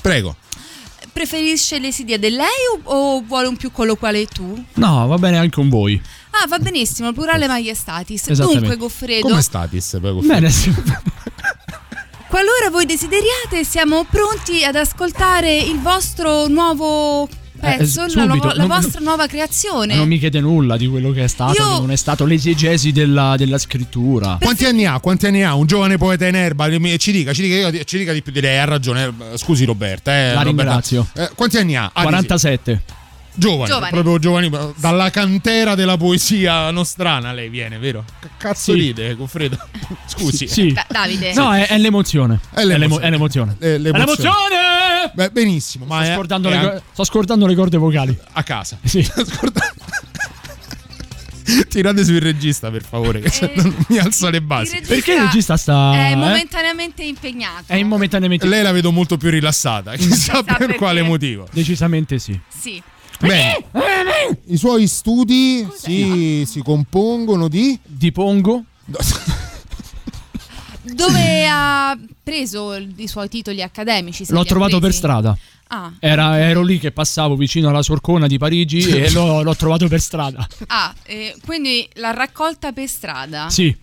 Prego. 0.00 0.36
Preferisce 1.12 1.78
le 1.78 1.92
sedie 1.92 2.18
del 2.18 2.34
lei 2.34 2.46
o, 2.84 3.16
o 3.16 3.22
vuole 3.22 3.46
un 3.46 3.56
più 3.56 3.70
colloquiale 3.70 4.26
tu? 4.26 4.64
No, 4.74 5.06
va 5.06 5.18
bene 5.18 5.36
anche 5.38 5.56
con 5.56 5.68
voi. 5.68 6.00
Ah, 6.30 6.46
va 6.46 6.58
benissimo, 6.58 7.08
il 7.08 7.14
plurale 7.14 7.46
maiestatis. 7.46 8.32
Dunque, 8.32 8.76
Goffredo, 8.76 9.28
Come 9.28 9.42
statis? 9.42 9.98
poi, 10.00 10.12
Goffredo? 10.12 10.26
Bene, 10.34 10.50
sì. 10.50 10.72
qualora 12.28 12.70
voi 12.70 12.86
desideriate, 12.86 13.64
siamo 13.64 14.04
pronti 14.08 14.64
ad 14.64 14.74
ascoltare 14.76 15.58
il 15.58 15.78
vostro 15.80 16.48
nuovo 16.48 17.28
pezzo, 17.62 18.04
Eh, 18.04 18.14
la, 18.14 18.24
la 18.26 18.52
Non- 18.56 18.66
vostra 18.66 19.00
nuova 19.00 19.26
creazione. 19.26 19.94
non 19.94 20.08
mi 20.08 20.18
chiede 20.18 20.40
nulla 20.40 20.76
di 20.76 20.86
quello 20.88 21.10
che 21.12 21.24
è 21.24 21.26
stato, 21.28 21.52
Io- 21.62 21.74
che 21.74 21.80
non 21.80 21.90
è 21.90 21.96
stato 21.96 22.24
l'esegesi 22.24 22.92
della, 22.92 23.34
della 23.36 23.58
scrittura. 23.58 24.36
Quanti 24.40 24.64
anni 24.64 24.84
ha? 24.84 24.98
Quanti 25.00 25.26
anni 25.26 25.42
ha? 25.42 25.54
Un 25.54 25.66
giovane 25.66 25.96
poeta 25.96 26.26
in 26.26 26.34
erba? 26.34 26.68
Ci 26.98 27.12
dica, 27.12 27.32
ci 27.32 27.42
dica, 27.42 27.84
ci 27.84 27.98
dica 27.98 28.12
di 28.12 28.22
più 28.22 28.32
di 28.32 28.40
lei. 28.40 28.58
Ha 28.58 28.64
ragione. 28.64 29.12
eh, 29.32 29.38
Scusi, 29.38 29.64
Roberta. 29.64 30.12
eh, 30.12 30.34
La 30.34 30.42
Roberta. 30.42 30.62
ringrazio. 30.62 31.06
Eh, 31.14 31.30
quanti 31.34 31.56
anni 31.58 31.76
ha? 31.76 31.84
Ah, 31.86 31.90
dici- 32.00 32.04
47. 32.04 32.82
Giovane, 33.34 33.66
Giovane. 33.70 33.90
proprio 33.90 34.18
giovani, 34.18 34.50
dalla 34.76 35.08
cantera 35.10 35.74
della 35.74 35.96
poesia 35.96 36.70
nostrana 36.70 37.32
lei 37.32 37.48
viene, 37.48 37.78
vero? 37.78 38.04
Cazzo 38.36 38.72
Sì. 38.72 38.78
ride, 38.78 39.14
Goffredo? 39.14 39.56
Scusi. 40.06 40.46
Sì. 40.46 40.72
Da- 40.72 40.86
Davide. 40.88 41.32
No, 41.34 41.54
è, 41.54 41.66
è 41.66 41.78
l'emozione. 41.78 42.38
È 42.52 42.62
l'emozione. 42.64 43.06
È 43.06 43.10
l'emozione. 43.10 43.56
Eh, 43.58 43.74
È 43.74 43.78
l'emozione. 43.78 43.98
l'emozione! 44.04 45.10
Beh, 45.14 45.30
benissimo, 45.30 45.84
ma 45.86 46.04
Sto 46.04 46.12
scordando, 46.14 46.48
è 46.50 46.60
le, 46.60 46.82
sto 46.92 47.04
scordando 47.04 47.46
le 47.46 47.54
corde 47.54 47.76
vocali. 47.78 48.16
a 48.32 48.42
casa. 48.42 48.76
Sì. 48.84 49.06
Tirate 51.68 52.04
sul 52.04 52.20
regista, 52.20 52.70
per 52.70 52.84
favore, 52.84 53.20
che 53.20 53.52
no 53.56 53.62
non 53.62 53.84
mi 53.88 53.98
alza 53.98 54.30
le 54.30 54.40
basi. 54.40 54.72
regista 54.74 54.94
Perché 54.94 55.12
il 55.14 55.20
regista 55.22 55.56
sta. 55.56 55.92
È 55.94 56.12
eh? 56.12 56.14
momentaneamente 56.16 57.02
impegnato. 57.02 57.64
È 57.66 57.82
momentaneamente. 57.82 58.46
Lei 58.46 58.62
la 58.62 58.72
vedo 58.72 58.92
molto 58.92 59.16
più 59.16 59.28
rilassata, 59.28 59.96
chissà 59.96 60.42
per 60.44 60.56
perché. 60.58 60.74
quale 60.76 61.02
motivo. 61.02 61.48
Decisamente 61.50 62.18
sì. 62.18 62.38
Sì. 62.48 62.80
Bene, 63.22 63.64
i 64.46 64.56
suoi 64.56 64.86
studi 64.88 65.66
si, 65.74 66.44
si 66.46 66.60
compongono 66.62 67.48
di... 67.48 67.78
Di 67.84 68.10
Pongo. 68.12 68.64
Dove 70.84 71.46
ha 71.48 71.96
preso 72.22 72.74
i 72.74 73.06
suoi 73.06 73.28
titoli 73.28 73.62
accademici? 73.62 74.24
se 74.24 74.32
L'ho 74.32 74.40
li 74.40 74.46
ha 74.46 74.48
trovato 74.48 74.72
per 74.72 74.80
presi? 74.80 74.96
strada. 74.98 75.36
Ah, 75.68 75.92
Era- 76.00 76.38
ero 76.38 76.62
lì 76.62 76.78
che 76.78 76.90
passavo 76.92 77.34
vicino 77.36 77.68
alla 77.68 77.82
Sorcona 77.82 78.26
di 78.26 78.36
Parigi 78.36 78.80
e 78.80 79.10
l'ho, 79.14 79.42
l'ho 79.42 79.54
trovato 79.56 79.86
per 79.88 80.00
strada. 80.00 80.46
ah, 80.66 80.92
eh, 81.04 81.34
quindi 81.46 81.88
l'ha 81.94 82.10
raccolta 82.10 82.72
per 82.72 82.88
strada. 82.88 83.48
Sì. 83.48 83.74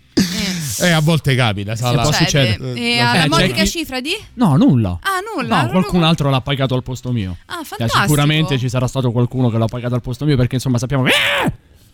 Eh, 0.81 0.89
a 0.91 0.99
volte 1.01 1.35
capita, 1.35 1.75
sa, 1.75 1.91
la- 1.91 2.01
può 2.03 2.11
Succede. 2.11 2.51
succedere. 2.53 2.79
E 2.79 2.83
Eh, 2.95 2.99
alla 2.99 3.21
c'è 3.21 3.27
modica 3.27 3.63
chi- 3.63 3.67
cifra 3.69 3.99
di? 4.01 4.15
No, 4.35 4.55
nulla. 4.57 4.99
Ah, 5.01 5.19
nulla. 5.35 5.47
No, 5.55 5.59
allora- 5.61 5.71
qualcun 5.71 6.03
altro 6.03 6.29
l'ha 6.29 6.41
pagato 6.41 6.75
al 6.75 6.83
posto 6.83 7.11
mio. 7.11 7.37
Ah, 7.47 7.59
Eh, 7.61 7.65
fantastico. 7.65 8.01
sicuramente 8.03 8.57
ci 8.57 8.69
sarà 8.69 8.87
stato 8.87 9.11
qualcuno 9.11 9.49
che 9.49 9.57
l'ha 9.57 9.67
pagato 9.67 9.95
al 9.95 10.01
posto 10.01 10.25
mio 10.25 10.35
perché 10.37 10.55
insomma 10.55 10.77
sappiamo 10.77 11.05
eh, 11.07 11.11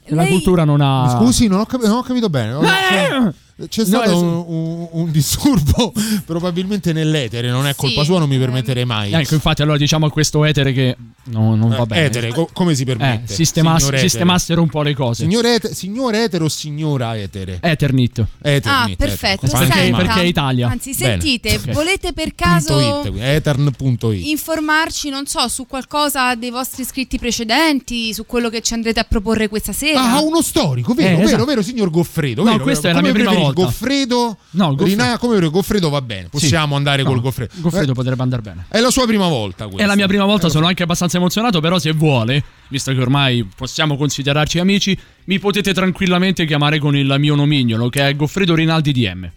la 0.08 0.22
Lei- 0.24 0.32
cultura 0.32 0.64
non 0.64 0.82
ha... 0.82 1.18
Scusi, 1.20 1.48
non 1.48 1.60
ho, 1.60 1.66
capi- 1.66 1.88
non 1.88 1.98
ho 1.98 2.02
capito 2.04 2.30
bene. 2.30 2.58
C'è, 2.62 3.68
c'è 3.70 3.82
No, 3.84 3.88
stato 3.88 4.10
è- 4.10 4.14
un, 4.14 4.44
un- 4.48 4.88
un 4.92 5.12
disturbo 5.12 5.94
probabilmente 6.26 6.92
nell'etere, 6.92 7.50
non 7.50 7.66
è 7.68 7.74
colpa 7.76 8.02
Sì, 8.02 8.06
sua, 8.08 8.20
non 8.20 8.28
mi 8.28 8.38
permetterei 8.38 8.84
mai. 8.84 9.14
Ecco, 9.14 9.34
infatti 9.34 9.62
allora 9.62 9.78
diciamo 9.78 10.06
a 10.08 10.12
questo 10.12 10.44
etere 10.44 10.74
che 10.74 10.98
no, 11.26 11.56
non 11.56 11.70
va 11.70 11.84
Eh, 11.84 11.86
bene. 11.86 12.04
etere, 12.06 12.30
co- 12.34 12.50
come 12.52 12.76
si 12.76 12.82
Eh, 12.82 12.86
permette? 12.86 13.34
sistemass- 13.34 13.78
Signor 13.78 13.94
etere. 13.94 14.10
sistemassero 14.10 14.62
un 14.62 14.68
po' 14.68 14.82
le 14.82 14.94
cose. 14.94 15.24
Signor, 15.24 15.46
ete- 15.46 15.74
signor 15.74 16.14
etere 16.16 16.44
o 16.44 16.50
signora 16.50 17.18
etere? 17.18 17.60
Eternit. 17.62 18.26
Eternit, 18.42 18.66
Ah, 18.66 18.90
Eternit. 18.90 18.98
perfetto. 18.98 19.46
Anche 19.56 19.68
Perché- 19.74 19.92
perché 19.96 20.22
è 20.22 20.26
Italia. 20.26 20.68
Anzi, 20.70 20.94
sentite, 20.94 21.56
ok. 21.56 21.72
volete 21.72 22.12
per 22.12 22.36
caso 22.36 22.78
it, 23.06 23.14
etern.it. 23.18 24.26
informarci, 24.26 25.08
non 25.10 25.26
so, 25.28 25.48
su 25.48 25.66
qualcosa 25.66 26.36
dei 26.36 26.50
vostri 26.52 26.84
scritti 26.84 27.18
precedenti, 27.18 28.14
su 28.14 28.26
quello 28.26 28.50
che 28.50 28.60
ci 28.62 28.74
andrete 28.74 29.00
a 29.00 29.06
proporre 29.08 29.48
questa 29.48 29.72
sera? 29.72 29.95
Ah, 29.98 30.22
uno 30.22 30.42
storico, 30.42 30.94
vero, 30.94 31.08
Eh, 31.10 31.16
vero, 31.16 31.28
esatto. 31.28 31.46
vero, 31.46 31.62
signor 31.62 31.90
Goffredo. 31.90 32.44
No, 32.44 32.52
vero, 32.52 32.64
questa 32.64 32.88
vero. 32.88 33.00
è 33.00 33.02
la 33.02 33.08
mia 33.12 33.14
prima 33.24 33.34
volta. 33.40 33.62
Goffredo? 33.64 34.38
No, 34.52 34.70
Goffredo. 34.76 34.84
Rina- 34.86 35.18
come 35.18 35.36
preferisci? 35.38 35.52
Goffredo 35.52 35.90
va 35.90 36.02
bene, 36.02 36.28
possiamo 36.30 36.76
andare 36.76 37.04
No, 37.04 37.10
col 37.10 37.22
Goffredo. 37.22 37.54
Goffredo 37.58 37.92
Eh, 37.92 37.96
potrebbe 37.96 38.22
andare 38.24 38.42
bene. 38.42 38.66
È 38.70 38.80
la 38.80 38.90
sua 38.90 39.06
prima 39.06 39.28
volta 39.28 39.66
questa. 39.66 39.84
È 39.84 39.86
la 39.86 39.96
mia 39.96 40.08
prima 40.08 40.26
volta, 40.26 40.50
sono 40.50 40.68
anche 40.68 40.84
abbastanza 40.84 41.18
emozionato, 41.18 41.60
però 41.60 41.78
se 41.80 41.92
vuole, 41.94 42.44
visto 42.70 42.92
che 42.94 43.00
ormai 43.00 43.48
possiamo 43.56 43.98
considerarci 43.98 44.60
amici, 44.60 44.98
mi 45.26 45.40
potete 45.40 45.74
tranquillamente 45.74 46.46
chiamare 46.46 46.80
con 46.80 46.96
il 46.96 47.16
mio 47.20 47.36
nomignolo, 47.36 47.90
che 47.90 48.08
è 48.08 48.16
Goffredo 48.16 48.56
Rinaldi 48.56 48.92
DM. 48.92 49.30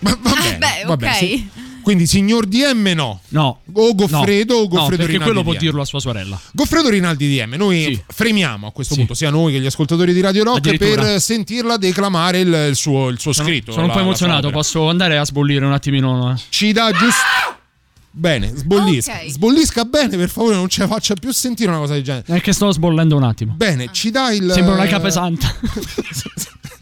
Va, 0.00 0.18
va 0.20 0.30
bene, 0.32 0.54
Ah, 0.54 0.58
beh, 0.58 0.84
va 0.86 0.92
ok. 0.92 0.98
bene, 0.98 1.14
sì. 1.16 1.48
Quindi 1.82 2.06
signor 2.06 2.46
DM 2.46 2.92
no. 2.94 3.20
No. 3.28 3.60
O 3.72 3.94
Goffredo 3.94 4.54
no, 4.54 4.60
o 4.60 4.68
Goffredo 4.68 4.82
no, 4.82 4.88
perché 4.96 5.06
Rinaldi 5.06 5.24
quello 5.24 5.42
può 5.42 5.52
DM. 5.52 5.58
dirlo 5.58 5.82
a 5.82 5.84
sua 5.84 6.00
sorella. 6.00 6.40
Goffredo 6.52 6.88
Rinaldi 6.88 7.36
DM, 7.36 7.54
noi 7.56 7.82
Sì. 7.84 8.02
fremiamo 8.08 8.66
a 8.68 8.72
questo 8.72 8.94
Sì. 8.94 9.00
punto, 9.00 9.14
sia 9.14 9.30
noi 9.30 9.52
che 9.52 9.60
gli 9.60 9.66
ascoltatori 9.66 10.12
di 10.12 10.20
Radio 10.20 10.44
Rock, 10.44 10.76
per 10.76 11.20
sentirla 11.20 11.76
declamare 11.76 12.38
il, 12.40 12.66
il 12.70 12.76
suo, 12.76 13.08
il 13.08 13.18
suo 13.18 13.32
Sono, 13.32 13.48
scritto. 13.48 13.72
sono 13.72 13.82
un 13.82 13.88
la- 13.88 13.94
po' 13.94 13.98
la 14.00 14.04
emozionato, 14.06 14.50
posso 14.50 14.88
andare 14.88 15.18
a 15.18 15.24
sbollire 15.24 15.64
un 15.66 15.72
attimino? 15.72 16.32
eh? 16.32 16.40
Ci 16.48 16.72
dà 16.72 16.90
giusto. 16.92 17.20
Bene, 18.14 18.52
sbollisca. 18.54 19.12
Ok. 19.22 19.30
Sbollisca 19.30 19.84
bene, 19.86 20.16
per 20.18 20.28
favore, 20.28 20.54
non 20.54 20.68
ce 20.68 20.80
la 20.82 20.86
faccia 20.86 21.14
più 21.14 21.32
sentire 21.32 21.70
una 21.70 21.78
cosa 21.78 21.94
del 21.94 22.02
genere. 22.02 22.24
È 22.26 22.40
che 22.42 22.52
sto 22.52 22.70
sbollendo 22.70 23.16
un 23.16 23.22
attimo. 23.22 23.54
Bene, 23.56 23.88
ci 23.90 24.10
dà 24.10 24.30
il. 24.32 24.50
Sembra 24.52 24.74
una 24.74 24.86
capesanta. 24.86 25.50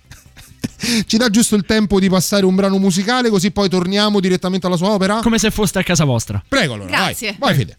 Ci 1.06 1.16
dà 1.16 1.28
giusto 1.30 1.54
il 1.56 1.64
tempo 1.64 2.00
di 2.00 2.08
passare 2.08 2.44
un 2.44 2.54
brano 2.54 2.78
musicale, 2.78 3.28
così 3.28 3.50
poi 3.50 3.68
torniamo 3.68 4.20
direttamente 4.20 4.66
alla 4.66 4.76
sua 4.76 4.90
opera? 4.90 5.20
Come 5.20 5.38
se 5.38 5.50
foste 5.50 5.78
a 5.78 5.82
casa 5.82 6.04
vostra. 6.04 6.42
Prego, 6.46 6.74
allora. 6.74 6.88
Grazie. 6.88 7.36
Vai, 7.38 7.54
vai 7.54 7.54
Fede. 7.54 7.78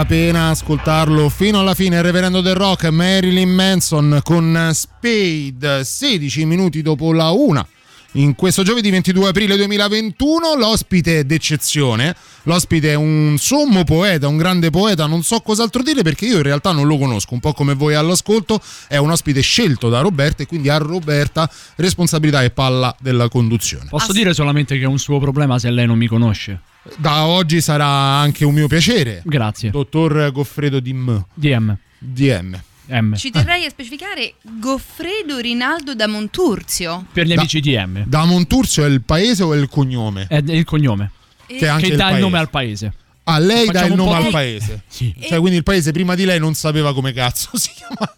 La 0.00 0.06
pena 0.06 0.48
ascoltarlo 0.48 1.28
fino 1.28 1.60
alla 1.60 1.74
fine. 1.74 1.96
Il 1.96 2.02
reverendo 2.02 2.40
del 2.40 2.54
rock 2.54 2.84
Marilyn 2.84 3.50
Manson 3.50 4.20
con 4.22 4.70
Spade, 4.72 5.84
16 5.84 6.46
minuti 6.46 6.80
dopo 6.80 7.12
la 7.12 7.28
una. 7.30 7.66
In 8.12 8.34
questo 8.34 8.62
giovedì 8.62 8.88
22 8.88 9.28
aprile 9.28 9.56
2021 9.56 10.54
l'ospite 10.56 11.26
d'eccezione, 11.26 12.16
l'ospite 12.44 12.92
è 12.92 12.94
un 12.94 13.36
sommo 13.38 13.84
poeta, 13.84 14.26
un 14.26 14.38
grande 14.38 14.70
poeta, 14.70 15.04
non 15.04 15.22
so 15.22 15.40
cos'altro 15.40 15.82
dire 15.82 16.02
perché 16.02 16.24
io 16.24 16.38
in 16.38 16.44
realtà 16.44 16.72
non 16.72 16.86
lo 16.86 16.96
conosco, 16.96 17.34
un 17.34 17.40
po' 17.40 17.52
come 17.52 17.74
voi 17.74 17.92
all'ascolto, 17.92 18.58
è 18.88 18.96
un 18.96 19.10
ospite 19.10 19.42
scelto 19.42 19.90
da 19.90 20.00
Roberta 20.00 20.42
e 20.42 20.46
quindi 20.46 20.70
a 20.70 20.78
Roberta 20.78 21.50
responsabilità 21.76 22.42
e 22.42 22.50
palla 22.50 22.96
della 23.00 23.28
conduzione. 23.28 23.90
Posso 23.90 24.12
dire 24.12 24.32
solamente 24.32 24.78
che 24.78 24.84
è 24.84 24.88
un 24.88 24.98
suo 24.98 25.18
problema 25.18 25.58
se 25.58 25.70
lei 25.70 25.86
non 25.86 25.98
mi 25.98 26.06
conosce. 26.06 26.69
Da 26.96 27.26
oggi 27.26 27.60
sarà 27.60 27.86
anche 27.86 28.44
un 28.44 28.54
mio 28.54 28.66
piacere. 28.66 29.22
Grazie. 29.24 29.70
Dottor 29.70 30.30
Goffredo 30.32 30.80
Dim. 30.80 31.24
DM. 31.34 31.76
DM. 31.98 32.60
M. 32.92 33.14
Ci 33.14 33.30
terrei 33.30 33.64
a 33.66 33.70
specificare 33.70 34.34
Goffredo 34.42 35.38
Rinaldo 35.38 35.94
da 35.94 36.08
Monturzio. 36.08 37.06
Per 37.12 37.24
gli 37.26 37.34
Da- 37.34 37.40
amici 37.40 37.60
DM. 37.60 38.04
Da 38.06 38.24
Monturzio 38.24 38.84
è 38.84 38.88
il 38.88 39.02
paese 39.02 39.42
o 39.44 39.54
è 39.54 39.58
il 39.58 39.68
cognome? 39.68 40.26
È 40.28 40.36
il 40.44 40.64
cognome. 40.64 41.10
E- 41.46 41.56
Che 41.56 41.66
è 41.66 41.68
anche 41.68 41.86
che 41.86 41.92
il 41.92 41.96
dà 41.98 42.04
il 42.06 42.10
paese. 42.10 42.24
nome 42.24 42.38
al 42.38 42.50
paese. 42.50 42.92
Ah, 43.24 43.38
lei 43.38 43.66
dà 43.70 43.84
il 43.84 43.94
nome 43.94 44.14
al 44.16 44.22
di- 44.24 44.30
paese. 44.30 44.82
Sì. 44.88 45.14
Cioè, 45.20 45.38
quindi 45.38 45.58
il 45.58 45.62
paese 45.62 45.92
prima 45.92 46.14
di 46.16 46.24
lei 46.24 46.40
non 46.40 46.54
sapeva 46.54 46.92
come 46.92 47.12
cazzo 47.12 47.50
si 47.58 47.70
chiama. 47.76 48.12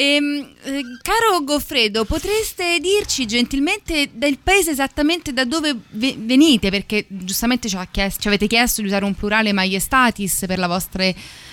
Ehm, 0.00 0.48
eh, 0.62 0.82
caro 1.02 1.42
Goffredo, 1.42 2.04
potreste 2.04 2.78
dirci 2.80 3.26
gentilmente 3.26 4.10
del 4.12 4.38
paese 4.40 4.70
esattamente 4.70 5.32
da 5.32 5.44
dove 5.44 5.74
ve- 5.90 6.14
venite? 6.16 6.70
Perché 6.70 7.04
giustamente 7.08 7.68
ci, 7.68 7.76
chies- 7.90 8.14
ci 8.20 8.28
avete 8.28 8.46
chiesto 8.46 8.80
di 8.80 8.86
usare 8.86 9.04
un 9.04 9.14
plurale 9.16 9.52
maiestatis 9.52 10.44
per 10.46 10.58
la 10.58 10.68
vostra 10.68 11.04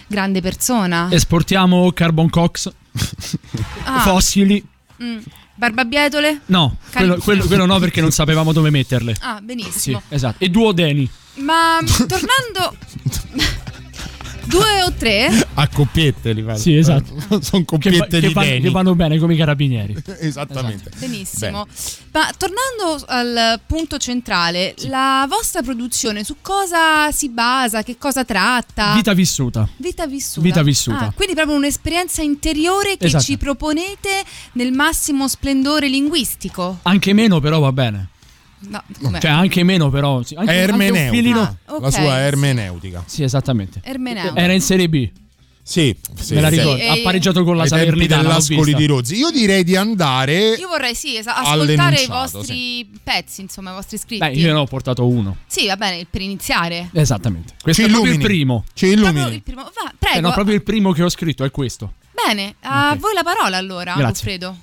grande 0.06 0.42
persona. 0.42 1.08
Esportiamo 1.10 1.92
carbon 1.92 2.30
cox, 2.30 2.70
Ah. 3.86 4.02
fossili. 4.02 4.64
Mm. 5.02 5.18
Barbabietole? 5.56 6.42
No, 6.48 6.78
quello, 6.94 7.16
quello- 7.18 7.46
quello 7.48 7.66
no 7.66 7.80
perché 7.80 8.00
non 8.00 8.12
sapevamo 8.12 8.52
dove 8.54 8.70
metterle. 8.70 9.16
Ah, 9.22 9.38
Sì, 9.40 9.44
benissimo. 9.46 10.02
esatto. 10.10 10.44
E 10.44 10.50
duodeni. 10.50 11.10
Ma 11.38 11.80
tornando... 12.08 12.78
Due 14.46 14.84
o 14.84 14.94
tre? 14.94 15.48
A 15.56 15.68
coppiette 15.68 16.32
li 16.34 16.42
fanno. 16.44 16.58
Sì, 16.58 16.76
esatto. 16.76 17.16
Sono 17.42 17.64
Che, 17.64 17.66
coppiette 17.66 18.20
che 18.20 18.28
di 18.28 18.34
deni. 18.34 18.62
che 18.62 18.70
vanno 18.70 18.94
bene 18.96 19.18
come 19.18 19.34
i 19.34 19.38
carabinieri. 19.38 19.96
Esattamente. 20.20 20.92
Benissimo. 20.98 21.66
Ma 22.12 22.30
tornando 22.38 23.04
al 23.08 23.60
punto 23.66 23.98
centrale, 23.98 24.74
la 24.88 25.26
vostra 25.28 25.62
produzione 25.62 26.24
su 26.24 26.36
cosa 26.42 27.12
si 27.12 27.30
basa? 27.30 27.84
Che 27.84 27.98
cosa 27.98 28.24
tratta? 28.24 28.94
Vita 28.94 29.14
vissuta. 29.14 29.68
Vita 29.78 30.06
vissuta. 30.06 30.42
Vita 30.46 30.62
vissuta. 30.64 31.06
Ah, 31.08 31.12
quindi 31.14 31.34
proprio 31.34 31.56
un'esperienza 31.56 32.22
interiore 32.22 32.98
che 32.98 33.06
Esatto. 33.08 33.24
ci 33.24 33.38
proponete 33.38 34.24
nel 34.54 34.72
massimo 34.72 35.28
splendore 35.28 35.88
linguistico. 35.88 36.80
Anche 36.84 37.14
meno, 37.14 37.40
però 37.40 37.60
va 37.60 37.72
bene. 37.72 38.10
No, 38.60 38.84
com'è? 39.02 39.20
Cioè, 39.20 39.32
anche 39.32 39.64
meno, 39.64 39.90
però. 39.90 40.24
sì, 40.24 40.36
Anche, 40.36 40.52
anche 40.52 40.64
ermeneutica. 40.64 41.10
filino. 41.12 41.42
Ah, 41.42 41.56
La 41.66 41.88
ok. 41.88 41.92
sua 41.94 42.20
ermeneutica. 42.20 43.04
Sì, 43.06 43.24
esattamente. 43.24 43.80
Ermeneutica. 43.84 44.40
Era 44.40 44.54
in 44.54 44.62
Serie 44.62 44.90
B. 44.90 45.10
Sì, 45.68 45.96
sì, 46.20 46.36
Me 46.36 46.42
la 46.42 46.50
sì. 46.52 46.58
ricordo. 46.60 46.78
Sì, 46.80 46.88
Ha 46.90 46.98
pareggiato 47.02 47.44
con 47.44 47.58
la 47.58 47.66
Salernitana. 47.66 48.22
dell'Ascoli 48.22 48.76
di 48.76 48.86
Rozzi. 48.86 49.16
Io 49.16 49.32
direi 49.32 49.64
di 49.64 49.76
andare. 49.76 50.54
Io 50.54 50.68
vorrei 50.68 50.94
sì, 50.94 51.16
esa- 51.16 51.36
ascoltare 51.38 52.02
i 52.02 52.06
vostri 52.08 52.88
pezzi, 53.04 53.42
insomma, 53.42 53.72
i 53.72 53.74
vostri 53.74 53.98
scritti. 53.98 54.18
Beh, 54.20 54.34
io 54.34 54.54
ne 54.54 54.60
ho 54.60 54.66
portato 54.66 55.08
uno. 55.08 55.38
Sì, 55.48 55.66
va 55.66 55.76
bene, 55.76 56.06
per 56.08 56.22
iniziare. 56.22 56.90
Esattamente. 56.94 57.54
Questo 57.62 57.82
Ci 57.82 57.88
è 57.88 57.92
proprio 57.92 58.12
il 58.14 58.20
illumini. 58.20 58.36
primo. 58.38 58.64
Ci 58.76 58.86
Proprio 58.94 59.10
illumini. 59.10 59.36
il 59.38 59.42
primo. 59.42 59.64
Va, 59.64 59.90
Eh, 59.90 59.96
prego. 59.98 60.28
no, 60.28 60.34
proprio 60.34 60.56
il 60.56 60.62
primo 60.64 60.92
che 60.92 61.02
ho 61.02 61.10
scritto 61.10 61.44
è 61.44 61.50
questo. 61.50 61.94
Bene, 62.28 62.56
a 62.62 62.92
Ok. 62.94 63.00
voi 63.00 63.14
la 63.16 63.24
parola 63.24 63.58
allora, 63.58 63.96
Grazie. 63.98 64.08
Goffredo. 64.38 64.58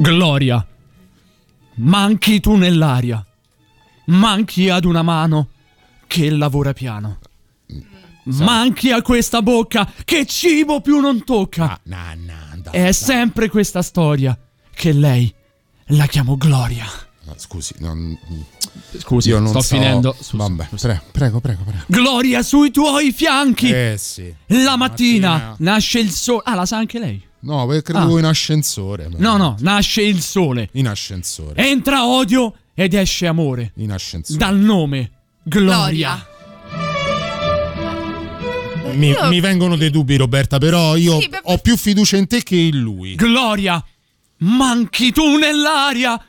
Gloria. 0.00 0.66
Manchi 1.74 2.40
tu 2.40 2.56
nell'aria. 2.56 3.24
Manchi 4.06 4.68
ad 4.68 4.84
una 4.84 5.02
mano 5.02 5.48
che 6.06 6.30
lavora 6.30 6.72
piano. 6.72 7.18
Manchi 8.24 8.90
a 8.92 9.02
questa 9.02 9.42
bocca 9.42 9.90
che 10.04 10.24
cibo 10.26 10.80
più 10.80 11.00
non 11.00 11.24
tocca. 11.24 11.78
Na, 11.84 12.14
na, 12.14 12.56
dai, 12.56 12.72
È 12.88 12.92
sempre 12.92 13.48
questa 13.48 13.82
storia 13.82 14.36
che 14.72 14.92
lei 14.92 15.32
la 15.88 16.06
chiamo 16.06 16.36
Gloria. 16.36 16.86
No, 17.24 17.34
Scusi, 17.36 17.74
non- 17.78 18.16
Scusi, 18.98 19.28
io 19.30 19.38
non 19.38 19.48
sto 19.48 19.60
so- 19.60 19.74
finendo. 19.74 20.12
Scusi, 20.18 20.36
Vabbè, 20.36 20.66
scusi. 20.68 20.86
pre- 20.86 21.02
prego, 21.12 21.40
prego, 21.40 21.62
prego. 21.64 21.84
Gloria 21.86 22.42
sui 22.42 22.70
tuoi 22.70 23.12
fianchi. 23.12 23.70
Eh 23.70 23.96
sì. 23.98 24.32
La 24.46 24.76
mattina, 24.76 25.30
mattina. 25.30 25.54
nasce 25.58 25.98
il 25.98 26.10
sole. 26.10 26.42
Ah, 26.44 26.54
la 26.54 26.66
sa 26.66 26.76
anche 26.78 26.98
lei? 26.98 27.28
No, 27.42 27.66
perché 27.66 27.92
credevo 27.92 28.16
Ah. 28.16 28.18
in 28.18 28.24
ascensore. 28.26 29.08
ma- 29.08 29.16
No, 29.18 29.36
no, 29.36 29.56
nasce 29.60 30.02
il 30.02 30.20
sole. 30.20 30.68
In 30.72 30.86
ascensore. 30.88 31.54
Entra 31.66 32.06
odio 32.06 32.54
ed 32.74 32.94
esce 32.94 33.26
amore. 33.26 33.72
In 33.76 33.92
ascensore. 33.92 34.38
Dal 34.38 34.56
nome 34.56 35.10
Gloria. 35.42 36.24
Mi, 38.94 39.08
Io- 39.10 39.28
mi 39.28 39.40
vengono 39.40 39.76
dei 39.76 39.90
dubbi, 39.90 40.16
Roberta, 40.16 40.58
però 40.58 40.96
io 40.96 41.20
Sì, 41.20 41.28
beh, 41.28 41.40
ho 41.44 41.58
più 41.58 41.76
fiducia 41.76 42.16
in 42.16 42.26
te 42.26 42.42
che 42.42 42.56
in 42.56 42.80
lui. 42.80 43.14
Gloria, 43.14 43.82
manchi 44.38 45.12
tu 45.12 45.36
nell'aria, 45.36 46.20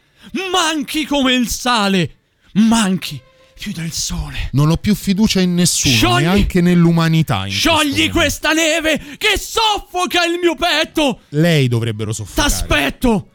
manchi 0.51 1.05
come 1.05 1.33
il 1.33 1.47
sale, 1.49 2.11
manchi 2.53 3.19
più 3.61 3.71
del 3.73 3.91
sole. 3.91 4.49
Non 4.53 4.71
ho 4.71 4.77
più 4.77 4.95
fiducia 4.95 5.39
in 5.39 5.53
nessuno, 5.53 5.93
Sciogli- 5.93 6.23
neanche 6.23 6.61
nell'umanità. 6.61 7.45
in 7.45 7.51
Sciogli 7.51 8.09
questa 8.09 8.53
neve 8.53 8.97
che 9.17 9.37
soffoca 9.37 10.25
il 10.25 10.39
mio 10.41 10.55
petto. 10.55 11.19
Lei 11.29 11.67
dovrebbero 11.67 12.11
soffocare. 12.11 12.49
T'aspetto, 12.49 13.27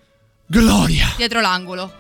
Gloria. 0.47 1.13
Dietro 1.17 1.41
l'angolo. 1.41 1.93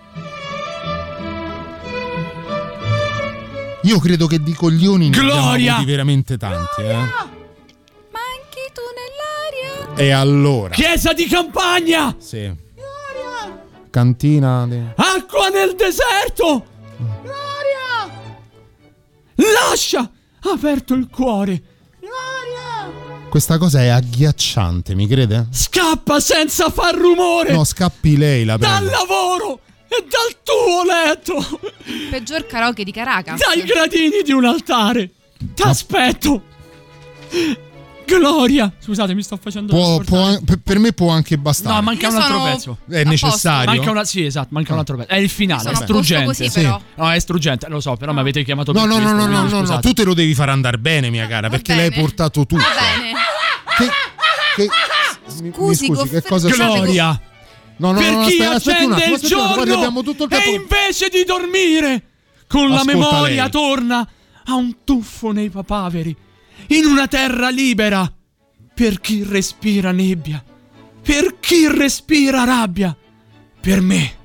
Io 3.82 4.00
credo 4.00 4.26
che 4.26 4.42
di 4.42 4.52
coglioni 4.54 5.08
ne 5.10 5.16
abbiamo 5.16 5.40
Gloria! 5.42 5.74
avuti 5.76 5.88
veramente 5.88 6.36
tanti, 6.36 6.80
eh. 6.82 6.94
Manchi 6.96 8.64
tu 8.74 8.82
nell'aria. 8.98 9.94
E 9.96 10.10
allora? 10.10 10.74
Chiesa 10.74 11.12
di 11.12 11.26
campagna, 11.28 12.16
Sì. 12.18 12.52
Cantina. 13.90 14.66
de- 14.66 14.92
acqua 14.96 15.48
nel 15.50 15.76
deserto. 15.76 16.74
Lascia 19.36 20.10
aperto 20.42 20.94
il 20.94 21.08
cuore. 21.10 21.62
Questa 23.28 23.58
cosa 23.58 23.82
è 23.82 23.88
agghiacciante, 23.88 24.94
mi 24.94 25.06
crede? 25.06 25.48
Scappa 25.50 26.20
senza 26.20 26.70
far 26.70 26.94
rumore. 26.94 27.52
No, 27.52 27.64
scappi 27.64 28.16
lei, 28.16 28.44
la 28.44 28.56
dal 28.56 28.84
prego. 28.84 28.96
lavoro 28.96 29.60
e 29.88 30.04
dal 30.08 30.36
tuo 30.42 30.82
letto. 30.84 31.60
Peggior 32.10 32.46
karaoke 32.46 32.82
di 32.84 32.92
Caracas. 32.92 33.38
Dai 33.38 33.62
gradini 33.62 34.22
di 34.24 34.32
un 34.32 34.44
altare. 34.46 35.10
T'aspetto. 35.54 36.42
Gloria. 38.06 38.72
Scusate, 38.78 39.14
mi 39.14 39.22
sto 39.22 39.36
facendo 39.40 39.72
Può- 39.74 39.98
può 40.00 40.38
per- 40.62 40.78
me 40.78 40.92
può 40.92 41.10
anche 41.10 41.36
bastare. 41.36 41.74
No, 41.74 41.82
manca 41.82 42.06
Io 42.08 42.14
un 42.14 42.20
altro 42.22 42.42
pezzo. 42.44 42.78
È 42.88 43.02
necessario? 43.04 43.70
Manca 43.74 43.90
una, 43.90 44.04
sì, 44.04 44.24
esatto, 44.24 44.48
manca 44.52 44.72
un 44.72 44.78
altro 44.78 44.96
pezzo. 44.96 45.08
È 45.10 45.16
il 45.16 45.28
finale, 45.28 45.70
è 45.70 45.74
struggente. 45.74 46.24
così, 46.26 46.48
Sì. 46.48 46.60
però. 46.62 46.80
No, 46.94 47.10
è 47.12 47.18
struggente, 47.18 47.68
lo 47.68 47.80
so, 47.80 47.96
però 47.96 48.12
mi 48.12 48.20
avete 48.20 48.44
chiamato 48.44 48.72
No, 48.72 48.80
per 48.80 48.88
no, 48.88 48.94
no, 48.96 49.00
questo, 49.02 49.16
no, 49.26 49.26
no, 49.42 49.48
no, 49.48 49.60
no, 49.60 49.80
tu 49.80 49.92
te 49.92 50.04
lo 50.04 50.14
devi 50.14 50.34
far 50.34 50.48
andare 50.48 50.78
bene, 50.78 51.10
mia 51.10 51.26
cara, 51.26 51.48
perché 51.48 51.74
l'hai 51.74 51.90
portato 51.92 52.46
tu. 52.46 52.56
Va 52.56 52.62
bene. 52.62 53.12
Che, 53.76 53.90
che, 54.56 54.68
mi- 55.42 55.48
mi 55.48 55.52
Scusi, 55.52 55.86
scusi, 55.86 56.08
che 56.08 56.22
cosa? 56.22 56.48
Gloria. 56.48 57.20
No, 57.78 57.92
no, 57.92 57.98
per 57.98 58.10
no, 58.10 58.20
no, 58.20 58.26
chi 58.26 58.42
aspetta, 58.42 58.54
accende 58.72 58.94
attimo, 58.94 59.14
il 59.16 59.20
giorno 59.20 60.02
tutto 60.02 60.24
il 60.24 60.32
e 60.32 60.36
tempo. 60.36 60.50
invece 60.62 61.08
di 61.10 61.24
dormire 61.26 62.02
con 62.48 62.68
la 62.70 62.76
Ascolta 62.76 62.92
memoria 62.96 63.42
lei. 63.42 63.50
torna 63.50 64.08
a 64.46 64.54
un 64.54 64.76
tuffo 64.84 65.32
nei 65.32 65.50
papaveri 65.50 66.16
in 66.68 66.84
una 66.84 67.06
terra 67.06 67.48
libera. 67.50 68.10
Per 68.74 69.00
chi 69.00 69.22
respira 69.22 69.90
nebbia 69.90 70.44
per 71.06 71.38
chi 71.38 71.68
respira 71.68 72.42
rabbia 72.42 72.96
per 73.60 73.80
me 73.80 74.16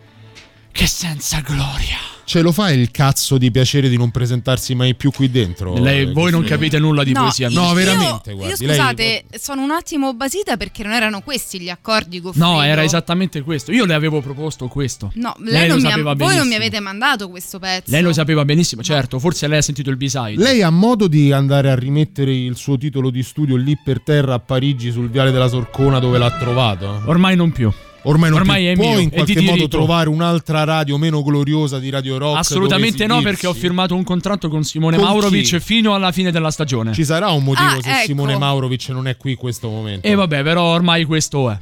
che 0.72 0.88
senza 0.88 1.40
gloria 1.42 2.00
Ce 2.32 2.42
lo 2.42 2.54
fa 2.54 2.72
il 2.72 2.92
cazzo 2.92 3.38
di 3.38 3.52
piacere 3.52 3.90
di 3.90 3.98
non 3.98 4.10
presentarsi 4.10 4.74
mai 4.74 4.96
più 4.96 5.12
qui 5.12 5.30
dentro? 5.30 5.74
Lei- 5.78 6.04
eh, 6.08 6.12
voi 6.14 6.32
non 6.32 6.44
capite 6.46 6.80
nulla 6.80 7.04
di 7.04 7.12
No, 7.12 7.24
poesia 7.24 7.50
io- 7.50 7.60
No, 7.60 7.68
io- 7.68 7.74
veramente, 7.74 8.30
Io, 8.30 8.36
guardi, 8.38 8.66
lei- 8.66 8.76
scusate, 8.78 9.24
sono 9.38 9.62
un 9.64 9.72
attimo 9.72 10.14
basita 10.14 10.56
perché 10.56 10.82
non 10.84 10.94
erano 10.94 11.20
questi 11.24 11.60
gli 11.60 11.68
accordi 11.68 12.22
Goffredo. 12.22 12.46
no 12.48 12.62
era 12.62 12.84
esattamente 12.86 13.42
questo 13.42 13.74
io 13.74 13.84
le 13.84 13.94
avevo 13.96 14.22
proposto 14.22 14.68
questo 14.70 15.12
No, 15.16 15.34
lei 15.40 15.68
non 15.68 15.76
lo 15.76 15.82
mi 15.82 15.88
ha- 15.88 15.90
sapeva 15.90 16.14
voi 16.14 16.20
non 16.20 16.48
mi 16.48 16.54
benissimo. 16.54 16.56
avete 16.56 16.80
mandato 16.80 17.30
questo 17.30 17.60
pezzo. 17.60 17.92
lei 17.92 18.02
lo 18.02 18.14
sapeva 18.14 18.46
benissimo 18.46 18.82
certo 18.82 19.20
forse 19.20 19.48
lei 19.48 19.58
ha 19.58 19.62
sentito 19.62 19.90
il 19.90 19.98
B-side 19.98 20.42
Lei 20.42 20.62
ha 20.62 20.70
modo 20.70 21.08
di 21.10 21.34
andare 21.34 21.70
a 21.70 21.76
rimettere 21.76 22.34
il 22.34 22.56
suo 22.56 22.78
titolo 22.78 23.10
di 23.10 23.24
studio 23.24 23.58
lì 23.58 23.78
per 23.84 24.00
terra 24.00 24.36
a 24.36 24.40
Parigi 24.40 24.90
sul 24.94 25.10
viale 25.10 25.32
della 25.32 25.50
Sorcona 25.50 26.00
dove 26.00 26.18
l'ha 26.18 26.32
trovato? 26.38 27.02
ormai 27.08 27.36
non 27.36 27.52
più 27.52 27.70
Ormai 28.04 28.30
non 28.32 28.40
Ormai 28.40 28.62
più. 28.64 28.72
è 28.72 28.76
Puoi 28.76 29.04
in 29.04 29.10
di 29.10 29.16
qualche 29.16 29.40
modo 29.42 29.52
diritto. 29.54 29.68
trovare 29.78 30.10
un'altra 30.10 30.64
radio 30.64 30.98
meno 30.98 31.22
gloriosa 31.22 31.78
di 31.78 31.90
Radio 31.90 32.18
Rock? 32.18 32.38
Assolutamente 32.40 33.06
no, 33.06 33.22
perché 33.22 33.46
ho 33.48 33.54
firmato 33.54 33.94
un 33.96 34.04
contratto 34.04 34.50
con 34.50 34.64
Simone 34.64 34.98
Con 34.98 35.06
Maurovic 35.06 35.46
chi? 35.46 35.60
fino 35.60 35.94
alla 35.94 36.12
fine 36.12 36.32
della 36.32 36.50
stagione. 36.50 36.94
Ci 36.94 37.06
sarà 37.06 37.30
un 37.30 37.44
motivo 37.44 37.70
Ah, 37.70 37.78
se 37.82 37.90
ecco. 37.92 38.06
Simone 38.06 38.38
Maurovic 38.38 38.90
non 38.90 39.08
è 39.08 39.18
qui 39.18 39.32
in 39.32 39.38
questo 39.38 39.70
momento. 39.70 40.08
E 40.08 40.16
vabbè, 40.16 40.42
però 40.42 40.64
ormai 40.64 41.04
questo 41.06 41.50
è. 41.52 41.58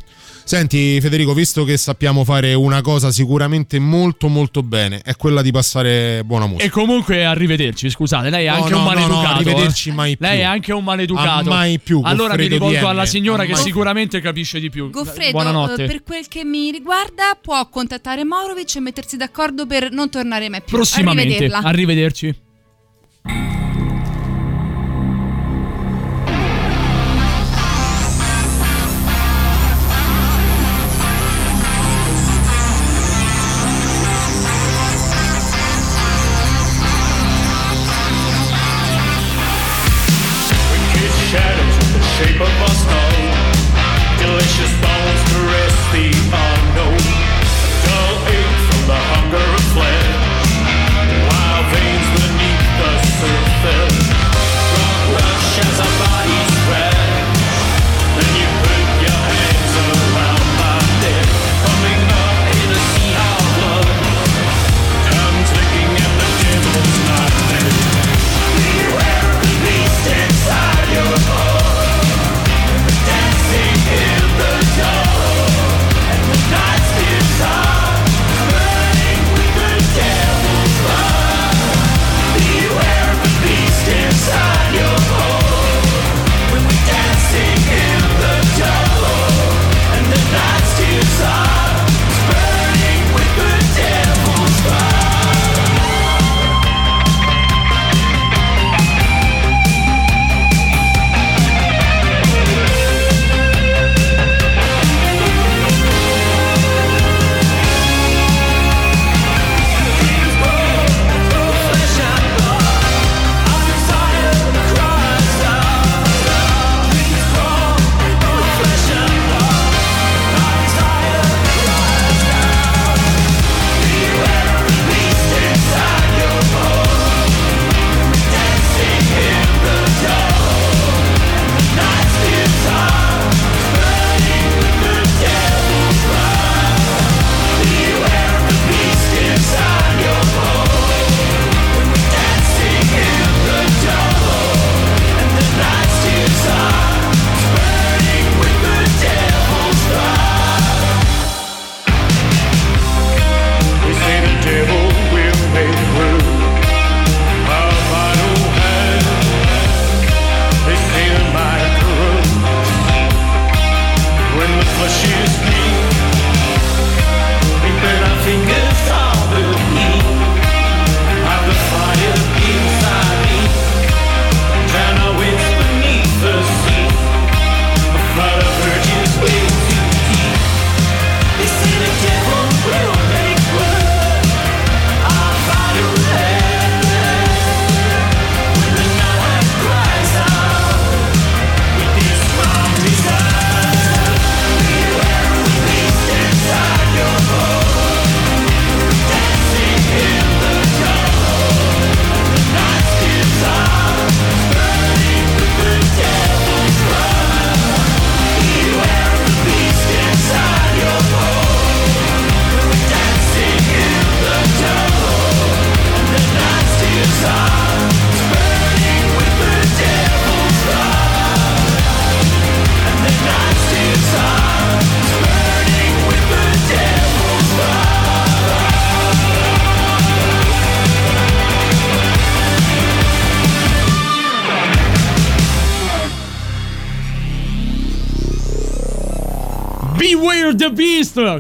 Senti 0.50 1.00
Federico, 1.00 1.36
visto 1.36 1.64
che 1.64 1.78
sappiamo 1.78 2.24
fare 2.24 2.56
una 2.56 2.82
cosa 2.82 3.12
sicuramente 3.12 3.78
molto 3.78 4.30
molto 4.30 4.64
bene, 4.64 5.00
è 5.04 5.16
quella 5.16 5.44
di 5.44 5.52
passare 5.52 6.24
buona 6.26 6.48
musica. 6.48 6.64
E 6.64 6.72
comunque 6.72 7.24
arrivederci, 7.24 7.88
scusate, 7.88 8.32
lei 8.32 8.48
è 8.48 8.50
No, 8.50 8.56
anche 8.56 8.72
no, 8.72 8.78
un 8.80 8.84
no, 8.84 8.90
no, 8.90 8.96
maleducato. 8.96 9.36
arrivederci 9.36 9.90
eh. 9.90 9.94
mai 9.94 10.18
più. 10.18 10.26
Lei 10.26 10.40
è 10.40 10.44
anche 10.44 10.74
un 10.74 10.84
maleducato. 10.84 11.52
A 11.52 11.54
mai 11.54 11.78
più, 11.78 12.02
Allora 12.04 12.34
mi 12.34 12.48
Goffredo 12.50 12.54
rivolgo 12.56 12.80
DM, 12.80 12.86
alla 12.88 13.06
signora 13.06 13.44
a 13.44 13.46
che 13.46 13.56
sicuramente 13.58 14.22
capisce 14.22 14.60
di 14.60 14.72
più. 14.72 14.90
Goffredo, 14.90 15.32
Buonanotte. 15.34 15.84
eh, 15.84 15.86
per 15.86 16.02
quel 16.02 16.28
che 16.28 16.44
mi 16.44 16.72
riguarda, 16.72 17.38
può 17.40 17.70
contattare 17.70 18.24
Maurovic 18.24 18.76
e 18.76 18.80
mettersi 18.80 19.18
d'accordo 19.18 19.68
per 19.68 19.92
non 19.92 20.10
tornare 20.10 20.50
mai 20.50 20.64
più. 20.64 20.78
Prossimamente. 20.78 21.36
Arrivederla. 21.36 21.60
Arrivederci. 21.60 22.36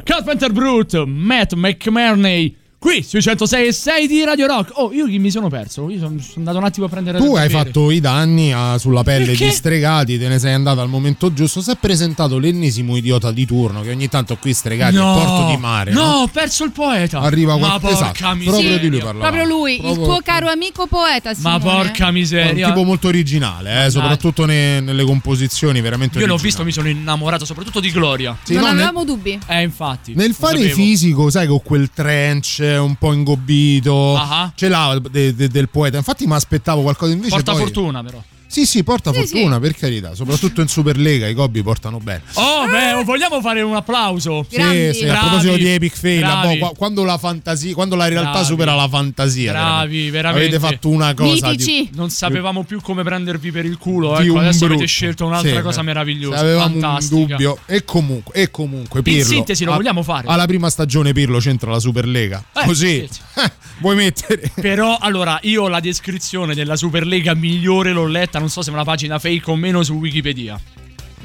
Carpenter 0.05 0.49
Brute, 0.49 1.05
Matt 1.07 1.51
McMurney. 1.51 2.55
Qui 2.79 3.03
sui 3.03 3.21
106 3.21 3.67
e 3.67 3.73
6 3.73 4.07
di 4.07 4.23
Radio 4.23 4.47
Rock. 4.47 4.71
Oh, 4.75 4.93
io 4.93 5.05
mi 5.19 5.29
sono 5.29 5.49
perso? 5.49 5.89
Io 5.89 5.97
sono, 5.99 6.11
sono 6.19 6.31
andato 6.37 6.59
un 6.59 6.63
attimo 6.63 6.85
a 6.85 6.89
prendere 6.89 7.17
Tu 7.17 7.35
hai 7.35 7.47
bere. 7.49 7.65
fatto 7.65 7.91
i 7.91 7.99
danni 7.99 8.53
a- 8.53 8.77
sulla 8.77 9.03
pelle 9.03 9.25
Perché? 9.25 9.47
di 9.47 9.51
stregati, 9.51 10.17
te 10.17 10.29
ne 10.29 10.39
sei 10.39 10.53
andato 10.53 10.79
al 10.79 10.87
momento 10.87 11.33
giusto. 11.33 11.59
Si 11.61 11.71
è 11.71 11.75
presentato 11.77 12.37
l'ennesimo 12.37 12.95
idiota 12.95 13.33
di 13.33 13.45
turno 13.45 13.81
che 13.81 13.89
ogni 13.89 14.07
tanto 14.07 14.37
qui 14.37 14.53
stregati 14.53 14.95
No, 14.95 15.11
a 15.11 15.13
porto 15.25 15.47
di 15.51 15.57
mare. 15.57 15.91
No, 15.91 16.03
no? 16.05 16.11
ho 16.21 16.27
perso 16.27 16.63
il 16.63 16.71
poeta. 16.71 17.19
Arriva 17.19 17.57
Ma 17.57 17.67
qualche 17.79 17.79
porca 17.97 18.11
esatto, 18.13 18.35
miseria. 18.35 18.49
proprio 18.51 18.79
di 18.79 18.87
lui 18.87 18.99
parlavamo. 18.99 19.29
Proprio 19.35 19.57
lui, 19.57 19.73
il 19.75 19.81
Proprio- 19.81 20.05
tuo 20.05 20.19
caro 20.23 20.47
amico 20.47 20.87
poeta. 20.87 21.29
Ma 21.31 21.35
Simone. 21.59 21.59
porca 21.83 22.05
È 22.05 22.07
un 22.07 22.13
miseria. 22.13 22.67
tipo 22.69 22.83
molto 22.85 23.07
originale, 23.09 23.87
eh, 23.87 23.89
soprattutto 23.89 24.45
ne- 24.45 24.79
nelle 24.79 25.03
composizioni, 25.03 25.81
veramente 25.81 26.17
Io 26.17 26.25
l'ho 26.27 26.35
originali. 26.35 26.63
visto, 26.63 26.63
mi 26.63 26.71
sono 26.71 26.87
innamorato 26.87 27.43
soprattutto 27.43 27.81
di 27.81 27.91
Gloria. 27.91 28.37
Sì, 28.41 28.53
non 28.53 28.61
no, 28.61 28.67
nel- 28.69 28.75
avevamo 28.77 29.03
dubbi. 29.03 29.37
Eh, 29.47 29.63
infatti. 29.63 30.13
Nel 30.15 30.33
fare 30.33 30.59
sapevo. 30.59 30.75
fisico, 30.75 31.29
sai, 31.29 31.45
con 31.45 31.61
quel 31.61 31.89
trench 31.93 32.67
un 32.77 32.95
po' 32.95 33.13
ingobbito, 33.13 34.15
Ah. 34.15 34.51
ce 34.55 34.67
l'ha 34.69 34.99
de- 35.11 35.35
de- 35.35 35.47
del 35.47 35.69
poeta. 35.69 35.97
Infatti, 35.97 36.25
mi 36.27 36.33
aspettavo 36.33 36.81
qualcosa 36.81 37.11
invece. 37.13 37.29
Porta 37.31 37.51
poi- 37.51 37.61
fortuna, 37.61 38.03
però. 38.03 38.21
Sì, 38.51 38.65
sì, 38.65 38.83
porta 38.83 39.13
Sì, 39.13 39.19
fortuna, 39.19 39.59
per 39.59 39.75
carità. 39.75 40.15
Soprattutto 40.15 40.61
in 40.61 40.67
Superlega 40.67 41.27
i 41.27 41.33
Gobbi 41.35 41.61
portano 41.61 41.99
bene. 41.99 42.23
Oh, 42.33 42.67
beh, 42.67 42.93
oh, 42.93 43.03
vogliamo 43.03 43.39
fare 43.41 43.61
un 43.61 43.75
applauso? 43.75 44.43
Sì, 44.49 44.89
sì, 44.93 45.07
a 45.07 45.19
proposito 45.19 45.55
di 45.55 45.67
Epic 45.67 45.95
Fail, 45.95 46.25
boh, 46.41 46.57
qua- 46.57 46.71
quando 46.75 47.03
la 47.03 47.19
fantasia, 47.19 47.73
quando 47.75 47.95
la 47.95 48.07
realtà 48.07 48.31
Bravi. 48.31 48.45
supera 48.47 48.73
la 48.73 48.87
fantasia, 48.87 49.51
Bravi, 49.51 50.09
veramente. 50.09 50.55
Avete 50.55 50.59
fatto 50.59 50.89
una 50.89 51.13
cosa 51.13 51.53
di- 51.53 51.89
Non 51.93 52.09
sapevamo 52.09 52.63
più 52.63 52.81
come 52.81 53.03
prendervi 53.03 53.51
per 53.51 53.65
il 53.65 53.77
culo. 53.77 54.17
Ecco, 54.19 54.33
un 54.33 54.39
adesso 54.39 54.65
avete 54.65 54.79
brutto. 54.79 54.85
scelto 54.87 55.25
un'altra 55.27 55.55
Sì, 55.57 55.61
cosa 55.61 55.81
meravigliosa. 55.83 56.39
Avevamo 56.39 56.71
fantastica. 56.79 57.15
un 57.15 57.27
dubbio. 57.27 57.57
E 57.67 57.83
comunque, 57.85 58.33
e 58.33 58.49
comunque 58.49 59.01
Pirlo. 59.03 59.23
sintesi, 59.25 59.63
lo 59.63 59.73
a- 59.73 59.75
vogliamo 59.75 60.01
fare? 60.01 60.27
Alla 60.27 60.45
prima 60.47 60.71
stagione 60.71 61.13
Pirlo 61.13 61.37
c'entra 61.37 61.69
la 61.69 61.79
Superlega. 61.79 62.43
Eh, 62.55 62.65
Così. 62.65 63.07
sì, 63.07 63.19
vuoi 63.79 63.95
mettere 63.95 64.51
Però 64.59 64.97
allora 64.99 65.37
io 65.43 65.67
la 65.67 65.79
descrizione 65.79 66.55
della 66.55 66.75
Superlega 66.75 67.35
migliore 67.35 67.91
l'ho 67.91 68.07
letta, 68.07 68.38
non 68.39 68.49
so 68.49 68.61
se 68.61 68.69
è 68.69 68.73
una 68.73 68.83
pagina 68.83 69.19
fake 69.19 69.49
o 69.51 69.55
meno 69.55 69.83
su 69.83 69.93
Wikipedia. 69.93 70.59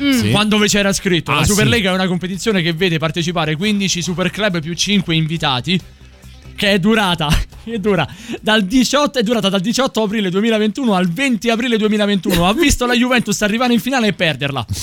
Mm. 0.03 0.11
Sì. 0.11 0.31
Quando 0.31 0.57
invece 0.57 0.79
era 0.81 0.93
scritto 0.93 1.31
Ah, 1.31 1.37
la 1.37 1.45
sì. 1.45 1.51
Superlega 1.51 1.91
è 1.91 1.95
una 1.95 2.07
competizione 2.09 2.63
che 2.63 2.73
vede 2.73 2.99
partecipare 2.99 3.55
15 3.55 4.03
superclub 4.03 4.61
più 4.61 4.75
5 4.75 5.15
invitati 5.15 5.81
che 6.55 6.73
è 6.73 6.79
durata 6.79 7.29
che 7.65 7.81
dura. 7.81 8.07
Dal 8.41 8.65
18 8.65 9.19
è 9.19 9.23
durata 9.23 9.49
dal 9.49 9.61
18 9.61 10.03
aprile 10.03 10.31
2021 10.31 10.95
al 10.95 11.11
20 11.11 11.51
aprile 11.51 11.77
2021 11.77 12.47
ha 12.47 12.53
visto 12.53 12.87
la 12.87 12.95
Juventus 12.95 13.41
arrivare 13.43 13.73
in 13.73 13.81
finale 13.81 14.09
e 14.09 14.13
perderla. 14.13 14.65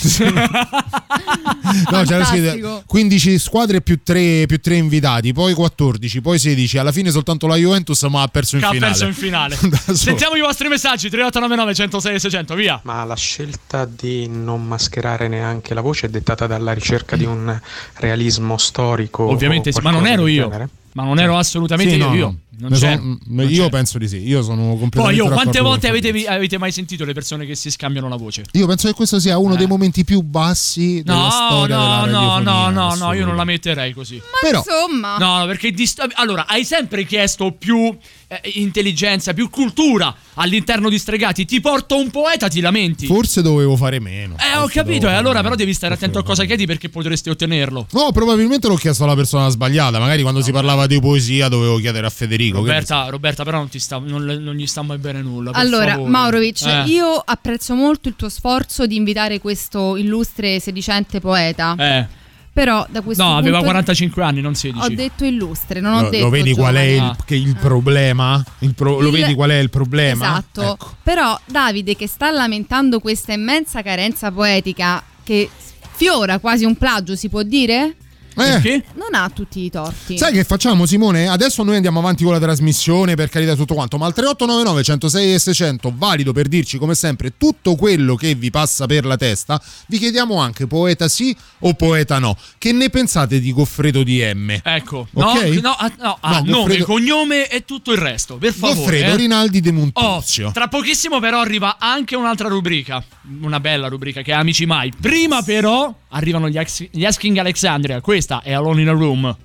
No, 1.90 2.04
c'era 2.04 2.26
scritto 2.26 2.84
15 2.86 3.40
squadre 3.40 3.82
più 3.82 4.00
3, 4.04 4.46
più 4.46 4.60
3 4.60 4.76
invitati, 4.76 5.32
poi 5.32 5.54
14, 5.54 6.20
poi 6.20 6.38
16. 6.38 6.78
Alla 6.78 6.92
fine 6.92 7.12
soltanto 7.12 7.48
la 7.48 7.56
Juventus, 7.56 8.02
ma 8.04 8.24
ha 8.24 8.28
perso 8.28 8.56
in 8.56 8.62
che 8.62 8.68
ha 8.68 8.72
finale. 8.72 8.92
perso 8.92 9.06
in 9.06 9.14
finale. 9.14 9.58
Sentiamo 9.94 10.36
i 10.36 10.42
vostri 10.42 10.68
messaggi. 10.68 11.10
3899 11.10 11.74
106 11.74 12.20
600 12.20 12.56
via. 12.56 12.80
Ma 12.84 13.04
la 13.06 13.16
scelta 13.16 13.86
di 13.86 14.28
non 14.28 14.66
mascherare 14.68 15.28
neanche 15.30 15.74
la 15.74 15.82
voce 15.82 16.08
è 16.08 16.10
dettata 16.10 16.46
dalla 16.48 16.74
ricerca 16.74 17.16
di 17.16 17.26
un 17.26 17.58
realismo 17.96 18.58
storico. 18.58 19.30
ovviamente 19.30 19.72
sì 19.72 19.80
ma 19.82 19.92
non 19.92 20.08
ero 20.08 20.28
io. 20.28 20.50
genere? 20.50 20.70
Ma 20.94 21.04
non 21.04 21.20
ero 21.20 21.38
assolutamente 21.38 21.94
Sì, 21.94 21.98
io, 22.00 22.06
no. 22.06 22.38
Non 22.60 22.76
sono- 22.76 23.18
Non 23.28 23.50
io 23.50 23.56
c'ero. 23.56 23.70
penso 23.70 23.98
di 23.98 24.08
sì. 24.08 24.18
Io 24.28 24.42
sono 24.44 24.76
completamente 24.76 25.00
poi 25.02 25.16
io 25.16 25.30
quante 25.34 25.60
volte 25.62 25.88
avete, 25.88 26.26
avete 26.28 26.58
mai 26.58 26.72
sentito 26.72 27.06
le 27.06 27.14
persone 27.14 27.46
che 27.46 27.56
si 27.56 27.72
scambiano 27.72 28.08
la 28.10 28.18
voce 28.18 28.44
Io 28.52 28.68
penso 28.68 28.88
che 28.88 28.94
questo 28.94 29.20
sia 29.20 29.38
uno 29.38 29.56
dei 29.56 29.68
momenti 29.68 30.04
più 30.04 30.22
bassi 30.22 31.02
della 31.04 31.18
No, 31.18 31.30
storia 31.32 31.76
no, 31.78 32.06
della 32.06 32.20
no, 32.20 32.40
no, 32.40 32.70
no, 32.70 32.96
no, 32.96 33.14
io 33.14 33.26
non 33.26 33.36
la 33.36 33.46
metterei 33.46 33.94
così. 33.94 34.18
Ma 34.18 34.24
Però- 34.42 34.64
insomma. 34.66 35.18
No, 35.18 35.40
no, 35.40 35.46
perché 35.46 35.72
dist- 35.72 36.06
allora 36.16 36.46
hai 36.48 36.66
sempre 36.66 37.06
chiesto 37.06 37.52
più 37.58 37.96
eh, 38.28 38.42
intelligenza, 38.56 39.34
più 39.34 39.50
cultura 39.50 40.14
all'interno 40.36 40.90
di 40.90 40.98
Stregati. 40.98 41.46
Ti 41.46 41.60
porto 41.62 41.98
un 41.98 42.10
poeta, 42.10 42.48
ti 42.48 42.60
lamenti. 42.62 43.06
Forse 43.06 43.42
dovevo 43.42 43.76
fare 43.76 44.00
meno. 44.00 44.36
eh, 44.38 44.58
ho 44.58 44.68
capito, 44.68 45.08
e 45.08 45.14
allora 45.14 45.42
però 45.42 45.56
devi 45.56 45.74
stare 45.74 45.94
attento 45.94 46.20
a 46.20 46.24
cosa 46.24 46.44
chiedi 46.46 46.66
perché 46.66 46.90
potresti 46.90 47.30
ottenerlo. 47.30 47.88
No, 47.92 48.12
probabilmente 48.12 48.68
l'ho 48.68 48.76
chiesto 48.76 49.04
alla 49.04 49.16
persona 49.16 49.50
sbagliata. 49.50 50.00
Magari 50.00 50.22
quando 50.22 50.42
si 50.42 50.52
parlava 50.52 50.86
di 50.88 51.00
poesia 51.00 51.48
dovevo 51.48 51.78
chiedere 51.78 52.08
a 52.08 52.10
Federico. 52.10 52.40
Che- 52.50 52.58
Roberta, 52.58 53.10
Roberta, 53.10 53.44
però 53.44 53.58
non, 53.60 53.70
ti 53.70 53.80
sta, 53.80 54.00
non, 54.00 54.24
non 54.24 54.56
gli 54.56 54.66
sta 54.66 54.82
mai 54.82 54.98
bene 54.98 55.22
nulla. 55.22 55.52
Allora, 55.52 55.92
favore. 55.92 56.10
Maurovic, 56.10 56.62
Eh, 56.66 56.84
io 56.88 57.22
apprezzo 57.24 57.76
molto 57.76 58.08
il 58.10 58.16
tuo 58.16 58.30
sforzo 58.30 58.88
di 58.88 58.96
invitare 58.96 59.40
questo 59.40 59.96
illustre 59.98 60.60
sedicente 60.60 61.20
poeta. 61.20 61.76
Eh. 61.78 62.20
Però 62.54 62.86
da 62.90 63.02
questo 63.02 63.24
No, 63.24 63.30
punto 63.30 63.44
aveva 63.44 63.58
di- 63.60 63.64
45 63.64 64.24
anni, 64.24 64.42
non 64.42 64.56
16. 64.56 64.92
Ho 64.92 64.94
detto 64.96 65.24
illustre, 65.24 65.80
non 65.80 65.94
ho 65.94 66.02
Lo, 66.02 66.10
detto 66.10 66.24
lo 66.26 66.30
vedi 66.32 66.54
qual 66.54 66.76
è 66.76 66.82
il, 66.82 67.16
che 67.24 67.36
il 67.36 67.56
problema? 67.56 68.44
Il 68.60 68.74
pro- 68.74 69.00
Lo 69.00 69.08
Il- 69.08 69.14
vedi 69.22 69.34
qual 69.36 69.52
è 69.52 69.58
il 69.58 69.70
problema? 69.70 70.26
Esatto. 70.32 70.74
Ecco. 70.74 70.96
Però 71.02 71.40
Davide 71.46 71.96
che 71.96 72.08
sta 72.08 72.30
lamentando 72.30 73.00
questa 73.00 73.32
immensa 73.32 73.82
carenza 73.82 74.32
poetica 74.32 75.02
che 75.24 75.50
sfiora 75.94 76.40
quasi 76.40 76.66
un 76.66 76.76
plagio, 76.76 77.16
si 77.16 77.30
può 77.30 77.42
dire? 77.44 77.96
Eh. 78.36 78.84
Non 78.96 79.14
ha 79.14 79.30
tutti 79.30 79.62
i 79.66 79.70
torti. 79.70 80.18
Sai 80.18 80.32
che 80.34 80.44
facciamo 80.44 80.86
Simone? 80.86 81.28
Adesso 81.28 81.64
noi 81.64 81.76
andiamo 81.76 82.00
avanti 82.00 82.24
con 82.24 82.34
la 82.34 82.40
trasmissione 82.40 83.16
per 83.16 83.30
carità 83.30 83.56
tutto 83.56 83.74
quanto, 83.74 83.98
ma 83.98 84.06
al 84.06 84.14
3899 84.14 84.84
106 84.84 85.34
e 85.34 85.40
600 85.40 85.94
valido 85.96 86.32
per 86.34 86.48
dirci 86.48 86.78
come 86.78 86.96
sempre 86.96 87.34
tutto 87.38 87.76
quello 87.76 88.16
che 88.16 88.34
vi 88.36 88.50
passa 88.50 88.86
per 88.86 89.06
la 89.06 89.18
testa. 89.18 89.62
Vi 89.88 89.98
chiediamo 89.98 90.38
anche 90.40 90.68
poeta 90.68 91.08
sì 91.08 91.36
o 91.60 91.74
poeta 91.74 92.20
no. 92.20 92.38
Che 92.58 92.72
ne 92.72 92.90
pensate 92.90 93.40
di 93.40 93.52
Goffredo 93.54 94.04
DM? 94.04 94.60
Ecco, 94.64 95.08
no, 95.12 95.26
Ok? 95.32 95.44
no, 95.62 95.72
ah, 95.72 95.92
no, 96.00 96.18
ah, 96.22 96.40
No, 96.40 96.44
nome, 96.46 96.52
Goffredo- 96.78 96.86
cognome 96.86 97.48
e 97.50 97.66
tutto 97.66 97.92
il 97.92 97.98
resto, 97.98 98.38
per 98.38 98.54
favore. 98.54 98.80
Goffredo 98.80 99.12
eh. 99.12 99.16
Rinaldi 99.18 99.60
de 99.60 99.70
Oh, 99.70 99.74
Montuzio. 99.74 100.52
tra 100.52 100.68
pochissimo 100.68 101.20
però 101.20 101.40
arriva 101.42 101.78
anche 101.80 102.16
un'altra 102.16 102.48
rubrica, 102.48 103.04
una 103.42 103.60
bella 103.60 103.88
rubrica 103.88 104.22
che 104.22 104.32
è 104.32 104.36
Amici 104.36 104.66
Mai. 104.66 104.92
Prima 105.00 105.42
però 105.44 105.94
arrivano 106.10 106.50
gli, 106.50 106.58
Ax- 106.58 106.88
gli 106.92 107.06
Asking 107.06 107.38
Alexandria, 107.38 108.02
questa 108.22 108.44
è 108.44 108.54
Alone 108.54 108.82
in 108.84 108.88
a 108.88 108.92
Room. 108.92 109.36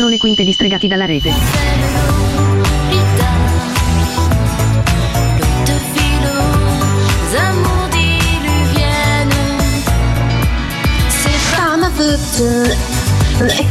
Sono 0.00 0.12
le 0.12 0.16
quinte 0.16 0.44
distregati 0.44 0.88
dalla 0.88 1.04
rete. 1.04 1.30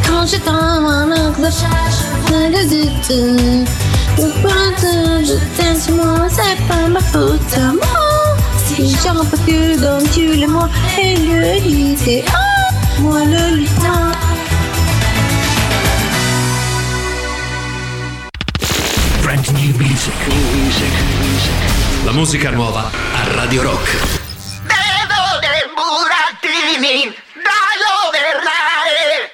Quand 0.06 0.28
j'ai 0.28 0.38
mon 0.46 1.10
je 1.10 2.06
le 2.50 2.62
je 5.24 5.34
t'aime, 5.58 5.96
moi, 5.96 6.28
c'est 6.30 6.62
pas 6.68 6.88
ma 6.88 7.00
faute 7.00 7.58
moi. 7.58 8.38
Si 8.68 8.96
j'en 9.04 9.26
peux 9.26 9.38
plus, 9.38 9.82
donne-tu 9.82 10.36
le 10.36 10.48
moi 10.48 10.70
et 11.02 11.16
le 11.16 11.60
lycée. 11.68 12.24
Ah, 12.32 12.72
moi, 13.00 13.26
le. 13.26 14.09
New 19.80 19.88
music. 19.88 20.14
La 22.04 22.12
musica 22.12 22.50
nuova 22.50 22.92
a 22.92 23.34
Radio 23.34 23.62
Rock. 23.62 24.20
Vedo 24.64 25.40
dei 25.40 25.64
burattini 25.74 27.16
da 27.36 27.62
governare. 27.88 29.32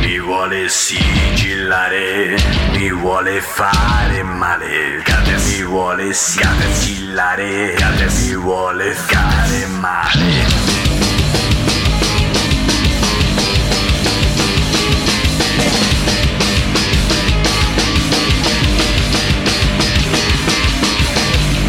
Mi 0.00 0.20
vuole 0.20 0.68
sigillare, 0.68 2.36
mi 2.74 2.92
vuole 2.92 3.40
fare 3.40 3.79
vuole 5.70 6.12
cade 7.78 8.06
mi 8.18 8.34
vuole 8.34 8.92
fare 8.92 9.66
male. 9.66 10.46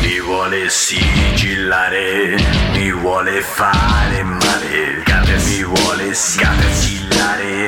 Mi 0.01 0.19
vuole 0.19 0.67
sigillare, 0.69 2.37
mi 2.73 2.91
vuole 2.91 3.41
fare 3.41 4.23
male, 4.23 5.03
cade 5.03 5.37
mi 5.45 5.63
vuole 5.63 6.13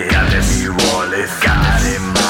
cade 0.09 0.39
mi 0.39 0.67
vuole 0.67 1.27
fare 1.27 1.99
male. 1.99 2.22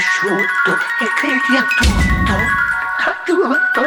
Asciutto 0.00 0.72
e 0.98 1.06
credi 1.14 1.56
a 1.56 1.66
tutto, 1.76 2.34
a 3.04 3.22
tutto. 3.26 3.84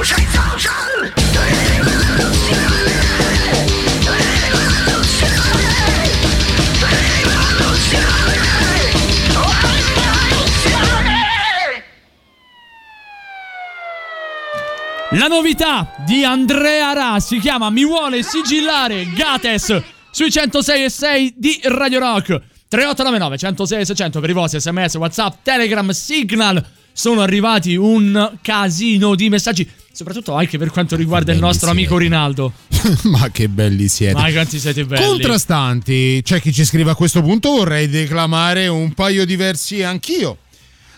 I 0.00 0.26
social! 0.32 1.12
La 15.10 15.26
novità 15.26 15.92
di 16.06 16.24
Andrea 16.24 16.92
Ra 16.92 17.20
si 17.20 17.38
chiama 17.38 17.68
Mi 17.70 17.84
vuole 17.84 18.22
sigillare 18.22 19.10
Gates 19.12 19.82
sui 20.10 20.30
106 20.30 20.84
e 20.84 20.88
6 20.88 21.34
di 21.36 21.60
Radio 21.64 21.98
Rock. 21.98 22.47
3899 22.68 23.38
106 23.38 23.86
600 23.86 24.20
per 24.20 24.30
i 24.30 24.32
vostri 24.34 24.60
sms, 24.60 24.94
whatsapp, 24.94 25.34
telegram, 25.42 25.90
signal. 25.90 26.64
Sono 26.92 27.22
arrivati 27.22 27.76
un 27.76 28.38
casino 28.42 29.14
di 29.14 29.28
messaggi, 29.28 29.68
soprattutto 29.92 30.34
anche 30.34 30.58
per 30.58 30.70
quanto 30.70 30.96
riguarda 30.96 31.32
il 31.32 31.38
nostro 31.38 31.70
amico 31.70 31.96
Rinaldo. 31.96 32.52
Ma 33.04 33.30
che 33.30 33.48
belli 33.48 33.88
siete. 33.88 34.14
Ma 34.14 34.30
quanti 34.32 34.58
siete 34.58 34.84
belli. 34.84 35.04
Contrastanti, 35.04 36.20
c'è 36.24 36.40
chi 36.40 36.52
ci 36.52 36.64
scrive 36.64 36.90
a 36.90 36.94
questo 36.94 37.22
punto 37.22 37.50
vorrei 37.50 37.88
declamare 37.88 38.66
un 38.66 38.92
paio 38.94 39.24
di 39.24 39.36
versi 39.36 39.82
anch'io. 39.82 40.38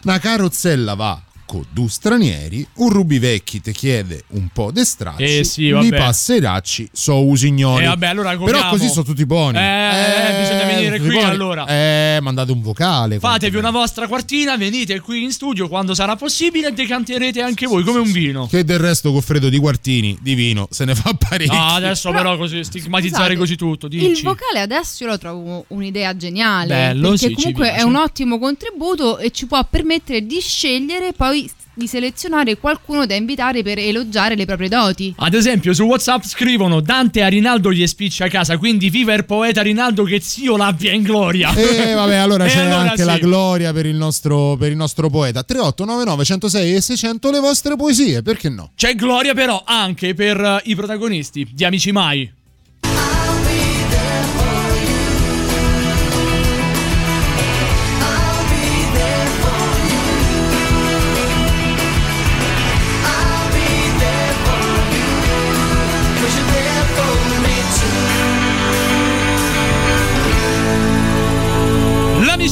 Una 0.04 0.18
carrozzella 0.18 0.94
va 0.94 1.22
con 1.50 1.64
due 1.72 1.88
stranieri, 1.88 2.64
un 2.76 2.90
rubivecchi 2.90 3.60
ti 3.60 3.72
chiede 3.72 4.22
un 4.28 4.50
po' 4.52 4.70
di 4.70 4.84
stracci, 4.84 5.38
Eh 5.38 5.42
sì, 5.42 5.76
li 5.76 5.88
passeracci 5.90 6.88
so 6.92 7.24
usignoli. 7.24 7.82
Eh, 7.82 7.88
vabbè, 7.88 8.06
allora 8.06 8.36
Però 8.36 8.68
così 8.68 8.88
sono 8.88 9.02
tutti 9.04 9.26
buoni. 9.26 9.58
Eh, 9.58 10.36
bisogna 10.38 10.64
venire 10.64 10.96
tutti 10.98 11.08
qui 11.08 11.16
buoni. 11.18 11.30
allora. 11.30 11.66
Eh, 11.66 12.18
mandate 12.22 12.52
un 12.52 12.60
vocale. 12.62 13.18
Fatevi 13.18 13.56
una 13.56 13.72
vostra 13.72 14.06
quartina, 14.06 14.56
venite 14.56 15.00
qui 15.00 15.24
in 15.24 15.32
studio 15.32 15.66
quando 15.66 15.92
sarà 15.92 16.14
possibile 16.14 16.68
e 16.68 16.72
decanterete 16.72 17.42
anche 17.42 17.66
voi 17.66 17.82
come 17.82 17.98
un 17.98 18.12
vino. 18.12 18.46
Che 18.46 18.62
del 18.62 18.78
resto 18.78 19.10
Goffredo 19.10 19.48
di 19.48 19.58
Quartini, 19.58 20.16
di 20.22 20.34
vino, 20.34 20.68
se 20.70 20.84
ne 20.84 20.94
fa 20.94 21.12
parecchio. 21.18 21.52
No, 21.52 21.66
adesso 21.66 22.12
però 22.12 22.36
così 22.36 22.62
stigmatizzare 22.62 23.34
Scusate, 23.34 23.38
così 23.40 23.56
tutto, 23.56 23.86
Il 23.86 23.98
dici. 23.98 24.22
vocale 24.22 24.60
adesso 24.60 25.02
io 25.02 25.10
lo 25.10 25.18
trovo 25.18 25.64
un'idea 25.68 26.16
geniale. 26.16 26.68
Bello, 26.68 27.08
perché 27.08 27.26
sì, 27.26 27.34
comunque 27.34 27.72
è 27.74 27.82
un 27.82 27.96
ottimo 27.96 28.38
contributo 28.38 29.18
e 29.18 29.32
ci 29.32 29.46
può 29.46 29.66
permettere 29.68 30.24
di 30.24 30.38
scegliere 30.40 31.12
poi 31.12 31.39
di 31.80 31.86
selezionare 31.86 32.58
qualcuno 32.58 33.06
da 33.06 33.14
invitare 33.14 33.62
per 33.62 33.78
elogiare 33.78 34.36
le 34.36 34.44
proprie 34.44 34.68
doti. 34.68 35.14
Ad 35.16 35.32
esempio, 35.32 35.72
su 35.72 35.84
WhatsApp 35.84 36.24
scrivono 36.24 36.80
Dante 36.80 37.22
a 37.22 37.28
Rinaldo 37.28 37.72
gli 37.72 37.86
spiccia 37.86 38.26
a 38.26 38.28
casa, 38.28 38.58
quindi 38.58 38.90
viva 38.90 39.14
il 39.14 39.24
poeta 39.24 39.62
Rinaldo 39.62 40.04
che 40.04 40.20
zio 40.20 40.58
l'abbia 40.58 40.92
in 40.92 41.02
gloria. 41.02 41.54
E 41.54 41.94
vabbè, 41.94 42.16
allora 42.16 42.44
E 42.44 42.48
c'è 42.48 42.60
allora 42.60 42.80
anche 42.80 42.98
sì. 42.98 43.04
la 43.04 43.18
gloria 43.18 43.72
per 43.72 43.86
il, 43.86 43.96
nostro, 43.96 44.56
per 44.58 44.70
il 44.70 44.76
nostro 44.76 45.08
poeta. 45.08 45.42
3899 45.42 46.24
106 46.24 46.74
e 46.74 46.80
600 46.82 47.30
le 47.30 47.40
vostre 47.40 47.76
poesie, 47.76 48.20
perché 48.20 48.50
no? 48.50 48.72
C'è 48.76 48.94
gloria 48.94 49.32
però 49.32 49.62
anche 49.64 50.12
per 50.12 50.38
eh, 50.38 50.60
i 50.64 50.74
protagonisti 50.74 51.48
di 51.50 51.64
Amici 51.64 51.92
Mai. 51.92 52.30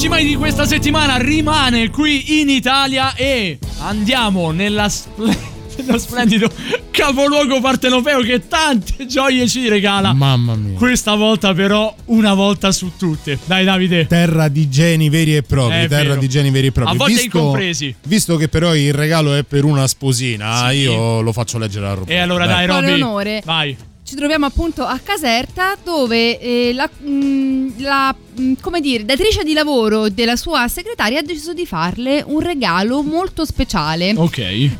Mai 0.08 0.24
di 0.24 0.36
questa 0.36 0.64
settimana 0.66 1.16
rimane 1.18 1.90
qui 1.90 2.40
in 2.40 2.48
Italia 2.48 3.14
e 3.14 3.58
andiamo 3.80 4.50
nella 4.50 4.88
spl- 4.88 5.36
nello 5.76 5.98
splendido 5.98 6.50
capoluogo 6.90 7.60
partenopeo 7.60 8.20
che 8.22 8.48
tante 8.48 9.06
gioie 9.06 9.46
ci 9.46 9.68
regala. 9.68 10.12
Mamma 10.14 10.56
mia. 10.56 10.76
Questa 10.76 11.14
volta 11.14 11.52
però 11.54 11.94
una 12.06 12.34
volta 12.34 12.72
su 12.72 12.92
tutte. 12.98 13.38
Dai 13.44 13.64
Davide. 13.64 14.06
Terra 14.06 14.48
di 14.48 14.68
geni 14.68 15.08
veri 15.08 15.36
e 15.36 15.42
propri. 15.42 15.76
È 15.82 15.88
terra 15.88 16.08
vero. 16.08 16.20
di 16.20 16.28
geni 16.28 16.50
veri 16.50 16.68
e 16.68 16.72
propri. 16.72 16.94
A 16.94 16.96
volte 16.96 17.12
visto, 17.20 17.36
incompresi. 17.38 17.94
Visto 18.04 18.36
che 18.36 18.48
però 18.48 18.74
il 18.74 18.92
regalo 18.94 19.34
è 19.34 19.44
per 19.44 19.64
una 19.64 19.86
sposina, 19.86 20.70
Sì. 20.70 20.76
io 20.78 21.20
lo 21.20 21.32
faccio 21.32 21.58
leggere 21.58 21.86
a 21.86 21.90
Roberto. 21.90 22.12
E 22.12 22.16
allora 22.18 22.46
dai, 22.46 22.66
Quale 22.66 22.88
Robby. 22.88 23.00
onore. 23.02 23.42
Vai. 23.44 23.76
Ci 24.08 24.14
troviamo 24.16 24.46
appunto 24.46 24.86
a 24.86 24.98
Caserta 25.02 25.76
dove 25.84 26.38
eh, 26.40 26.72
la, 26.72 26.88
mh, 26.98 27.74
la, 27.82 28.14
mh, 28.36 28.52
come 28.62 28.80
dire, 28.80 29.04
datrice 29.04 29.44
di 29.44 29.52
lavoro 29.52 30.08
della 30.08 30.34
sua 30.34 30.66
segretaria 30.66 31.18
ha 31.18 31.22
deciso 31.22 31.52
di 31.52 31.66
farle 31.66 32.24
un 32.26 32.40
regalo 32.40 33.02
molto 33.02 33.44
speciale. 33.44 34.14
Ok. 34.16 34.38
Eh, 34.38 34.70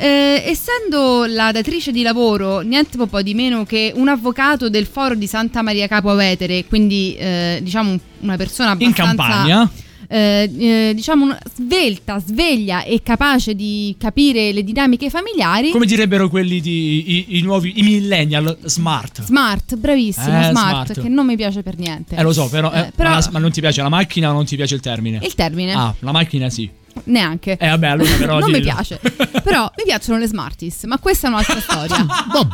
essendo 0.46 1.26
la 1.26 1.52
datrice 1.52 1.92
di 1.92 2.00
lavoro 2.00 2.60
niente 2.60 2.96
po' 3.06 3.20
di 3.20 3.34
meno 3.34 3.66
che 3.66 3.92
un 3.94 4.08
avvocato 4.08 4.70
del 4.70 4.86
foro 4.86 5.14
di 5.14 5.26
Santa 5.26 5.60
Maria 5.60 5.86
Capua 5.88 6.14
Vetere, 6.14 6.64
quindi 6.64 7.14
eh, 7.18 7.58
diciamo 7.62 7.90
un- 7.90 8.00
una 8.20 8.36
persona 8.38 8.70
In 8.78 8.86
abbastanza 8.86 9.14
campagna. 9.24 9.70
Eh, 10.10 10.50
eh, 10.58 10.92
diciamo 10.94 11.24
una- 11.26 11.38
svelta, 11.54 12.18
sveglia 12.18 12.82
e 12.82 13.02
capace 13.02 13.54
di 13.54 13.94
capire 13.98 14.52
le 14.52 14.64
dinamiche 14.64 15.10
familiari. 15.10 15.70
Come 15.70 15.84
direbbero 15.86 16.28
quelli 16.30 16.60
di 16.60 17.28
i, 17.32 17.38
i 17.38 17.42
nuovi 17.42 17.74
i 17.76 17.82
millennial 17.82 18.56
smart. 18.64 19.22
Smart, 19.22 19.76
bravissimo, 19.76 20.26
Eh, 20.40 20.48
smart, 20.50 20.92
smart. 20.92 21.00
che 21.02 21.08
non 21.08 21.26
mi 21.26 21.36
piace 21.36 21.62
per 21.62 21.76
niente. 21.78 22.16
Eh 22.16 22.22
lo 22.22 22.32
so, 22.32 22.48
però, 22.48 22.72
eh, 22.72 22.80
Eh, 22.80 22.92
però- 22.96 23.10
ma, 23.10 23.28
ma 23.32 23.38
non 23.38 23.50
ti 23.50 23.60
piace 23.60 23.82
la 23.82 23.88
macchina 23.90 24.30
o 24.30 24.32
non 24.32 24.44
ti 24.46 24.56
piace 24.56 24.74
il 24.74 24.80
termine? 24.80 25.18
Il 25.22 25.34
termine. 25.34 25.72
Ah, 25.74 25.94
la 26.00 26.12
macchina 26.12 26.48
sì. 26.48 26.70
Neanche. 27.04 27.56
Eh 27.60 27.68
vabbè, 27.68 27.86
allora 27.86 28.10
però 28.16 28.38
non 28.40 28.50
mi 28.50 28.58
dillo. 28.60 28.72
piace. 28.74 28.98
Però 29.44 29.70
mi 29.76 29.84
piacciono 29.84 30.18
le 30.18 30.26
Smarties, 30.26 30.82
ma 30.84 30.98
questa 30.98 31.28
è 31.28 31.30
un'altra 31.30 31.60
storia. 31.60 32.04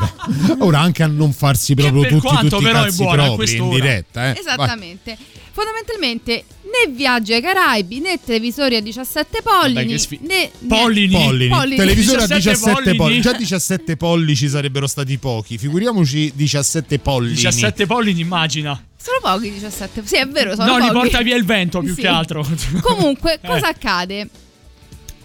Ora 0.59 0.81
anche 0.81 1.02
a 1.02 1.06
non 1.06 1.32
farsi 1.32 1.74
proprio 1.74 2.02
per 2.02 2.10
tutti, 2.10 2.26
quanto 2.26 2.48
tutti 2.56 2.62
i 2.62 2.66
però 2.66 2.81
è 2.81 2.85
cazzi 2.85 3.05
propri 3.05 3.56
in 3.56 3.68
diretta. 3.70 4.32
Eh. 4.32 4.39
Esattamente. 4.39 5.16
Fondamentalmente 5.51 6.44
né 6.86 6.92
viaggi 6.92 7.32
ai 7.32 7.40
Caraibi 7.40 8.01
né 8.01 8.18
televisori 8.24 8.76
a 8.76 8.80
17 8.80 9.42
pollini 9.42 9.74
Vabbè, 9.74 9.86
che 9.86 9.98
sfi- 9.98 10.18
né 10.22 10.51
Pollini. 10.66 11.12
Pollini. 11.14 11.48
Pollini. 11.48 11.76
Televisore 11.76 12.22
a 12.22 12.26
17 12.26 12.51
17 12.51 12.72
pollici. 12.74 12.96
pollini. 12.96 13.20
Già 13.22 13.32
17 13.32 13.96
pollici 13.96 14.48
sarebbero 14.48 14.86
stati 14.86 15.18
pochi. 15.18 15.59
Figuriamoci 15.59 16.32
17 16.34 16.98
pollini. 16.98 17.34
17 17.34 17.86
pollini 17.86 18.20
immagina. 18.20 18.82
Sono 18.96 19.18
pochi 19.20 19.51
17. 19.52 20.02
Sì, 20.05 20.16
è 20.16 20.26
vero, 20.26 20.55
sono 20.55 20.66
No, 20.66 20.72
pochi. 20.78 20.84
li 20.86 20.92
porta 20.92 21.20
via 21.22 21.36
il 21.36 21.44
vento 21.44 21.80
più 21.80 21.92
Sì. 21.94 22.01
che 22.01 22.06
altro. 22.09 22.46
Comunque, 22.80 23.34
Eh. 23.42 23.46
cosa 23.46 23.68
accade? 23.68 24.28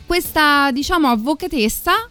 Questa, 0.05 0.71
diciamo, 0.71 1.07
avvocatessa 1.09 2.09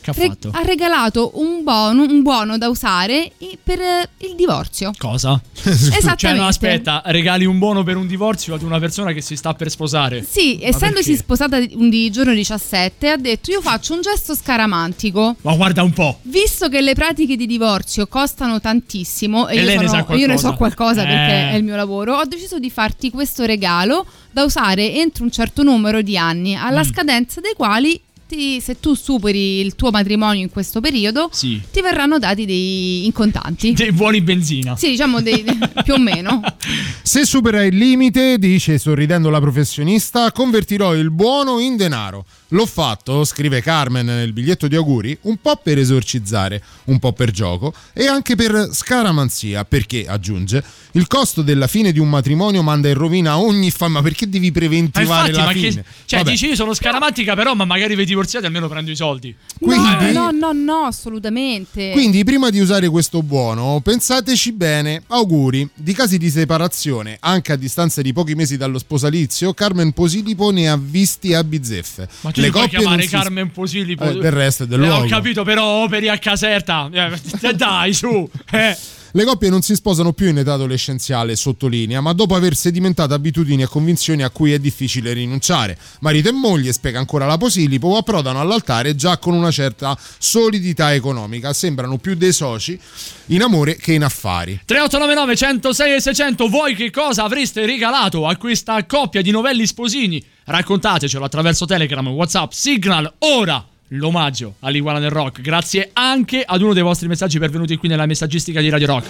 Che 0.00 0.10
ha 0.10 0.14
re- 0.16 0.26
fatto? 0.28 0.50
ha 0.52 0.62
regalato 0.62 1.32
un 1.34 1.62
buono, 1.62 2.02
un 2.04 2.22
buono 2.22 2.56
da 2.58 2.68
usare 2.68 3.30
per 3.62 3.80
eh, 3.80 4.08
il 4.18 4.34
divorzio. 4.36 4.92
Cosa? 4.98 5.40
Esattamente. 5.54 6.16
Cioè, 6.20 6.34
no, 6.34 6.46
aspetta, 6.46 7.02
regali 7.06 7.44
un 7.44 7.58
buono 7.58 7.82
per 7.82 7.96
un 7.96 8.06
divorzio 8.06 8.54
ad 8.54 8.62
una 8.62 8.78
persona 8.78 9.12
che 9.12 9.20
si 9.22 9.36
sta 9.36 9.54
per 9.54 9.70
sposare. 9.70 10.24
Sì, 10.28 10.58
Ma 10.60 10.68
essendosi 10.68 11.10
perché? 11.10 11.22
sposata 11.24 11.60
di, 11.60 12.10
giorno 12.10 12.32
17, 12.34 13.08
ha 13.08 13.16
detto 13.16 13.50
io 13.50 13.60
faccio 13.62 13.94
un 13.94 14.00
gesto 14.02 14.34
scaramantico. 14.34 15.36
Ma 15.42 15.54
guarda 15.54 15.82
un 15.82 15.92
po'. 15.92 16.18
Visto 16.22 16.68
che 16.68 16.80
le 16.80 16.94
pratiche 16.94 17.36
di 17.36 17.46
divorzio 17.46 18.06
costano 18.06 18.60
tantissimo 18.60 19.48
e, 19.48 19.56
E 19.58 19.62
io, 19.62 19.80
ne 19.80 19.88
sono- 19.88 20.04
sa 20.06 20.14
io 20.14 20.26
ne 20.26 20.38
so 20.38 20.54
qualcosa 20.54 21.02
perché 21.04 21.32
Eh. 21.32 21.50
è 21.50 21.54
il 21.54 21.64
mio 21.64 21.76
lavoro, 21.76 22.16
ho 22.16 22.24
deciso 22.24 22.58
di 22.58 22.70
farti 22.70 23.10
questo 23.10 23.44
regalo 23.44 24.06
da 24.30 24.44
usare 24.44 24.94
entro 24.94 25.24
un 25.24 25.30
certo 25.30 25.62
numero 25.62 26.02
di 26.02 26.16
anni, 26.16 26.54
alla 26.54 26.80
Mm. 26.80 26.84
scadenza 26.90 27.40
dei 27.40 27.54
quali 27.56 28.00
ti- 28.30 28.60
se 28.60 28.78
tu 28.78 28.94
superi 28.94 29.58
il 29.60 29.74
tuo 29.74 29.90
matrimonio 29.90 30.42
in 30.42 30.50
questo 30.50 30.80
periodo, 30.80 31.28
Sì. 31.32 31.60
ti 31.70 31.80
verranno 31.80 32.18
dati 32.18 32.46
dei 32.46 33.04
in 33.04 33.12
contanti. 33.12 33.72
Dei 33.80 33.92
buoni 33.92 34.20
benzina. 34.20 34.76
Sì, 34.76 34.90
diciamo 34.90 35.20
dei, 35.20 35.44
più 35.84 35.94
o 35.94 35.98
meno. 35.98 36.40
Se 37.02 37.24
supera 37.24 37.64
il 37.64 37.76
limite, 37.76 38.38
dice 38.38 38.78
sorridendo 38.78 39.30
la 39.30 39.40
professionista, 39.40 40.30
convertirò 40.32 40.94
il 40.94 41.10
buono 41.10 41.58
in 41.58 41.76
denaro. 41.76 42.24
L'ho 42.52 42.66
fatto, 42.66 43.24
scrive 43.24 43.60
Carmen 43.60 44.06
nel 44.06 44.32
biglietto 44.32 44.66
di 44.68 44.74
auguri, 44.76 45.16
un 45.22 45.36
po' 45.40 45.56
per 45.62 45.78
esorcizzare, 45.78 46.62
un 46.86 46.98
po' 46.98 47.12
per 47.12 47.30
gioco 47.30 47.72
e 47.92 48.06
anche 48.06 48.34
per 48.34 48.70
scaramanzia, 48.72 49.64
perché, 49.64 50.04
aggiunge, 50.06 50.62
il 50.92 51.06
costo 51.06 51.42
della 51.42 51.68
fine 51.68 51.92
di 51.92 51.98
un 52.00 52.08
matrimonio 52.08 52.62
manda 52.62 52.88
in 52.88 52.94
rovina 52.94 53.38
ogni 53.38 53.70
famiglia. 53.70 53.78
Ma 53.90 54.02
perché 54.02 54.28
devi 54.28 54.48
Ma 54.48 54.52
preventivare 54.52 55.28
infatti, 55.30 55.32
la 55.32 55.44
ma 55.44 55.52
fine? 55.52 55.82
che. 55.82 55.84
Cioè, 56.04 56.18
Vabbè. 56.20 56.30
dici 56.30 56.46
io 56.46 56.54
sono 56.54 56.74
scaramantica, 56.74 57.34
però, 57.34 57.54
ma 57.54 57.64
magari 57.64 57.94
vi 57.96 58.04
divorziate 58.04 58.46
almeno 58.46 58.68
prendo 58.68 58.90
i 58.90 58.96
soldi. 58.96 59.34
Quindi- 59.58 60.12
No, 60.12 60.30
no, 60.30 60.30
no, 60.30 60.52
no, 60.52 60.74
assolutamente. 60.86 61.90
Quindi, 61.92 62.24
prima 62.24 62.50
di 62.50 62.58
usare 62.60 62.88
questo 62.88 63.22
buono, 63.22 63.80
pensateci 63.82 64.52
bene. 64.52 65.02
Auguri. 65.08 65.68
Di 65.74 65.92
casi 65.92 66.18
di 66.18 66.30
separazione, 66.30 67.16
anche 67.20 67.52
a 67.52 67.56
distanza 67.56 68.02
di 68.02 68.12
pochi 68.12 68.34
mesi 68.34 68.56
dallo 68.56 68.78
sposalizio, 68.78 69.54
Carmen 69.54 69.92
Posilipo 69.92 70.50
ne 70.50 70.68
ha 70.68 70.76
visti 70.76 71.32
a 71.34 71.42
bizzeffe. 71.44 72.08
Ma 72.22 72.30
ti 72.42 72.50
puoi 72.50 72.68
chiamare 72.68 73.06
Carmen 73.06 73.50
Posilipo? 73.50 74.04
Eh, 74.04 74.18
del 74.18 74.32
resto 74.32 74.64
è 74.64 74.66
del 74.66 74.82
Eh. 74.82 74.90
Ho 74.90 75.06
capito, 75.06 75.44
però 75.44 75.82
operi 75.84 76.08
a 76.08 76.18
Caserta. 76.18 76.88
Eh, 76.92 77.54
dai, 77.54 77.92
su. 77.92 78.28
Eh. 78.50 78.76
Le 79.12 79.24
coppie 79.24 79.50
non 79.50 79.60
si 79.62 79.74
sposano 79.74 80.12
più 80.12 80.28
in 80.28 80.38
età 80.38 80.52
adolescenziale, 80.52 81.34
sottolinea, 81.34 82.00
ma 82.00 82.12
dopo 82.12 82.36
aver 82.36 82.54
sedimentato 82.54 83.12
abitudini 83.12 83.62
e 83.62 83.66
convinzioni 83.66 84.22
a 84.22 84.30
cui 84.30 84.52
è 84.52 84.60
difficile 84.60 85.12
rinunciare. 85.12 85.76
Marito 85.98 86.28
e 86.28 86.32
moglie, 86.32 86.72
spiega 86.72 87.00
ancora 87.00 87.26
la 87.26 87.36
Posilipo, 87.36 87.96
approdano 87.96 88.38
all'altare 88.38 88.94
già 88.94 89.18
con 89.18 89.34
una 89.34 89.50
certa 89.50 89.98
solidità 90.18 90.94
economica. 90.94 91.52
Sembrano 91.52 91.98
più 91.98 92.14
dei 92.14 92.32
soci 92.32 92.78
in 93.26 93.42
amore 93.42 93.74
che 93.74 93.94
in 93.94 94.04
affari. 94.04 94.60
3899 94.64 95.36
106 95.36 95.94
e 95.94 96.00
600 96.00 96.48
voi 96.48 96.76
che 96.76 96.90
cosa 96.90 97.24
avreste 97.24 97.66
regalato 97.66 98.28
a 98.28 98.36
questa 98.36 98.86
coppia 98.86 99.22
di 99.22 99.32
novelli 99.32 99.66
sposini? 99.66 100.24
Raccontatecelo 100.44 101.24
attraverso 101.24 101.66
Telegram, 101.66 102.06
Whatsapp, 102.06 102.52
Signal, 102.52 103.12
ora 103.18 103.66
l'omaggio 103.90 104.54
all'Iguana 104.60 104.98
del 104.98 105.10
Rock 105.10 105.40
grazie 105.40 105.90
anche 105.92 106.42
ad 106.44 106.60
uno 106.62 106.72
dei 106.72 106.82
vostri 106.82 107.08
messaggi 107.08 107.38
pervenuti 107.38 107.76
qui 107.76 107.88
nella 107.88 108.06
messaggistica 108.06 108.60
di 108.60 108.68
Radio 108.68 108.86
Rock. 108.86 109.06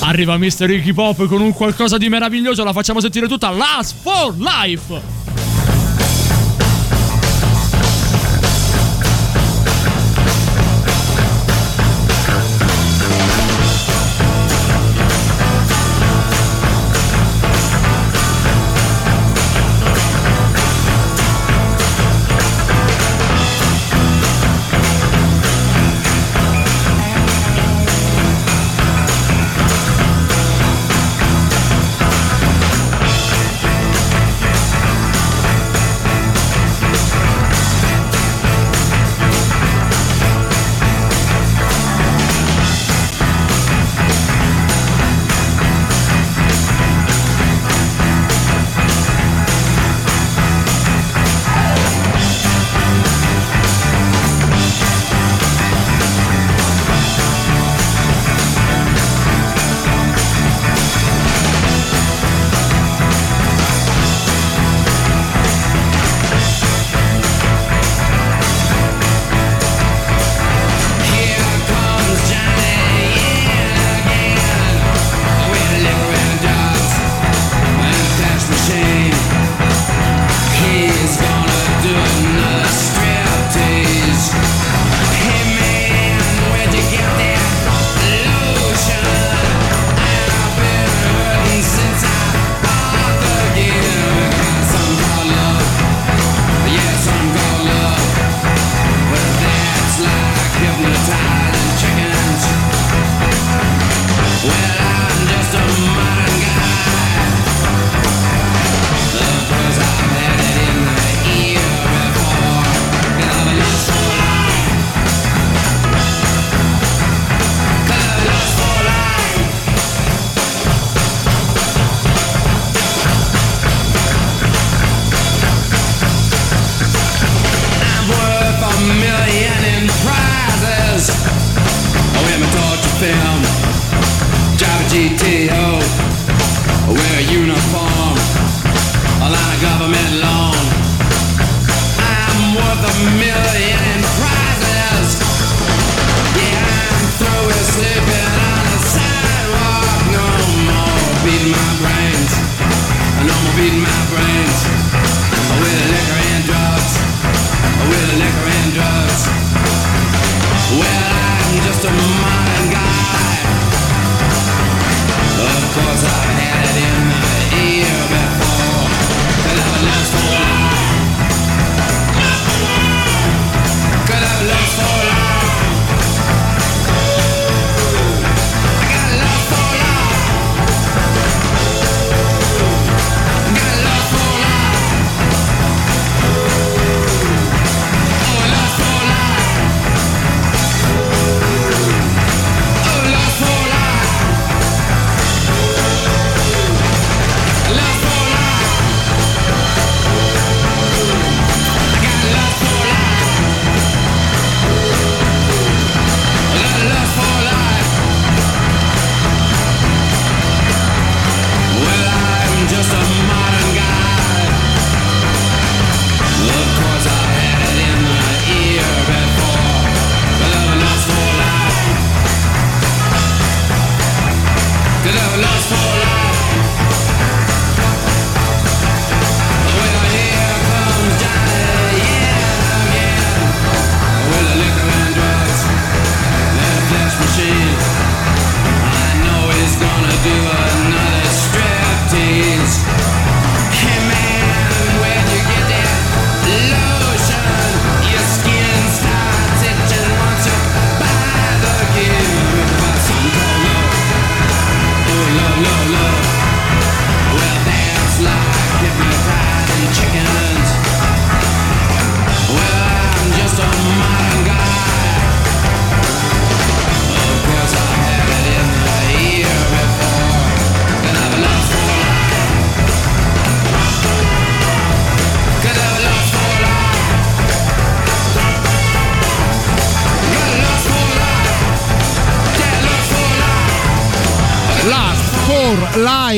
Arriva 0.00 0.38
Mr. 0.38 0.66
Ricky 0.66 0.92
Pop 0.92 1.26
con 1.26 1.40
un 1.40 1.52
qualcosa 1.52 1.98
di 1.98 2.08
meraviglioso, 2.08 2.64
la 2.64 2.72
facciamo 2.72 3.00
sentire 3.00 3.26
tutta 3.26 3.50
Last 3.50 3.96
for 4.00 4.34
Life! 4.38 5.37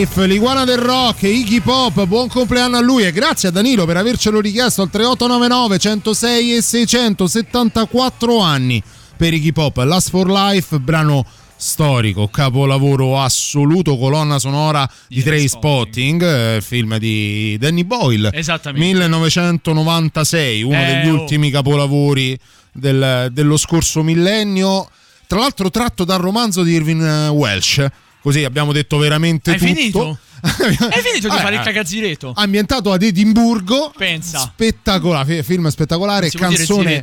Life, 0.01 0.27
l'iguana 0.27 0.65
del 0.65 0.79
rock, 0.79 1.25
Iggy 1.25 1.61
Pop, 1.61 2.07
buon 2.07 2.29
compleanno 2.29 2.79
a 2.79 2.81
lui 2.81 3.05
e 3.05 3.13
grazie 3.13 3.49
a 3.51 3.53
Danilo 3.53 3.85
per 3.85 3.99
avercelo 3.99 4.41
richiesto 4.41 4.81
al 4.81 4.89
3899 4.89 5.79
106 5.79 6.57
e 6.57 6.63
674 6.63 8.39
anni 8.39 8.83
per 9.15 9.35
Iggy 9.35 9.53
Pop. 9.53 9.77
Last 9.77 10.09
for 10.09 10.31
Life, 10.31 10.79
brano 10.79 11.27
storico, 11.55 12.29
capolavoro 12.29 13.21
assoluto, 13.21 13.99
colonna 13.99 14.39
sonora 14.39 14.89
di 15.07 15.23
Train 15.23 15.47
Spotting, 15.47 16.23
eh, 16.23 16.61
film 16.63 16.97
di 16.97 17.59
Danny 17.59 17.85
Boyle. 17.85 18.31
Esattamente. 18.33 18.87
1996, 18.87 20.63
uno 20.63 20.81
Eh, 20.81 20.87
degli 20.87 21.11
oh. 21.11 21.21
ultimi 21.21 21.51
capolavori 21.51 22.39
del- 22.73 23.29
dello 23.33 23.59
scorso 23.59 24.03
millennio. 24.03 24.89
Tra 25.27 25.41
l'altro 25.41 25.69
tratto 25.71 26.05
dal 26.05 26.21
romanzo 26.21 26.63
di 26.63 26.73
Irving 26.73 27.03
eh, 27.03 27.29
Welsh. 27.29 27.87
Così 28.21 28.45
abbiamo 28.45 28.73
detto 28.73 28.99
veramente 28.99 29.53
Hai 29.53 29.59
tutto. 29.59 29.73
finito? 29.73 30.19
Hai 30.41 31.03
finito 31.03 31.21
di 31.21 31.29
Vabbè, 31.29 31.41
fare 31.43 31.55
il 31.55 31.61
eh, 31.61 31.65
cagazziretto? 31.65 32.33
Ambientato 32.35 32.93
ad 32.93 33.03
Edimburgo. 33.03 33.93
Pensa. 33.97 34.39
Spettacolare, 34.41 35.37
fi- 35.37 35.43
film 35.43 35.69
spettacolare, 35.69 36.31
canzone 36.31 37.03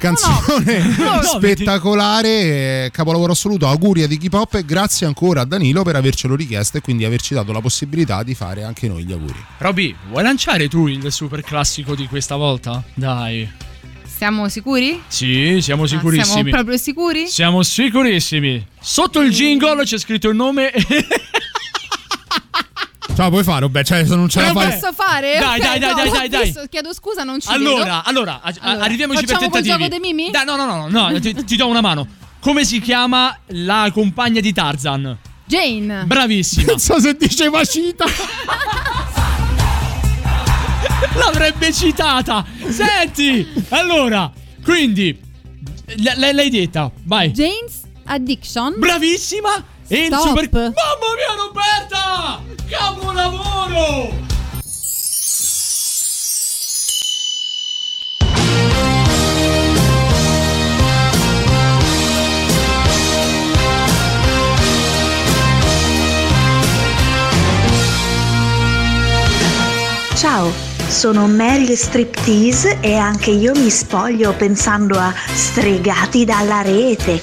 canzone 0.00 0.78
no, 0.96 1.20
spettacolare, 1.36 2.28
eh, 2.86 2.90
capolavoro 2.90 3.32
assoluto. 3.32 3.68
Auguri 3.68 4.02
ad 4.02 4.10
Iggy 4.10 4.30
Pop 4.30 4.54
e 4.54 4.64
grazie 4.64 5.06
ancora 5.06 5.42
a 5.42 5.44
Danilo 5.44 5.82
per 5.82 5.94
avercelo 5.96 6.34
richiesto 6.34 6.78
e 6.78 6.80
quindi 6.80 7.04
averci 7.04 7.34
dato 7.34 7.52
la 7.52 7.60
possibilità 7.60 8.22
di 8.22 8.34
fare 8.34 8.64
anche 8.64 8.88
noi 8.88 9.04
gli 9.04 9.12
auguri. 9.12 9.44
Robby, 9.58 9.94
vuoi 10.08 10.22
lanciare 10.22 10.68
tu 10.68 10.86
il 10.86 11.12
super 11.12 11.42
classico 11.42 11.94
di 11.94 12.06
questa 12.08 12.36
volta? 12.36 12.82
Dai. 12.94 13.48
Siamo 14.20 14.50
sicuri? 14.50 15.02
Sì, 15.08 15.60
siamo 15.62 15.84
Ah, 15.84 15.88
sicurissimi. 15.88 16.26
siamo 16.34 16.50
proprio 16.50 16.76
sicuri? 16.76 17.26
Siamo 17.26 17.62
sicurissimi. 17.62 18.66
Sotto 18.78 19.20
il 19.20 19.30
jingle 19.32 19.82
c'è 19.84 19.96
scritto 19.96 20.28
il 20.28 20.36
nome. 20.36 20.70
Ciao, 23.16 23.30
puoi 23.30 23.42
fare? 23.42 23.66
Beh, 23.70 23.82
cioè, 23.82 24.04
se 24.04 24.14
non 24.14 24.28
ce 24.28 24.42
la 24.42 24.48
Lo 24.48 24.60
fai. 24.60 24.72
posso 24.78 24.92
fare? 24.92 25.38
Dai, 25.38 25.58
Ok, 25.58 25.64
dai, 25.64 25.78
dai, 25.78 25.88
no, 25.88 25.94
dai, 25.94 26.10
dai, 26.28 26.52
dai. 26.52 26.68
Chiedo 26.68 26.92
scusa, 26.92 27.22
non 27.24 27.40
ci 27.40 27.48
allora, 27.50 27.84
vedo. 27.84 28.02
allora, 28.04 28.40
a- 28.42 28.54
Allora, 28.60 28.84
arriviamoci 28.84 29.24
per 29.24 29.28
facciamo 29.36 29.50
tentativi. 29.52 29.84
gioco 29.84 29.88
dei 29.88 30.00
mimi? 30.12 30.30
Dai, 30.30 30.44
no, 30.44 30.56
no, 30.56 30.66
no, 30.66 30.86
no, 30.90 31.08
no, 31.08 31.18
ti, 31.18 31.32
ti 31.44 31.56
do 31.56 31.66
una 31.68 31.80
mano. 31.80 32.06
Come 32.40 32.66
si 32.66 32.78
chiama 32.82 33.34
la 33.46 33.88
compagna 33.90 34.40
di 34.40 34.52
Tarzan? 34.52 35.16
Jane. 35.46 36.04
Bravissima. 36.04 36.66
Non 36.72 36.78
so 36.78 37.00
se 37.00 37.14
diceva 37.14 37.64
cita. 37.64 38.04
L'avrebbe 41.14 41.72
citata. 41.72 42.44
Senti, 42.68 43.46
allora, 43.70 44.30
quindi 44.64 45.18
l- 45.96 46.02
l- 46.02 46.34
l'hai 46.34 46.50
detta. 46.50 46.90
Vai. 47.04 47.30
Jane's 47.30 47.82
Addiction. 48.04 48.74
Bravissima. 48.78 49.64
E 49.88 50.02
il 50.02 50.06
Stop. 50.06 50.28
super 50.28 50.48
Mamma 50.50 51.14
mia, 51.16 51.34
Roberta! 51.36 52.40
Capolavoro! 52.68 54.28
Ciao, 70.16 70.52
sono 70.90 71.26
Meryl 71.28 71.76
Striptease 71.76 72.78
e 72.80 72.96
anche 72.96 73.30
io 73.30 73.54
mi 73.54 73.70
spoglio 73.70 74.32
pensando 74.32 74.98
a 74.98 75.14
stregati 75.32 76.24
dalla 76.24 76.62
rete. 76.62 77.22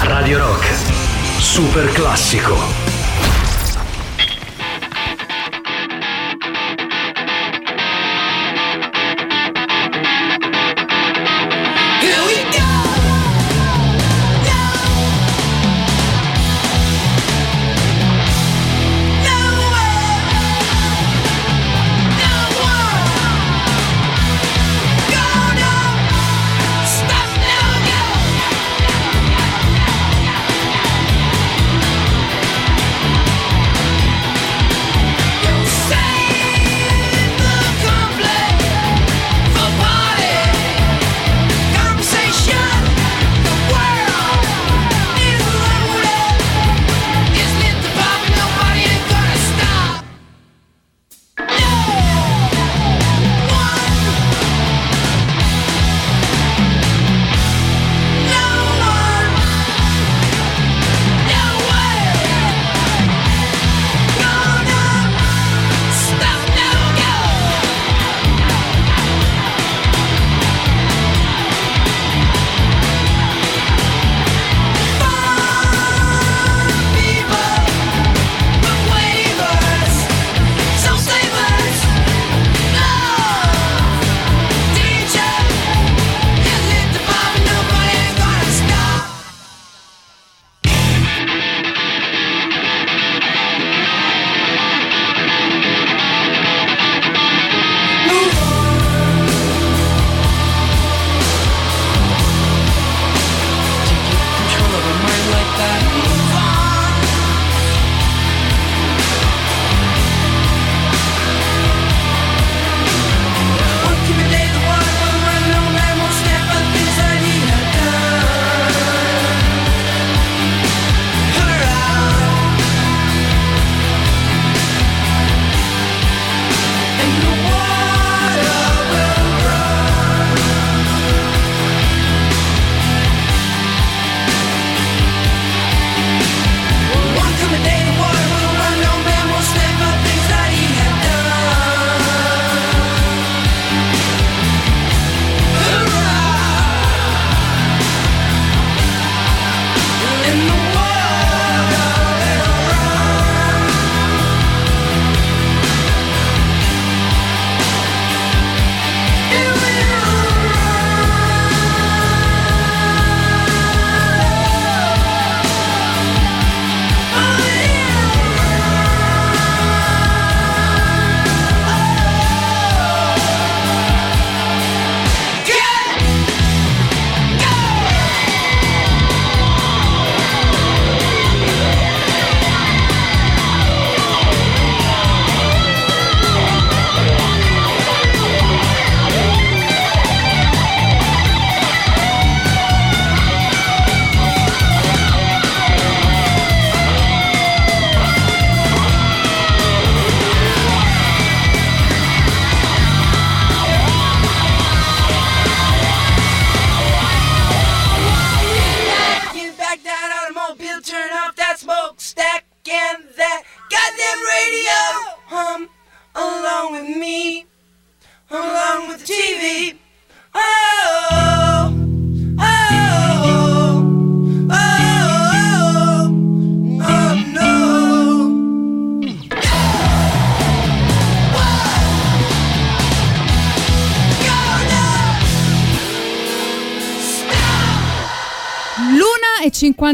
Radio 0.00 0.38
Rock, 0.38 0.66
super 1.38 1.90
classico. 1.92 2.83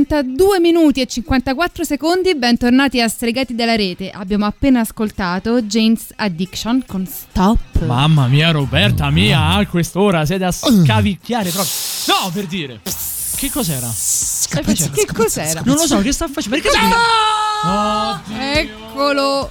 52 0.05 0.61
minuti 0.61 1.03
e 1.03 1.07
54 1.07 1.85
secondi, 1.85 2.35
bentornati 2.35 3.03
a 3.03 3.09
Stregati 3.09 3.55
della 3.55 3.77
Rete. 3.77 4.09
Abbiamo 4.11 4.47
appena 4.47 4.81
ascoltato 4.81 5.61
Jane's 5.61 6.07
Addiction 6.17 6.85
con 6.87 7.07
Stop. 7.07 7.85
Mamma 7.85 8.27
mia, 8.27 8.51
Roberta 8.51 9.11
mia, 9.11 9.49
a 9.49 9.67
quest'ora 9.67 10.25
siete 10.25 10.45
a 10.45 10.53
scavicchiare 10.53 11.51
proprio. 11.51 11.73
No, 12.07 12.31
per 12.33 12.47
dire. 12.47 12.81
Che 13.37 13.51
cos'era? 13.51 13.89
Facendo? 13.89 14.93
Che 14.95 15.07
cos'era? 15.13 15.61
Non 15.67 15.77
lo 15.77 15.87
so, 15.87 16.01
che 16.01 16.13
sta 16.13 16.29
facendo? 16.29 16.59
Perché 16.59 16.71
Eccolo. 18.39 19.51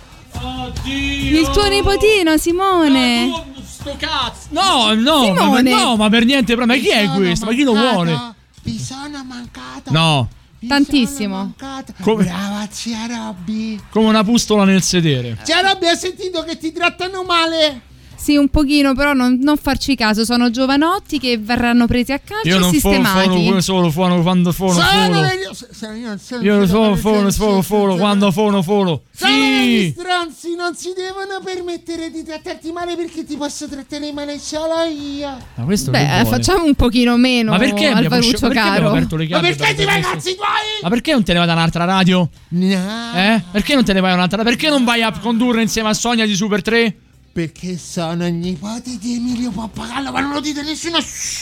Il 0.86 1.48
tuo 1.50 1.68
nipotino 1.68 2.38
Simone. 2.38 3.44
Sto 3.64 3.96
cazzo! 4.00 4.48
No, 4.50 4.94
no, 4.96 5.32
ma, 5.32 5.44
Simone. 5.44 5.70
no, 5.70 5.96
ma 5.96 6.10
per 6.10 6.26
niente, 6.26 6.56
però, 6.56 6.66
ma 6.66 6.76
chi 6.76 6.90
è 6.90 7.08
questo? 7.12 7.46
Ma 7.46 7.54
chi 7.54 7.62
lo 7.62 7.74
vuole? 7.74 8.34
Mi 8.64 8.80
sono 8.80 9.24
mancato. 9.24 9.92
No, 9.92 10.28
Tantissimo. 10.68 11.54
Come- 12.02 12.24
Brava 12.24 12.68
zia 12.70 13.06
Robby. 13.08 13.80
come 13.90 14.08
una 14.08 14.24
pustola 14.24 14.64
nel 14.66 14.82
sedere. 14.82 15.38
Zia 15.44 15.62
Robby, 15.62 15.88
hai 15.88 15.98
sentito 15.98 16.44
che 16.44 16.58
ti 16.58 16.72
trattano 16.72 17.24
male? 17.24 17.82
Sì, 18.20 18.36
un 18.36 18.50
pochino, 18.50 18.94
però 18.94 19.14
non, 19.14 19.40
non 19.42 19.56
farci 19.58 19.96
caso. 19.96 20.26
Sono 20.26 20.50
giovanotti 20.52 21.20
che 21.20 21.38
verranno 21.38 21.88
presi 21.88 22.12
a 22.12 22.20
calcio 22.20 22.48
Io 22.48 22.58
e 22.58 22.60
non 22.60 22.70
sistemati. 22.72 23.28
fono, 23.46 23.62
solo 23.62 23.90
fono 23.92 24.22
quando 24.22 24.52
fono, 24.52 24.74
Sono 24.74 24.86
fono. 24.86 25.22
le- 25.22 25.50
se- 25.54 25.68
se- 25.72 25.86
io 25.88 26.08
non 26.08 26.20
sono- 26.20 26.42
Io 26.44 26.56
non 26.58 26.68
sono 26.68 26.84
sono- 26.84 26.96
fono, 26.98 27.32
fono, 27.32 27.62
fono, 27.62 27.96
quando 27.96 28.32
fono, 28.32 28.62
fono. 28.62 29.02
Sì! 29.12 29.94
stronzi, 29.98 30.56
non 30.56 30.76
si 30.76 30.94
devono 30.96 31.40
permettere 31.44 32.12
di 32.12 32.24
trattarti 32.24 32.72
male 32.72 32.96
perché 32.96 33.24
ti 33.26 33.36
posso 33.38 33.68
trattare 33.68 34.12
male 34.12 34.38
solo 34.38 34.84
io. 34.84 35.30
Ma 35.56 35.64
questo 35.64 35.92
Beh, 35.92 36.24
facciamo 36.26 36.66
un 36.66 36.76
pochino 36.76 37.16
meno 37.18 37.52
Ma 37.52 37.58
perché 37.58 37.86
al 37.88 37.94
abbiamo, 37.94 38.10
Varuccio 38.10 38.30
usci- 38.32 38.40
perché 38.42 38.60
abbiamo 38.60 38.78
caro. 38.78 38.90
aperto 38.90 39.16
le 39.16 39.28
Ma 39.30 39.40
perché 39.40 39.56
per 39.64 39.76
ti 39.76 39.86
vai 39.86 40.02
cazzi 40.02 40.36
tuoi? 40.36 40.48
Ma 40.84 40.90
perché 40.90 41.12
non 41.14 41.24
te 41.24 41.32
ne 41.34 41.38
vai 41.40 41.48
da 41.48 41.54
un'altra 41.54 41.86
radio? 41.86 42.30
No. 42.50 42.68
Eh? 43.16 43.42
Perché 43.52 43.74
non 43.76 43.84
te 43.86 43.94
ne 43.94 44.00
vai 44.02 44.10
da 44.12 44.16
un'altra? 44.18 44.44
Perché 44.44 44.70
non 44.70 44.84
vai 44.84 45.02
a 45.02 45.12
condurre 45.18 45.62
insieme 45.62 45.90
a 45.90 45.94
Sonia 45.94 46.26
di 46.26 46.36
Super 46.36 46.62
3? 46.62 46.96
Perché 47.40 47.78
sono 47.78 48.28
il 48.28 48.34
nipote 48.34 48.98
di 48.98 49.16
Emilio 49.16 49.50
Pappagallo, 49.52 50.12
ma 50.12 50.20
non 50.20 50.34
lo 50.34 50.42
dite 50.42 50.62
nessuno. 50.62 50.98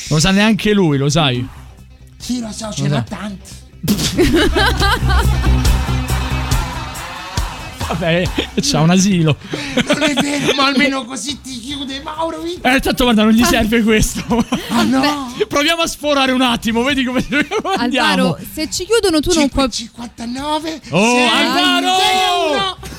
Lo 0.10 0.20
sa 0.20 0.30
neanche 0.30 0.72
lui, 0.72 0.96
lo 1.00 1.10
sai. 1.10 1.44
Sì, 2.20 2.40
lo 2.40 2.52
so, 2.52 2.72
ce 2.72 2.88
so. 2.88 3.04
tanti. 3.10 3.50
Vabbè, 7.88 8.30
c'ha 8.62 8.82
un 8.82 8.90
asilo. 8.92 9.38
Non 9.88 10.04
è 10.04 10.14
vero, 10.14 10.54
ma 10.56 10.66
almeno 10.66 11.06
così 11.06 11.40
ti 11.42 11.60
chiude 11.60 12.02
Mauro. 12.02 12.42
vi- 12.42 12.60
Eh, 12.62 12.80
tanto 12.80 13.06
guarda, 13.06 13.24
non 13.24 13.32
gli 13.32 13.44
serve 13.44 13.82
questo. 13.82 14.24
Ah 14.70 14.84
no! 14.84 15.34
Proviamo 15.48 15.82
a 15.84 15.88
sforare 15.88 16.32
un 16.32 16.42
attimo, 16.42 16.84
vedi 16.84 17.06
come 17.06 17.26
andiamo. 17.78 18.08
Alvaro, 18.08 18.38
se 18.54 18.70
ci 18.70 18.86
chiudono 18.86 19.20
tu 19.22 19.34
non 19.34 19.48
puoi... 19.50 19.72
59 19.72 20.82
Oh, 20.90 21.30
Alvaro! 21.32 21.98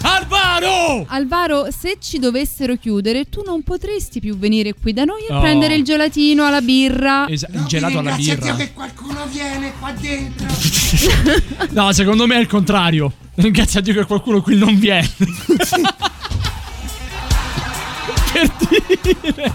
Alvaro! 0.02 1.04
Alvaro, 1.08 1.68
se 1.76 1.96
ci 2.00 2.18
dovessero 2.18 2.76
chiudere, 2.76 3.28
tu 3.28 3.42
non 3.44 3.62
potresti 3.62 4.20
più 4.20 4.36
venire 4.38 4.72
qui 4.74 4.92
da 4.92 5.04
noi 5.04 5.26
a 5.28 5.36
Oh. 5.38 5.40
prendere 5.40 5.74
il 5.74 5.82
gelatino 5.84 6.44
alla 6.46 6.60
birra. 6.60 7.26
Esa- 7.28 7.48
il 7.52 7.64
gelato 7.64 7.98
alla 7.98 8.14
Ringrazia 8.14 8.36
birra. 8.36 8.54
Dio 8.54 8.64
che 8.66 8.72
qualcuno 8.72 9.26
viene 9.26 9.72
qua 9.78 9.92
dentro. 9.92 10.46
No, 11.70 11.92
secondo 11.92 12.26
me 12.26 12.36
è 12.36 12.40
il 12.40 12.46
contrario. 12.46 13.12
Ringrazia 13.34 13.80
Dio 13.80 13.92
che 13.94 14.04
qualcuno 14.04 14.40
qui 14.40 14.56
non 14.56 14.78
viene. 14.78 15.08
per 18.32 18.52
dire. 19.22 19.52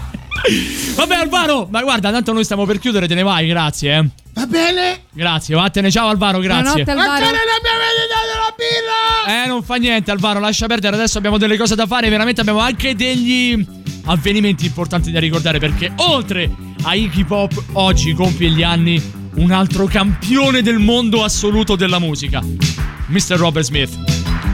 Vabbè, 0.94 1.14
Alvaro, 1.14 1.66
ma 1.70 1.82
guarda, 1.82 2.10
tanto 2.10 2.32
noi 2.32 2.44
stiamo 2.44 2.66
per 2.66 2.78
chiudere, 2.78 3.08
te 3.08 3.14
ne 3.14 3.22
vai, 3.22 3.46
grazie, 3.46 3.96
eh. 3.96 4.08
Va 4.34 4.46
bene? 4.46 5.04
Grazie, 5.12 5.54
vattene, 5.54 5.90
ciao 5.90 6.08
Alvaro, 6.08 6.38
grazie. 6.40 6.84
Buonanotte, 6.84 6.90
Alvaro. 6.90 7.24
Ancora 7.24 7.30
non 7.30 7.60
mi 7.62 7.68
avete 7.70 8.06
dato 8.10 8.38
la 8.40 8.54
birra! 8.56 9.44
Eh, 9.44 9.46
non 9.46 9.62
fa 9.62 9.76
niente, 9.76 10.10
Alvaro, 10.10 10.40
lascia 10.40 10.66
perdere. 10.66 10.96
Adesso 10.96 11.18
abbiamo 11.18 11.38
delle 11.38 11.56
cose 11.56 11.74
da 11.74 11.86
fare. 11.86 12.08
Veramente 12.08 12.40
abbiamo 12.40 12.58
anche 12.58 12.94
degli 12.94 13.64
avvenimenti 14.06 14.66
importanti 14.66 15.10
da 15.12 15.20
ricordare. 15.20 15.58
Perché 15.58 15.92
oltre 15.96 16.50
a 16.82 16.94
Iggy 16.94 17.24
Pop, 17.24 17.62
oggi 17.72 18.12
compie 18.12 18.50
gli 18.50 18.62
anni 18.62 19.00
un 19.36 19.50
altro 19.50 19.86
campione 19.86 20.62
del 20.62 20.78
mondo 20.78 21.24
assoluto 21.24 21.76
della 21.76 21.98
musica, 21.98 22.42
Mr. 22.42 23.36
Robert 23.36 23.64
Smith. 23.64 23.96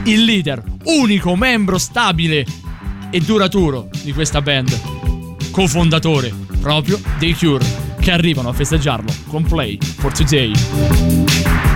Il 0.05 0.23
leader, 0.23 0.63
unico 0.85 1.35
membro 1.35 1.77
stabile 1.77 2.45
e 3.09 3.19
duraturo 3.19 3.89
di 4.03 4.13
questa 4.13 4.41
band. 4.41 5.00
Cofondatore 5.51 6.33
proprio 6.59 6.99
dei 7.19 7.35
Cure, 7.35 7.65
che 7.99 8.11
arrivano 8.11 8.49
a 8.49 8.53
festeggiarlo 8.53 9.13
con 9.27 9.43
Play 9.43 9.77
for 9.81 10.11
Today. 10.11 11.70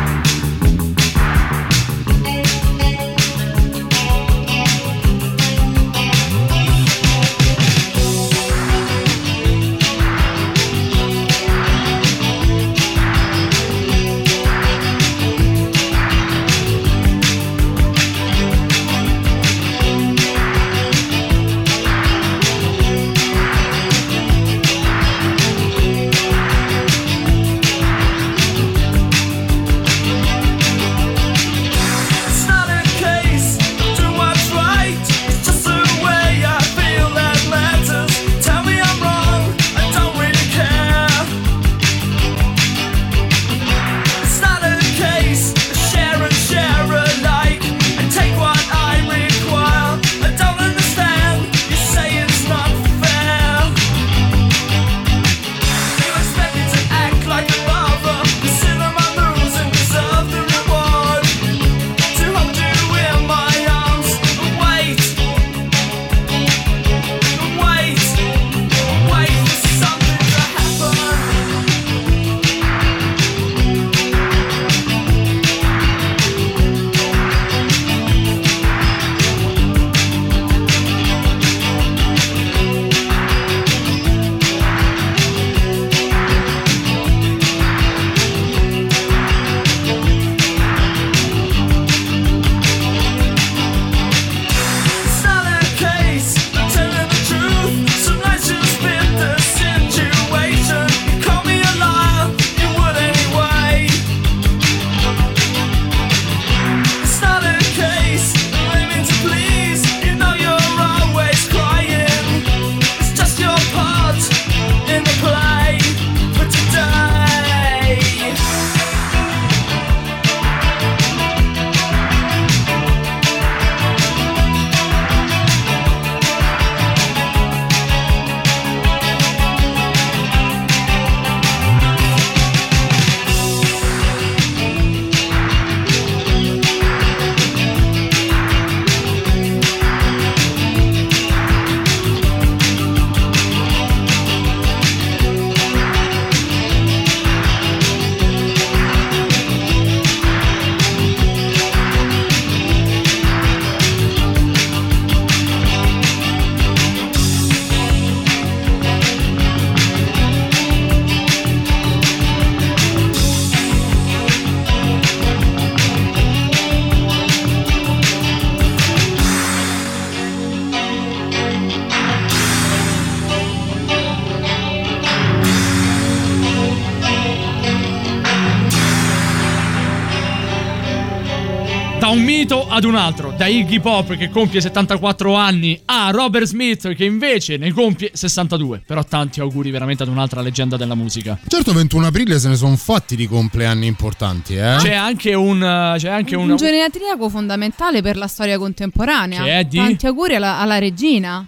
Ad 182.75 182.83
un 182.83 182.95
altro, 182.95 183.33
da 183.37 183.47
Iggy 183.47 183.79
Pop 183.79 184.17
che 184.17 184.29
compie 184.29 184.59
74 184.59 185.33
anni 185.33 185.79
a 185.85 186.09
Robert 186.11 186.43
Smith 186.43 186.93
che 186.93 187.05
invece 187.05 187.55
ne 187.55 187.71
compie 187.71 188.11
62. 188.13 188.83
Però 188.85 189.01
tanti 189.05 189.39
auguri 189.39 189.71
veramente 189.71 190.03
ad 190.03 190.09
un'altra 190.09 190.41
leggenda 190.41 190.75
della 190.75 190.93
musica. 190.93 191.39
Certo, 191.47 191.71
21 191.71 192.07
aprile 192.07 192.37
se 192.37 192.49
ne 192.49 192.57
sono 192.57 192.75
fatti 192.75 193.15
di 193.15 193.27
compleanni 193.27 193.87
importanti, 193.87 194.55
eh? 194.55 194.75
C'è 194.79 194.93
anche 194.93 195.33
un. 195.33 195.59
C'è 195.97 196.09
anche 196.09 196.35
Un 196.35 196.49
un. 196.49 196.55
genetriaco 196.57 197.29
fondamentale 197.29 198.01
per 198.01 198.17
la 198.17 198.27
storia 198.27 198.57
contemporanea. 198.57 199.41
Che 199.41 199.59
è 199.59 199.63
di? 199.63 199.77
Tanti 199.77 200.05
auguri 200.07 200.35
alla, 200.35 200.59
alla 200.59 200.77
regina. 200.77 201.47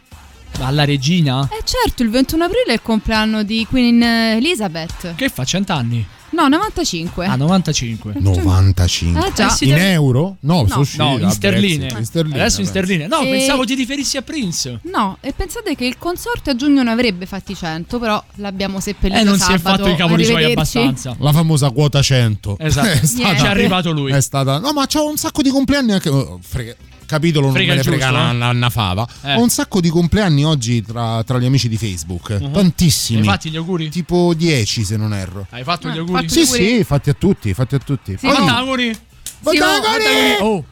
Alla 0.60 0.86
regina? 0.86 1.50
Eh 1.52 1.64
certo, 1.66 2.04
il 2.04 2.10
21 2.10 2.46
aprile 2.46 2.64
è 2.68 2.74
il 2.74 2.82
compleanno 2.82 3.44
di 3.44 3.68
Queen 3.70 4.02
Elizabeth. 4.02 5.14
Che 5.16 5.28
fa 5.28 5.44
100 5.44 5.74
anni? 5.74 6.06
No, 6.30 6.48
95. 6.50 7.26
Ah, 7.26 7.36
95. 7.36 8.14
95. 8.20 9.28
Eh, 9.28 9.32
già. 9.34 9.56
In 9.62 9.74
euro? 9.78 10.38
No, 10.42 10.66
No. 10.68 10.84
No, 10.98 11.18
in 11.20 11.30
sterline. 11.32 11.88
In 11.98 12.06
sterline, 12.06 12.40
Adesso 12.40 12.62
in 12.62 12.68
sterline. 12.68 13.08
No, 13.08 13.22
E- 13.22 13.30
pensavo 13.30 13.64
ti 13.64 13.76
riferissi 13.76 14.18
a 14.18 14.22
Prince. 14.22 14.80
No, 14.84 15.18
e 15.22 15.34
pensate 15.34 15.76
che 15.76 15.86
il 15.86 15.98
consorte 15.98 16.50
a 16.50 16.56
giugno 16.56 16.84
ne 16.84 16.92
avrebbe 16.92 17.26
fatti 17.26 17.56
100, 17.56 17.98
però 18.00 18.22
l'abbiamo 18.36 18.80
seppellito 18.80 19.20
Eh, 19.22 19.24
non 19.24 19.38
si 19.38 19.54
è 19.54 19.58
sabato. 19.58 19.84
fatto 19.84 19.90
i 19.90 19.96
cavoli 19.96 20.26
suoi 20.26 20.44
abbastanza. 20.52 21.16
La 21.20 21.32
famosa 21.32 21.70
quota 21.72 22.02
100. 22.02 22.58
Esatto. 22.60 22.88
È 23.00 23.06
stata- 23.06 23.36
Ci 23.38 23.46
è 23.46 23.48
arrivato 23.48 23.92
lui. 23.92 24.12
È 24.12 24.22
stata. 24.22 24.60
No, 24.60 24.74
ma 24.74 24.86
c'ho 24.86 25.08
un 25.10 25.18
sacco 25.18 25.42
di 25.42 25.50
compleanni 25.50 25.94
anche. 25.94 26.10
oh, 26.10 26.40
frega- 26.42 26.76
Capitolo 27.08 27.46
non 27.48 27.56
Frega 27.56 27.72
me 27.72 27.78
ne 27.78 27.84
frega 27.84 28.06
giusto, 28.10 28.22
una, 28.22 28.30
eh? 28.32 28.36
una- 28.36 28.50
una 28.50 28.70
fava. 28.70 29.08
Eh. 29.24 29.34
Ho 29.36 29.42
un 29.42 29.50
sacco 29.50 29.80
di 29.82 29.90
compleanni 29.90 30.46
oggi 30.46 30.82
tra, 30.84 31.24
tra 31.24 31.40
gli 31.40 31.46
amici 31.46 31.68
di 31.70 31.78
Facebook. 31.78 32.32
Mhm. 32.40 32.52
Tantissimi. 32.52 33.20
Hai 33.22 33.26
fatti 33.26 33.50
gli 33.50 33.56
auguri? 33.58 33.90
Tipo 33.90 34.34
10 34.36 34.84
se 34.84 34.98
non 34.98 35.14
erro. 35.14 35.48
Hai 35.50 35.64
fatto 35.64 35.90
gli 35.90 35.96
Eh, 35.96 36.00
auguri? 36.00 36.28
fatto 36.28 36.34
Sì, 36.34 36.46
sì, 36.46 36.84
fatti 36.84 37.10
a 37.10 37.14
tutti, 37.14 37.54
fatti 37.56 37.76
a 37.76 37.80
tutti. 37.80 38.16
Sì, 38.20 38.28
Fatti 38.28 38.46
no. 38.46 38.56
auguri. 38.56 38.94
Sì, 38.94 39.00
Fatti 39.42 39.58
no, 39.58 39.66
auguri! 39.66 40.06
Oh. 40.42 40.64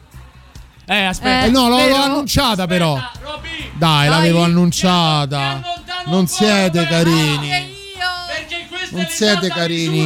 Eh, 0.88 1.02
aspetta. 1.04 1.46
Eh, 1.46 1.50
no, 1.50 1.68
l'avevo 1.68 1.88
Vero? 1.96 2.02
annunciata 2.04 2.66
però. 2.68 2.94
Robby, 3.22 3.70
Dai, 3.74 4.08
l'avevo 4.08 4.38
Dai. 4.40 4.50
annunciata. 4.50 5.40
allontano 5.40 6.10
Non 6.16 6.26
siete 6.28 6.86
carini. 6.86 7.48
Perché 7.48 8.66
questa 8.68 8.96
Non 8.96 9.06
siete 9.08 9.48
carini. 9.48 10.04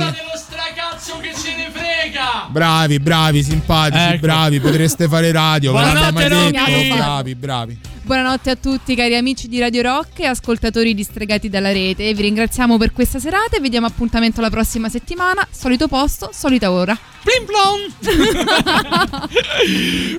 Frega. 2.11 2.47
Bravi, 2.49 2.99
bravi, 2.99 3.43
simpatici, 3.43 4.03
Ecco. 4.15 4.21
bravi. 4.21 4.61
Potreste 4.61 5.09
fare 5.09 5.33
radio. 5.33 5.71
Buonanotte, 5.73 6.29
detto. 6.29 6.97
Bravi, 6.97 7.35
bravi. 7.35 7.79
Buonanotte 8.03 8.51
a 8.51 8.57
tutti 8.57 8.97
cari 8.97 9.15
amici 9.15 9.47
di 9.47 9.61
Radio 9.61 9.83
Rock 9.83 10.19
e 10.21 10.27
ascoltatori 10.27 10.95
distregati 10.95 11.49
dalla 11.49 11.71
rete. 11.71 12.13
Vi 12.13 12.23
ringraziamo 12.23 12.77
per 12.77 12.93
questa 12.93 13.19
serata 13.21 13.57
e 13.57 13.61
vi 13.61 13.69
diamo 13.69 13.87
appuntamento 13.87 14.41
la 14.41 14.51
prossima 14.51 14.89
settimana. 14.89 15.47
Solito 15.51 15.87
posto, 15.87 16.31
solita 16.33 16.73
ora. 16.73 16.99
Plim 17.23 17.45
plom. 17.47 19.29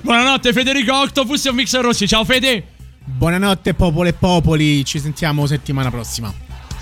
Buonanotte 0.02 0.52
Federico 0.52 0.94
Octopus 0.94 1.44
e 1.46 1.52
mixer 1.52 1.82
rossi. 1.82 2.08
Ciao 2.08 2.24
Fede. 2.24 2.64
Buonanotte 3.04 3.74
popolo 3.74 4.08
e 4.08 4.12
popoli, 4.12 4.84
ci 4.84 5.00
sentiamo 5.00 5.46
settimana 5.46 5.90
prossima. 5.90 6.32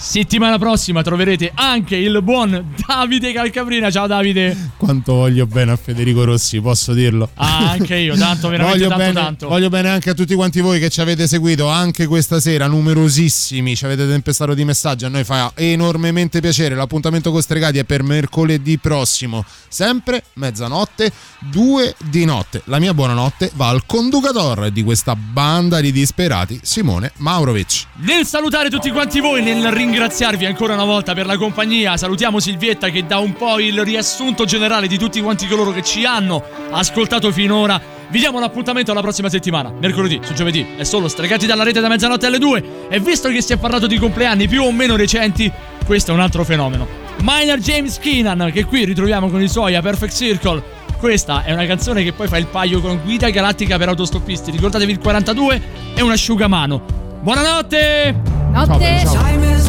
Settimana 0.01 0.59
prossima 0.59 1.03
troverete 1.03 1.53
anche 1.55 1.95
il 1.95 2.23
buon 2.23 2.73
Davide 2.87 3.35
Calcabrina. 3.35 3.91
Ciao 3.91 4.07
Davide. 4.07 4.71
Quanto 4.79 5.13
voglio 5.13 5.47
bene 5.47 5.73
a 5.73 5.77
Federico 5.77 6.25
Rossi, 6.25 6.59
posso 6.59 6.95
dirlo. 6.95 7.29
Ah, 7.35 7.73
anche 7.73 7.97
io, 7.97 8.17
tanto 8.17 8.49
veramente 8.49 8.79
voglio 8.79 8.89
tanto 8.89 9.05
bene, 9.05 9.13
tanto. 9.13 9.49
voglio 9.49 9.69
bene 9.69 9.91
anche 9.91 10.09
a 10.09 10.15
tutti 10.15 10.35
quanti 10.35 10.63
voi 10.63 10.81
che 10.81 10.89
ci 10.89 11.03
avete 11.03 11.27
seguito 11.27 11.69
anche 11.69 12.07
questa 12.07 12.41
sera, 12.41 12.67
numerosissimi, 12.67 13.77
ci 13.77 13.85
avete 13.85 14.09
tempestato 14.09 14.55
di 14.55 14.65
messaggi, 14.65 15.05
a 15.05 15.09
noi 15.09 15.23
fa 15.23 15.53
enormemente 15.55 16.41
piacere. 16.41 16.75
L'appuntamento 16.75 17.31
con 17.31 17.43
Stregati 17.43 17.79
è 17.79 17.85
per 17.85 18.03
mercoledì 18.03 18.79
prossimo, 18.79 19.45
sempre 19.69 20.25
mezzanotte, 20.35 21.13
due 21.41 21.95
di 22.09 22.25
notte. 22.25 22.63
La 22.65 22.79
mia 22.79 22.95
buonanotte 22.95 23.53
va 23.55 23.69
al 23.69 23.85
conducatore 23.85 24.73
di 24.73 24.83
questa 24.83 25.15
banda 25.15 25.79
di 25.81 25.93
disperati, 25.93 26.59
Simone 26.63 27.13
Maurovic. 27.19 27.85
Nel 27.97 28.25
salutare 28.25 28.71
tutti 28.71 28.91
quanti 28.91 29.21
voi, 29.21 29.43
nel 29.43 29.71
ringraziarvi 29.91 30.47
ancora 30.47 30.75
una 30.75 30.85
volta 30.85 31.15
per 31.15 31.27
la 31.27 31.37
compagnia, 31.37 31.97
salutiamo 31.97 32.39
Silvietta 32.39 32.91
che 32.91 33.07
dà 33.07 33.19
un 33.19 33.33
po' 33.33 33.59
il 33.59 33.83
riassunto 33.83 34.45
generale 34.45 34.87
di 34.87 34.97
tutti 34.97 35.21
quanti 35.21 35.49
coloro 35.49 35.73
che 35.73 35.83
ci 35.83 36.05
hanno 36.05 36.45
ascoltato 36.71 37.33
finora. 37.33 37.81
Vi 38.09 38.21
diamo 38.21 38.39
l'appuntamento 38.39 38.93
alla 38.93 39.01
prossima 39.01 39.29
settimana, 39.29 39.73
mercoledì, 39.77 40.21
su 40.23 40.33
giovedì, 40.33 40.65
è 40.77 40.85
solo 40.85 41.09
stregati 41.09 41.45
dalla 41.45 41.65
rete 41.65 41.81
da 41.81 41.89
mezzanotte 41.89 42.27
alle 42.27 42.39
2. 42.39 42.87
E 42.89 43.01
visto 43.01 43.31
che 43.31 43.43
si 43.43 43.53
è 43.53 43.57
parlato 43.57 43.89
di 43.89 43.99
compleanni 43.99 44.47
più 44.47 44.63
o 44.63 44.71
meno 44.71 44.95
recenti, 44.95 45.51
questo 45.85 46.13
è 46.13 46.15
un 46.15 46.21
altro 46.21 46.45
fenomeno. 46.45 46.87
Minor 47.23 47.59
James 47.59 47.99
Keenan, 47.99 48.53
che 48.53 48.67
qui 48.67 48.85
ritroviamo 48.85 49.29
con 49.29 49.43
i 49.43 49.49
suoi 49.49 49.75
A 49.75 49.83
Perfect 49.83 50.15
Circle. 50.15 50.63
Questa 50.99 51.43
è 51.43 51.53
una 51.53 51.67
canzone 51.67 52.05
che 52.05 52.13
poi 52.13 52.29
fa 52.29 52.39
il 52.39 52.47
paio 52.47 52.81
con 52.81 53.01
Guida 53.03 53.29
Galattica 53.31 53.77
per 53.77 53.89
autostoppisti. 53.89 54.53
Ricordatevi 54.53 54.93
il 54.93 55.01
42 55.01 55.63
è 55.97 56.01
un 56.01 56.13
asciugamano. 56.13 57.10
Buonanotte! 57.23 58.15
Notte. 58.51 59.03
Time 59.05 59.45
is 59.45 59.69